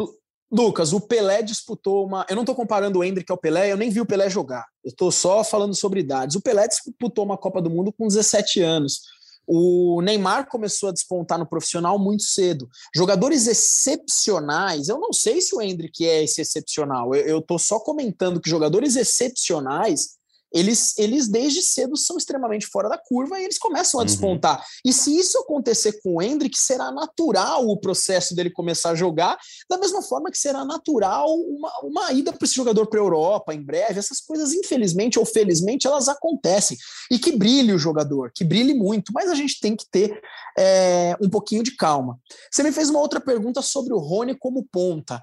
Lucas, 0.50 0.92
o 0.92 1.00
Pelé 1.00 1.42
disputou 1.42 2.06
uma. 2.06 2.24
Eu 2.28 2.36
não 2.36 2.42
estou 2.42 2.54
comparando 2.54 2.98
o 2.98 3.04
Hendrick 3.04 3.30
ao 3.30 3.38
Pelé, 3.38 3.72
eu 3.72 3.76
nem 3.76 3.90
vi 3.90 4.00
o 4.00 4.06
Pelé 4.06 4.30
jogar. 4.30 4.64
Eu 4.84 4.90
estou 4.90 5.10
só 5.10 5.42
falando 5.42 5.74
sobre 5.74 6.00
idades. 6.00 6.36
O 6.36 6.40
Pelé 6.40 6.68
disputou 6.68 7.24
uma 7.24 7.36
Copa 7.36 7.60
do 7.60 7.70
Mundo 7.70 7.92
com 7.92 8.06
17 8.06 8.60
anos. 8.60 9.00
O 9.46 10.00
Neymar 10.00 10.48
começou 10.48 10.88
a 10.88 10.92
despontar 10.92 11.38
no 11.38 11.46
profissional 11.46 11.98
muito 11.98 12.22
cedo. 12.22 12.68
Jogadores 12.94 13.46
excepcionais, 13.46 14.88
eu 14.88 14.98
não 14.98 15.12
sei 15.12 15.40
se 15.40 15.54
o 15.54 15.60
Hendrick 15.60 16.06
é 16.06 16.24
esse 16.24 16.40
excepcional. 16.40 17.14
Eu 17.14 17.40
estou 17.40 17.58
só 17.58 17.78
comentando 17.78 18.40
que 18.40 18.48
jogadores 18.48 18.96
excepcionais 18.96 20.16
eles, 20.54 20.96
eles 20.96 21.26
desde 21.26 21.60
cedo 21.62 21.96
são 21.96 22.16
extremamente 22.16 22.66
fora 22.66 22.88
da 22.88 22.96
curva 22.96 23.40
e 23.40 23.44
eles 23.44 23.58
começam 23.58 23.98
a 23.98 24.02
uhum. 24.02 24.06
despontar. 24.06 24.64
E 24.84 24.92
se 24.92 25.16
isso 25.18 25.36
acontecer 25.38 26.00
com 26.00 26.16
o 26.16 26.22
Hendrick, 26.22 26.56
será 26.56 26.92
natural 26.92 27.68
o 27.68 27.76
processo 27.76 28.36
dele 28.36 28.50
começar 28.50 28.90
a 28.90 28.94
jogar, 28.94 29.36
da 29.68 29.76
mesma 29.76 30.00
forma 30.00 30.30
que 30.30 30.38
será 30.38 30.64
natural 30.64 31.26
uma, 31.28 31.72
uma 31.82 32.12
ida 32.12 32.32
para 32.32 32.44
esse 32.44 32.54
jogador 32.54 32.86
para 32.86 33.00
a 33.00 33.02
Europa 33.02 33.52
em 33.52 33.60
breve. 33.60 33.98
Essas 33.98 34.20
coisas, 34.20 34.52
infelizmente 34.52 35.18
ou 35.18 35.26
felizmente, 35.26 35.88
elas 35.88 36.08
acontecem. 36.08 36.78
E 37.10 37.18
que 37.18 37.32
brilhe 37.32 37.72
o 37.72 37.78
jogador, 37.78 38.30
que 38.32 38.44
brilhe 38.44 38.74
muito, 38.74 39.12
mas 39.12 39.30
a 39.30 39.34
gente 39.34 39.58
tem 39.60 39.74
que 39.74 39.86
ter 39.90 40.20
é, 40.56 41.16
um 41.20 41.28
pouquinho 41.28 41.64
de 41.64 41.74
calma. 41.74 42.18
Você 42.50 42.62
me 42.62 42.70
fez 42.70 42.90
uma 42.90 43.00
outra 43.00 43.20
pergunta 43.20 43.60
sobre 43.60 43.92
o 43.92 43.98
Rony 43.98 44.36
como 44.38 44.64
ponta. 44.70 45.20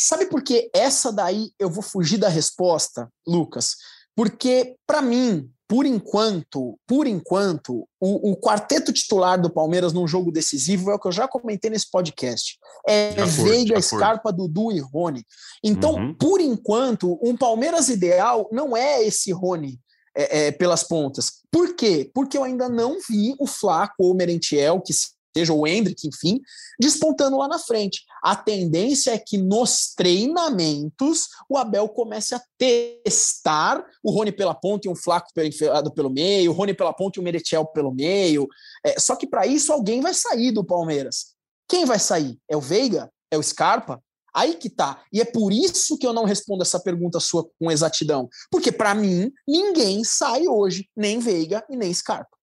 Sabe 0.00 0.26
por 0.26 0.42
que 0.42 0.70
essa 0.72 1.12
daí 1.12 1.50
eu 1.58 1.68
vou 1.68 1.82
fugir 1.82 2.18
da 2.18 2.28
resposta, 2.28 3.10
Lucas? 3.26 3.74
Porque, 4.18 4.74
para 4.84 5.00
mim, 5.00 5.48
por 5.68 5.86
enquanto, 5.86 6.76
por 6.88 7.06
enquanto, 7.06 7.86
o, 8.00 8.32
o, 8.32 8.36
quarteto 8.36 8.92
titular 8.92 9.40
do 9.40 9.48
Palmeiras 9.48 9.92
num 9.92 10.08
jogo 10.08 10.32
decisivo 10.32 10.90
é 10.90 10.94
o 10.96 10.98
que 10.98 11.06
eu 11.06 11.12
já 11.12 11.28
comentei 11.28 11.70
nesse 11.70 11.88
podcast. 11.88 12.58
É 12.84 13.12
Veiga, 13.24 13.80
Scarpa, 13.80 14.32
Dudu 14.32 14.72
e 14.72 14.80
Rony. 14.80 15.24
Então, 15.62 15.94
uhum. 15.94 16.14
por 16.14 16.40
enquanto, 16.40 17.16
um 17.22 17.36
Palmeiras 17.36 17.88
ideal 17.88 18.48
não 18.50 18.76
é 18.76 19.04
esse 19.04 19.30
Rony 19.30 19.78
é, 20.16 20.46
é, 20.46 20.50
pelas 20.50 20.82
pontas. 20.82 21.34
Por 21.48 21.76
quê? 21.76 22.10
Porque 22.12 22.36
eu 22.36 22.42
ainda 22.42 22.68
não 22.68 22.98
vi 23.08 23.36
o 23.38 23.46
Flaco 23.46 23.94
ou 24.00 24.10
o 24.10 24.16
Merentiel, 24.16 24.80
que 24.80 24.92
seja, 25.36 25.52
o 25.52 25.66
Hendrick, 25.66 26.06
enfim, 26.06 26.40
despontando 26.80 27.38
lá 27.38 27.48
na 27.48 27.58
frente. 27.58 28.02
A 28.22 28.34
tendência 28.34 29.12
é 29.12 29.18
que 29.18 29.38
nos 29.38 29.94
treinamentos 29.94 31.28
o 31.48 31.56
Abel 31.56 31.88
comece 31.88 32.34
a 32.34 32.42
testar 32.56 33.84
o 34.02 34.10
Rony 34.10 34.32
pela 34.32 34.54
ponta 34.54 34.88
e 34.88 34.90
um 34.90 34.96
Flaco 34.96 35.28
enfiado 35.40 35.92
pelo 35.92 36.10
meio, 36.10 36.50
o 36.50 36.54
Rony 36.54 36.74
pela 36.74 36.92
ponta 36.92 37.18
e 37.18 37.20
o 37.20 37.24
Meretiel 37.24 37.66
pelo 37.66 37.92
meio. 37.92 38.48
É, 38.84 38.98
só 38.98 39.14
que 39.14 39.26
para 39.26 39.46
isso 39.46 39.72
alguém 39.72 40.00
vai 40.00 40.14
sair 40.14 40.50
do 40.50 40.64
Palmeiras. 40.64 41.34
Quem 41.68 41.84
vai 41.84 41.98
sair? 41.98 42.38
É 42.48 42.56
o 42.56 42.60
Veiga? 42.60 43.10
É 43.30 43.36
o 43.36 43.42
Scarpa? 43.42 44.02
Aí 44.34 44.54
que 44.54 44.70
tá. 44.70 45.02
E 45.12 45.20
é 45.20 45.24
por 45.24 45.52
isso 45.52 45.98
que 45.98 46.06
eu 46.06 46.12
não 46.12 46.24
respondo 46.24 46.62
essa 46.62 46.78
pergunta 46.78 47.18
sua 47.18 47.48
com 47.58 47.70
exatidão. 47.70 48.28
Porque, 48.50 48.70
para 48.70 48.94
mim, 48.94 49.32
ninguém 49.46 50.04
sai 50.04 50.46
hoje, 50.46 50.88
nem 50.96 51.18
Veiga 51.18 51.64
e 51.68 51.76
nem 51.76 51.92
Scarpa. 51.92 52.37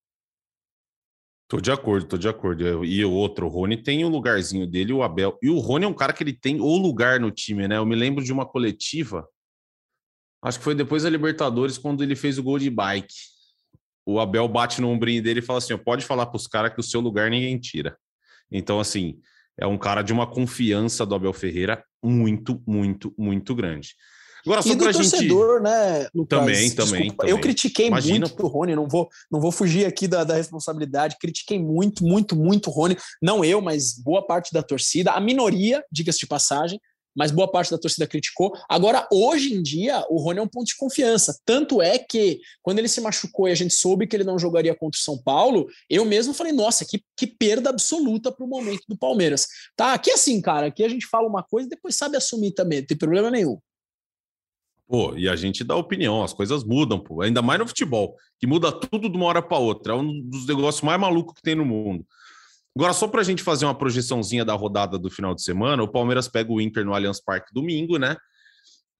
Tô 1.48 1.62
de 1.62 1.72
acordo, 1.72 2.08
tô 2.08 2.18
de 2.18 2.28
acordo. 2.28 2.84
E 2.84 3.06
o 3.06 3.12
outro, 3.12 3.46
o 3.46 3.50
Rony 3.50 3.78
tem 3.78 4.04
o 4.04 4.10
lugarzinho 4.10 4.66
dele, 4.66 4.92
o 4.92 5.04
Abel. 5.04 5.38
E 5.42 5.50
o 5.50 5.60
Rony 5.60 5.86
é 5.86 5.88
um 5.88 5.94
cara 5.94 6.12
que 6.12 6.24
ele 6.24 6.34
tem 6.34 6.60
o 6.60 6.78
lugar 6.78 7.20
no 7.20 7.30
time, 7.30 7.68
né? 7.68 7.78
Eu 7.78 7.86
me 7.86 7.96
lembro 7.96 8.24
de 8.24 8.34
uma 8.34 8.46
coletiva, 8.46 9.28
acho 10.44 10.58
que 10.58 10.64
foi 10.64 10.74
depois 10.74 11.04
da 11.04 11.10
Libertadores, 11.10 11.78
quando 11.78 12.04
ele 12.04 12.16
fez 12.16 12.40
o 12.40 12.44
gol 12.44 12.58
de 12.58 12.70
bike. 12.70 13.14
O 14.08 14.20
Abel 14.20 14.48
bate 14.48 14.82
no 14.82 14.90
ombrinho 14.90 15.22
dele 15.22 15.40
e 15.40 15.44
fala 15.44 15.60
assim: 15.60 15.78
pode 15.78 16.04
falar 16.04 16.26
pros 16.28 16.48
caras 16.48 16.74
que 16.74 16.80
o 16.80 16.84
seu 16.84 17.00
lugar 17.00 17.30
ninguém 17.30 17.60
tira. 17.60 17.96
Então, 18.52 18.80
assim, 18.80 19.20
é 19.58 19.68
um 19.68 19.78
cara 19.78 20.02
de 20.02 20.14
uma 20.14 20.28
confiança 20.28 21.06
do 21.06 21.14
Abel 21.14 21.34
Ferreira 21.34 21.84
muito, 22.04 22.62
muito, 22.68 23.14
muito 23.18 23.54
grande. 23.54 23.96
Agora, 24.46 24.62
só 24.62 24.70
e 24.70 24.76
do 24.76 24.92
torcedor, 24.92 25.56
gente... 25.56 25.64
né, 25.64 26.08
Lucas? 26.14 26.40
Também, 26.40 26.72
também, 26.72 27.12
também, 27.12 27.32
Eu 27.32 27.40
critiquei 27.40 27.88
Imagina... 27.88 28.28
muito 28.28 28.44
o 28.44 28.48
Rony, 28.48 28.76
não 28.76 28.88
vou, 28.88 29.10
não 29.32 29.42
vou 29.42 29.52
fugir 29.52 29.86
aqui 29.86 30.08
da, 30.08 30.24
da 30.24 30.36
responsabilidade. 30.36 31.18
Critiquei 31.20 31.60
muito, 31.60 32.06
muito, 32.06 32.36
muito 32.36 32.70
o 32.70 32.74
Rony. 32.74 32.96
Não 33.22 33.44
eu, 33.44 33.62
mas 33.62 33.98
boa 33.98 34.26
parte 34.26 34.54
da 34.54 34.62
torcida. 34.62 35.12
A 35.12 35.20
minoria, 35.20 35.84
diga-se 35.92 36.20
de 36.20 36.28
passagem, 36.28 36.80
mas 37.16 37.32
boa 37.32 37.50
parte 37.50 37.72
da 37.72 37.78
torcida 37.78 38.06
criticou. 38.06 38.54
Agora, 38.70 39.08
hoje 39.12 39.54
em 39.54 39.64
dia, 39.64 40.06
o 40.10 40.20
Rony 40.20 40.40
é 40.40 40.42
um 40.42 40.48
ponto 40.48 40.68
de 40.68 40.76
confiança. 40.76 41.40
Tanto 41.46 41.82
é 41.82 41.98
que, 41.98 42.42
quando 42.62 42.80
ele 42.80 42.90
se 42.90 43.00
machucou 43.00 43.48
e 43.48 43.52
a 43.52 43.56
gente 43.56 43.74
soube 43.74 44.06
que 44.06 44.16
ele 44.16 44.26
não 44.26 44.38
jogaria 44.38 44.76
contra 44.76 45.00
o 45.00 45.02
São 45.02 45.18
Paulo, 45.18 45.68
eu 45.90 46.04
mesmo 46.04 46.34
falei, 46.34 46.52
nossa, 46.52 46.86
que, 46.86 47.02
que 47.18 47.26
perda 47.26 47.70
absoluta 47.70 48.32
para 48.32 48.46
o 48.46 48.50
momento 48.50 48.84
do 48.88 48.98
Palmeiras. 48.98 49.48
Tá, 49.76 49.94
aqui 49.94 50.12
é 50.12 50.16
assim, 50.16 50.42
cara, 50.42 50.68
aqui 50.68 50.84
a 50.84 50.90
gente 50.90 51.08
fala 51.08 51.28
uma 51.28 51.42
coisa 51.42 51.68
e 51.68 51.70
depois 51.70 51.96
sabe 51.96 52.18
assumir 52.18 52.52
também, 52.52 52.82
não 52.82 52.88
tem 52.88 52.98
problema 52.98 53.32
nenhum. 53.32 53.58
Pô, 54.88 55.16
e 55.16 55.28
a 55.28 55.36
gente 55.36 55.64
dá 55.64 55.76
opinião, 55.76 56.24
as 56.24 56.34
coisas 56.34 56.64
mudam, 56.64 57.00
pô. 57.00 57.22
Ainda 57.22 57.42
mais 57.42 57.60
no 57.60 57.68
futebol, 57.68 58.16
que 58.40 58.46
muda 58.46 58.72
tudo 58.72 59.10
de 59.10 59.18
uma 59.18 59.26
hora 59.26 59.42
para 59.42 59.58
outra. 59.58 59.94
É 59.94 59.96
um 59.96 60.22
dos 60.22 60.46
negócios 60.46 60.84
mais 60.84 61.00
malucos 61.00 61.34
que 61.34 61.42
tem 61.42 61.56
no 61.56 61.66
mundo. 61.66 62.06
Agora, 62.76 62.94
só 62.94 63.08
para 63.08 63.22
a 63.22 63.24
gente 63.24 63.42
fazer 63.42 63.66
uma 63.66 63.78
projeçãozinha 63.78 64.46
da 64.46 64.54
rodada 64.54 65.00
do 65.00 65.10
final 65.10 65.34
de 65.34 65.42
semana, 65.42 65.82
o 65.82 65.88
Palmeiras 65.88 66.28
pega 66.28 66.52
o 66.52 66.62
Inter 66.62 66.86
no 66.86 66.94
Allianz 66.94 67.22
Parque 67.22 67.54
domingo, 67.54 67.98
né? 67.98 68.16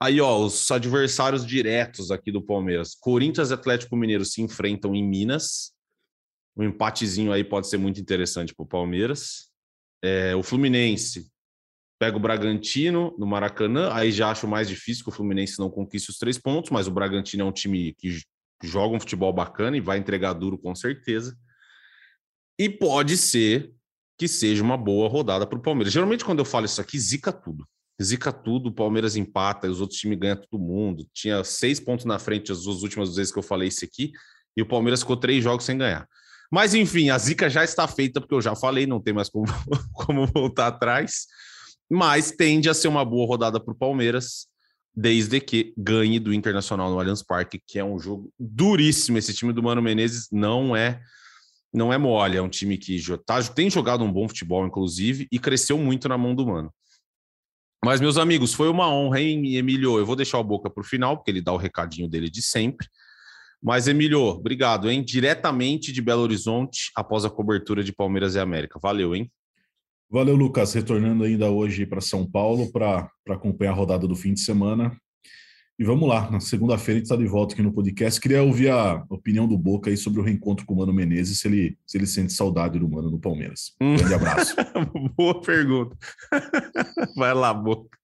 Aí, 0.02 0.20
ó, 0.20 0.40
os 0.40 0.70
adversários 0.72 1.46
diretos 1.46 2.10
aqui 2.10 2.32
do 2.32 2.42
Palmeiras. 2.42 2.96
Corinthians 2.96 3.52
e 3.52 3.54
Atlético 3.54 3.96
Mineiro 3.96 4.26
se 4.26 4.42
enfrentam 4.42 4.96
em 4.96 5.04
Minas. 5.04 5.72
Um 6.58 6.64
empatezinho 6.64 7.32
aí 7.32 7.44
pode 7.44 7.68
ser 7.68 7.78
muito 7.78 8.00
interessante 8.00 8.56
para 8.56 8.64
o 8.64 8.68
Palmeiras. 8.68 9.50
É, 10.02 10.36
o 10.36 10.42
Fluminense 10.42 11.30
pega 12.00 12.18
o 12.18 12.20
Bragantino 12.20 13.16
no 13.18 13.26
Maracanã. 13.26 13.92
Aí 13.94 14.12
já 14.12 14.30
acho 14.30 14.48
mais 14.48 14.68
difícil 14.68 15.04
que 15.04 15.10
o 15.10 15.14
Fluminense 15.14 15.60
não 15.60 15.70
conquiste 15.70 16.10
os 16.10 16.18
três 16.18 16.38
pontos, 16.38 16.72
mas 16.72 16.88
o 16.88 16.92
Bragantino 16.92 17.44
é 17.44 17.46
um 17.46 17.52
time 17.52 17.94
que 17.94 18.20
joga 18.64 18.96
um 18.96 19.00
futebol 19.00 19.32
bacana 19.34 19.78
e 19.78 19.82
vai 19.82 19.98
entregar 19.98 20.34
duro 20.34 20.58
com 20.58 20.74
certeza. 20.76 21.36
E 22.58 22.70
pode 22.70 23.18
ser 23.18 23.74
que 24.18 24.28
seja 24.28 24.64
uma 24.64 24.78
boa 24.78 25.10
rodada 25.10 25.46
para 25.46 25.60
o 25.60 25.62
Palmeiras. 25.62 25.94
Geralmente, 25.94 26.24
quando 26.24 26.40
eu 26.40 26.46
falo 26.46 26.66
isso 26.66 26.80
aqui, 26.80 26.98
zica 26.98 27.32
tudo. 27.32 27.68
Zica 28.02 28.32
tudo, 28.32 28.70
o 28.70 28.74
Palmeiras 28.74 29.16
empata, 29.16 29.70
os 29.70 29.80
outros 29.80 30.00
times 30.00 30.20
ganham 30.20 30.38
todo 30.38 30.60
mundo. 30.60 31.06
Tinha 31.14 31.44
seis 31.44 31.80
pontos 31.80 32.06
na 32.06 32.20
frente 32.20 32.52
as 32.52 32.64
duas 32.64 32.82
últimas 32.82 33.16
vezes 33.16 33.32
que 33.32 33.40
eu 33.40 33.44
falei 33.44 33.70
isso 33.70 33.86
aqui, 33.86 34.12
e 34.56 34.62
o 34.62 34.66
Palmeiras 34.66 35.02
ficou 35.02 35.18
três 35.18 35.44
jogos 35.44 35.66
sem 35.66 35.78
ganhar. 35.78 36.08
Mas 36.52 36.74
enfim, 36.74 37.10
a 37.10 37.18
zica 37.18 37.50
já 37.50 37.64
está 37.64 37.88
feita, 37.88 38.20
porque 38.20 38.34
eu 38.34 38.42
já 38.42 38.56
falei, 38.56 38.86
não 38.86 39.02
tem 39.02 39.14
mais 39.14 39.30
como, 39.30 39.46
como 39.94 40.28
voltar 40.28 40.68
atrás. 40.68 41.26
Mas 41.90 42.32
tende 42.32 42.70
a 42.70 42.74
ser 42.74 42.88
uma 42.88 43.06
boa 43.06 43.28
rodada 43.28 43.60
para 43.60 43.72
o 43.72 43.78
Palmeiras, 43.78 44.48
desde 44.96 45.40
que 45.40 45.74
ganhe 45.78 46.20
do 46.20 46.34
Internacional 46.34 46.90
no 46.90 47.00
Allianz 47.00 47.22
Parque, 47.22 47.62
que 47.66 47.78
é 47.78 47.84
um 47.84 48.00
jogo 48.00 48.32
duríssimo. 48.40 49.18
Esse 49.18 49.34
time 49.34 49.54
do 49.54 49.62
Mano 49.62 49.82
Menezes 49.82 50.28
não 50.32 50.76
é 50.76 51.02
não 51.74 51.92
é 51.92 51.98
mole, 51.98 52.38
é 52.38 52.42
um 52.42 52.48
time 52.48 52.78
que 52.78 52.98
tá, 53.26 53.44
tem 53.44 53.70
jogado 53.70 54.02
um 54.02 54.12
bom 54.12 54.30
futebol, 54.30 54.66
inclusive, 54.66 55.28
e 55.30 55.38
cresceu 55.38 55.78
muito 55.78 56.08
na 56.08 56.18
mão 56.18 56.34
do 56.34 56.48
Mano. 56.48 56.74
Mas, 57.84 58.00
meus 58.00 58.18
amigos, 58.18 58.54
foi 58.54 58.70
uma 58.70 58.90
honra, 58.90 59.20
hein, 59.20 59.58
Emílio? 59.58 60.00
Eu 60.00 60.06
vou 60.06 60.16
deixar 60.16 60.40
o 60.40 60.44
Boca 60.44 60.70
para 60.70 60.82
o 60.82 60.86
final, 60.86 61.18
porque 61.18 61.30
ele 61.30 61.42
dá 61.42 61.52
o 61.52 61.58
recadinho 61.58 62.08
dele 62.08 62.30
de 62.30 62.42
sempre. 62.42 62.88
Mas, 63.62 63.88
Emílio, 63.88 64.22
obrigado, 64.22 64.90
hein? 64.90 65.04
Diretamente 65.04 65.92
de 65.92 66.02
Belo 66.02 66.22
Horizonte, 66.22 66.92
após 66.96 67.26
a 67.26 67.30
cobertura 67.30 67.84
de 67.84 67.94
Palmeiras 67.94 68.36
e 68.36 68.40
América. 68.40 68.80
Valeu, 68.82 69.14
hein? 69.14 69.30
Valeu, 70.10 70.36
Lucas. 70.36 70.74
Retornando 70.74 71.24
ainda 71.24 71.50
hoje 71.50 71.86
para 71.86 72.02
São 72.02 72.30
Paulo 72.30 72.72
para 72.72 73.10
acompanhar 73.30 73.72
a 73.72 73.76
rodada 73.76 74.08
do 74.08 74.16
fim 74.16 74.34
de 74.34 74.40
semana. 74.40 74.96
E 75.78 75.84
vamos 75.84 76.08
lá, 76.08 76.32
na 76.32 76.40
segunda-feira 76.40 76.98
a 76.98 77.00
gente 77.00 77.12
está 77.12 77.18
de 77.18 77.28
volta 77.28 77.54
aqui 77.54 77.62
no 77.62 77.74
podcast. 77.74 78.22
Queria 78.22 78.42
ouvir 78.42 78.70
a 78.70 79.04
opinião 79.10 79.46
do 79.46 79.58
Boca 79.58 79.90
aí 79.90 79.98
sobre 79.98 80.22
o 80.22 80.24
reencontro 80.24 80.66
com 80.66 80.74
o 80.74 80.78
Mano 80.78 80.94
Menezes, 80.94 81.40
se 81.40 81.50
ele, 81.50 81.78
se 81.86 81.98
ele 81.98 82.08
sente 82.08 82.32
saudade 82.32 82.80
do 82.80 82.90
Mano 82.90 83.12
no 83.12 83.20
Palmeiras. 83.20 83.74
Um 83.82 83.98
grande 83.98 84.14
abraço. 84.14 84.56
Boa 85.18 85.42
pergunta. 85.42 85.98
Vai 87.18 87.34
lá, 87.34 87.54
Boca. 87.54 87.98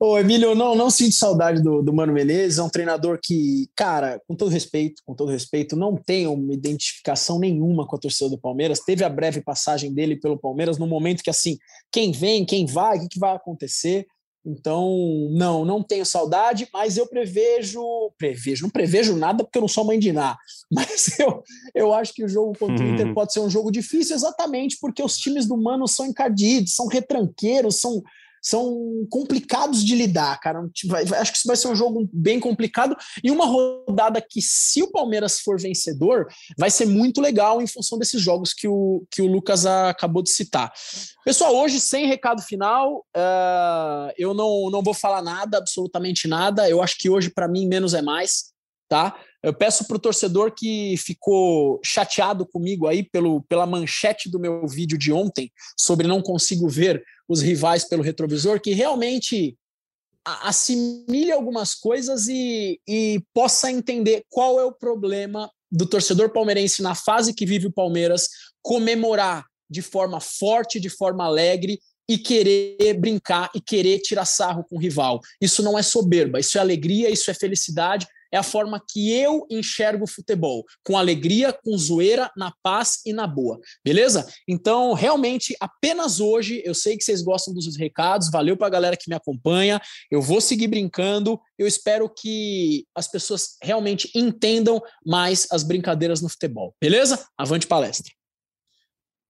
Ô, 0.00 0.16
Emílio, 0.16 0.54
não, 0.54 0.76
não 0.76 0.90
sinto 0.90 1.16
saudade 1.16 1.60
do, 1.60 1.82
do 1.82 1.92
Mano 1.92 2.12
Menezes, 2.12 2.58
é 2.58 2.62
um 2.62 2.68
treinador 2.68 3.18
que, 3.20 3.68
cara, 3.74 4.22
com 4.28 4.36
todo 4.36 4.48
respeito, 4.48 5.02
com 5.04 5.12
todo 5.12 5.32
respeito, 5.32 5.74
não 5.74 5.96
tem 5.96 6.24
uma 6.28 6.54
identificação 6.54 7.40
nenhuma 7.40 7.84
com 7.84 7.96
a 7.96 7.98
torcida 7.98 8.30
do 8.30 8.38
Palmeiras. 8.38 8.78
Teve 8.78 9.02
a 9.02 9.08
breve 9.08 9.40
passagem 9.40 9.92
dele 9.92 10.14
pelo 10.14 10.38
Palmeiras 10.38 10.78
no 10.78 10.86
momento 10.86 11.24
que, 11.24 11.30
assim, 11.30 11.58
quem 11.90 12.12
vem, 12.12 12.44
quem 12.44 12.64
vai, 12.64 12.96
o 12.96 13.00
que, 13.00 13.08
que 13.08 13.18
vai 13.18 13.34
acontecer. 13.34 14.06
Então, 14.46 14.96
não, 15.32 15.64
não 15.64 15.82
tenho 15.82 16.06
saudade, 16.06 16.68
mas 16.72 16.96
eu 16.96 17.08
prevejo, 17.08 17.82
prevejo, 18.16 18.62
não 18.62 18.70
prevejo 18.70 19.16
nada 19.16 19.42
porque 19.42 19.58
eu 19.58 19.62
não 19.62 19.68
sou 19.68 19.84
mãe 19.84 19.98
de 19.98 20.12
Ná, 20.12 20.38
mas 20.70 21.18
eu, 21.18 21.42
eu 21.74 21.92
acho 21.92 22.14
que 22.14 22.24
o 22.24 22.28
jogo 22.28 22.56
contra 22.56 22.84
o 22.84 22.88
Inter 22.88 23.12
pode 23.12 23.32
ser 23.32 23.40
um 23.40 23.50
jogo 23.50 23.70
difícil 23.70 24.14
exatamente 24.14 24.78
porque 24.80 25.02
os 25.02 25.16
times 25.18 25.44
do 25.46 25.56
Mano 25.56 25.88
são 25.88 26.06
encardidos, 26.06 26.76
são 26.76 26.86
retranqueiros, 26.86 27.80
são 27.80 28.00
são 28.42 29.06
complicados 29.10 29.84
de 29.84 29.94
lidar, 29.94 30.38
cara. 30.40 30.60
Acho 31.20 31.32
que 31.32 31.38
isso 31.38 31.46
vai 31.46 31.56
ser 31.56 31.68
um 31.68 31.76
jogo 31.76 32.08
bem 32.12 32.40
complicado 32.40 32.96
e 33.22 33.30
uma 33.30 33.46
rodada 33.46 34.20
que, 34.20 34.40
se 34.42 34.82
o 34.82 34.90
Palmeiras 34.90 35.40
for 35.40 35.60
vencedor, 35.60 36.26
vai 36.58 36.70
ser 36.70 36.86
muito 36.86 37.20
legal 37.20 37.60
em 37.60 37.66
função 37.66 37.98
desses 37.98 38.20
jogos 38.20 38.52
que 38.52 38.68
o, 38.68 39.04
que 39.10 39.22
o 39.22 39.26
Lucas 39.26 39.66
acabou 39.66 40.22
de 40.22 40.30
citar. 40.30 40.72
Pessoal, 41.24 41.54
hoje, 41.56 41.80
sem 41.80 42.06
recado 42.06 42.42
final, 42.42 43.04
uh, 43.16 44.12
eu 44.16 44.32
não, 44.32 44.70
não 44.70 44.82
vou 44.82 44.94
falar 44.94 45.22
nada, 45.22 45.58
absolutamente 45.58 46.26
nada. 46.26 46.68
Eu 46.68 46.82
acho 46.82 46.96
que 46.98 47.10
hoje, 47.10 47.30
para 47.30 47.48
mim, 47.48 47.66
menos 47.66 47.94
é 47.94 48.02
mais, 48.02 48.52
tá? 48.88 49.14
Eu 49.42 49.54
peço 49.54 49.86
para 49.86 49.96
o 49.96 50.00
torcedor 50.00 50.52
que 50.52 50.96
ficou 50.96 51.80
chateado 51.84 52.44
comigo 52.44 52.86
aí 52.86 53.04
pelo, 53.04 53.42
pela 53.42 53.66
manchete 53.66 54.28
do 54.28 54.40
meu 54.40 54.66
vídeo 54.66 54.98
de 54.98 55.12
ontem 55.12 55.52
sobre 55.78 56.08
não 56.08 56.20
consigo 56.20 56.68
ver 56.68 57.02
os 57.28 57.40
rivais 57.40 57.84
pelo 57.84 58.02
retrovisor, 58.02 58.60
que 58.60 58.72
realmente 58.72 59.56
assimile 60.24 61.30
algumas 61.32 61.74
coisas 61.74 62.26
e, 62.28 62.80
e 62.86 63.22
possa 63.32 63.70
entender 63.70 64.24
qual 64.28 64.58
é 64.58 64.64
o 64.64 64.72
problema 64.72 65.50
do 65.70 65.86
torcedor 65.86 66.30
palmeirense 66.30 66.82
na 66.82 66.94
fase 66.94 67.34
que 67.34 67.46
vive 67.46 67.66
o 67.66 67.72
Palmeiras 67.72 68.28
comemorar 68.62 69.44
de 69.70 69.82
forma 69.82 70.20
forte, 70.20 70.80
de 70.80 70.88
forma 70.88 71.24
alegre 71.24 71.78
e 72.08 72.16
querer 72.16 72.94
brincar 72.94 73.50
e 73.54 73.60
querer 73.60 73.98
tirar 74.00 74.24
sarro 74.24 74.64
com 74.64 74.76
o 74.76 74.80
rival. 74.80 75.20
Isso 75.40 75.62
não 75.62 75.78
é 75.78 75.82
soberba, 75.82 76.40
isso 76.40 76.56
é 76.56 76.60
alegria, 76.60 77.10
isso 77.10 77.30
é 77.30 77.34
felicidade, 77.34 78.06
é 78.32 78.36
a 78.36 78.42
forma 78.42 78.82
que 78.86 79.12
eu 79.12 79.46
enxergo 79.50 80.04
o 80.04 80.08
futebol, 80.08 80.64
com 80.84 80.96
alegria, 80.96 81.52
com 81.52 81.76
zoeira, 81.76 82.30
na 82.36 82.52
paz 82.62 83.00
e 83.04 83.12
na 83.12 83.26
boa. 83.26 83.58
Beleza? 83.84 84.26
Então, 84.46 84.92
realmente, 84.92 85.56
apenas 85.60 86.20
hoje, 86.20 86.62
eu 86.64 86.74
sei 86.74 86.96
que 86.96 87.04
vocês 87.04 87.22
gostam 87.22 87.54
dos 87.54 87.76
recados, 87.76 88.30
valeu 88.30 88.56
para 88.56 88.66
a 88.66 88.70
galera 88.70 88.96
que 88.96 89.08
me 89.08 89.16
acompanha. 89.16 89.80
Eu 90.10 90.20
vou 90.20 90.40
seguir 90.40 90.68
brincando. 90.68 91.40
Eu 91.58 91.66
espero 91.66 92.08
que 92.08 92.86
as 92.94 93.08
pessoas 93.08 93.56
realmente 93.62 94.10
entendam 94.14 94.80
mais 95.04 95.46
as 95.50 95.62
brincadeiras 95.62 96.20
no 96.20 96.28
futebol. 96.28 96.74
Beleza? 96.80 97.26
Avante 97.36 97.66
palestra. 97.66 98.12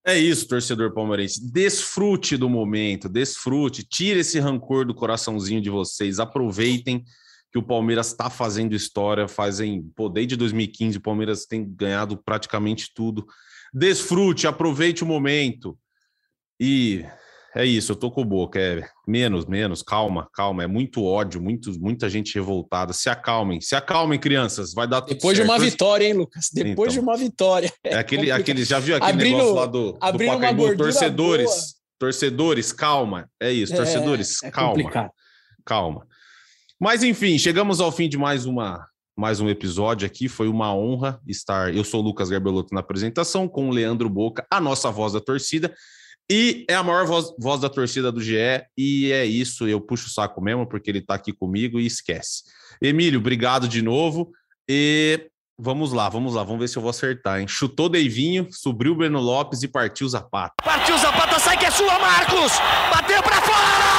É 0.07 0.17
isso, 0.19 0.49
torcedor 0.49 0.95
palmeirense. 0.95 1.53
Desfrute 1.53 2.37
do 2.37 2.49
momento, 2.49 3.11
desfrute, 3.11 3.83
tire 3.83 4.21
esse 4.21 4.39
rancor 4.39 4.87
do 4.87 4.95
coraçãozinho 4.95 5.61
de 5.61 5.69
vocês, 5.69 6.19
aproveitem 6.19 7.05
que 7.53 7.59
o 7.59 7.63
Palmeiras 7.63 8.09
está 8.09 8.29
fazendo 8.29 8.75
história, 8.75 9.27
fazem, 9.27 9.83
pô, 9.97 10.09
desde 10.09 10.37
2015 10.37 10.99
o 10.99 11.01
Palmeiras 11.01 11.47
tem 11.47 11.65
ganhado 11.65 12.17
praticamente 12.23 12.91
tudo. 12.95 13.27
desfrute, 13.73 14.47
aproveite 14.47 15.03
o 15.03 15.07
momento. 15.07 15.79
E 16.61 17.05
é 17.55 17.65
isso, 17.65 17.93
eu 17.93 17.97
tô 17.97 18.11
com 18.11 18.25
boca. 18.25 18.59
É 18.59 18.83
menos, 19.07 19.47
menos, 19.47 19.83
calma, 19.83 20.29
calma. 20.35 20.63
É 20.63 20.67
muito 20.67 21.05
ódio, 21.05 21.41
muito, 21.41 21.71
muita 21.81 22.09
gente 22.09 22.35
revoltada. 22.35 22.93
Se 22.93 23.09
acalmem, 23.09 23.61
se 23.61 23.75
acalmem, 23.77 24.19
crianças. 24.19 24.73
Vai 24.75 24.87
dar 24.89 25.01
tudo 25.03 25.15
Depois 25.15 25.37
de 25.37 25.43
certo. 25.45 25.51
uma 25.51 25.59
vitória, 25.65 26.07
hein, 26.07 26.13
Lucas? 26.15 26.49
Depois 26.53 26.93
Então. 26.93 27.05
de 27.05 27.09
uma 27.11 27.17
vitória. 27.17 27.73
É 27.85 27.97
aquele, 27.97 28.23
complicado. 28.23 28.41
aquele, 28.41 28.65
já 28.65 28.79
viu 28.79 28.97
aquele 28.97 29.13
Abrindo- 29.13 29.37
negócio 29.37 29.55
lá 29.55 29.67
do, 29.67 29.93
do 29.93 29.99
Pacaembu? 30.01 30.77
Torcedores, 30.77 31.47
boa. 31.47 31.57
torcedores, 31.99 32.73
calma. 32.73 33.29
É 33.41 33.53
isso, 33.53 33.75
torcedores, 33.75 34.43
é 34.43 34.51
calma, 34.51 34.71
complicado. 34.75 35.11
calma. 35.65 36.07
Mas 36.81 37.03
enfim, 37.03 37.37
chegamos 37.39 37.81
ao 37.81 37.91
fim 37.91 38.09
de 38.09 38.17
mais 38.17 38.47
uma 38.47 38.87
mais 39.17 39.41
um 39.41 39.49
episódio 39.49 40.07
aqui. 40.07 40.29
Foi 40.29 40.47
uma 40.47 40.73
honra 40.73 41.21
estar. 41.27 41.75
Eu 41.75 41.83
sou 41.83 42.01
o 42.01 42.05
Lucas 42.05 42.31
Garbelotto 42.31 42.73
na 42.73 42.79
apresentação 42.79 43.49
com 43.49 43.69
o 43.69 43.73
Leandro 43.73 44.09
Boca, 44.09 44.47
a 44.49 44.61
nossa 44.61 44.89
voz 44.89 45.13
da 45.13 45.21
torcida. 45.21 45.75
E 46.31 46.65
é 46.69 46.75
a 46.75 46.83
maior 46.85 47.05
voz, 47.05 47.35
voz 47.37 47.61
da 47.61 47.69
torcida 47.69 48.13
do 48.13 48.21
GE. 48.21 48.37
E 48.77 49.11
é 49.11 49.25
isso, 49.25 49.67
eu 49.67 49.81
puxo 49.81 50.07
o 50.07 50.11
saco 50.11 50.41
mesmo, 50.41 50.69
porque 50.69 50.89
ele 50.89 51.01
tá 51.01 51.15
aqui 51.15 51.33
comigo 51.33 51.81
e 51.81 51.87
esquece. 51.87 52.45
Emílio, 52.81 53.19
obrigado 53.19 53.67
de 53.67 53.83
novo. 53.83 54.31
E 54.69 55.29
vamos 55.59 55.93
lá, 55.93 56.09
vamos 56.09 56.35
lá, 56.35 56.45
vamos 56.45 56.61
ver 56.61 56.69
se 56.69 56.77
eu 56.77 56.83
vou 56.83 56.91
acertar, 56.91 57.41
hein? 57.41 57.49
Chutou 57.49 57.89
Deivinho, 57.89 58.47
subiu 58.53 58.93
o 58.93 58.95
Breno 58.95 59.19
Lopes 59.19 59.65
e 59.65 59.69
partiu 59.69 60.09
Zapata. 60.09 60.55
Partiu 60.63 60.97
Zapata, 60.97 61.41
sai 61.41 61.59
que 61.59 61.65
é 61.67 61.71
sua, 61.73 61.99
Marcos! 61.99 62.53
Bateu 62.93 63.21
pra 63.21 63.43
fora! 63.43 63.98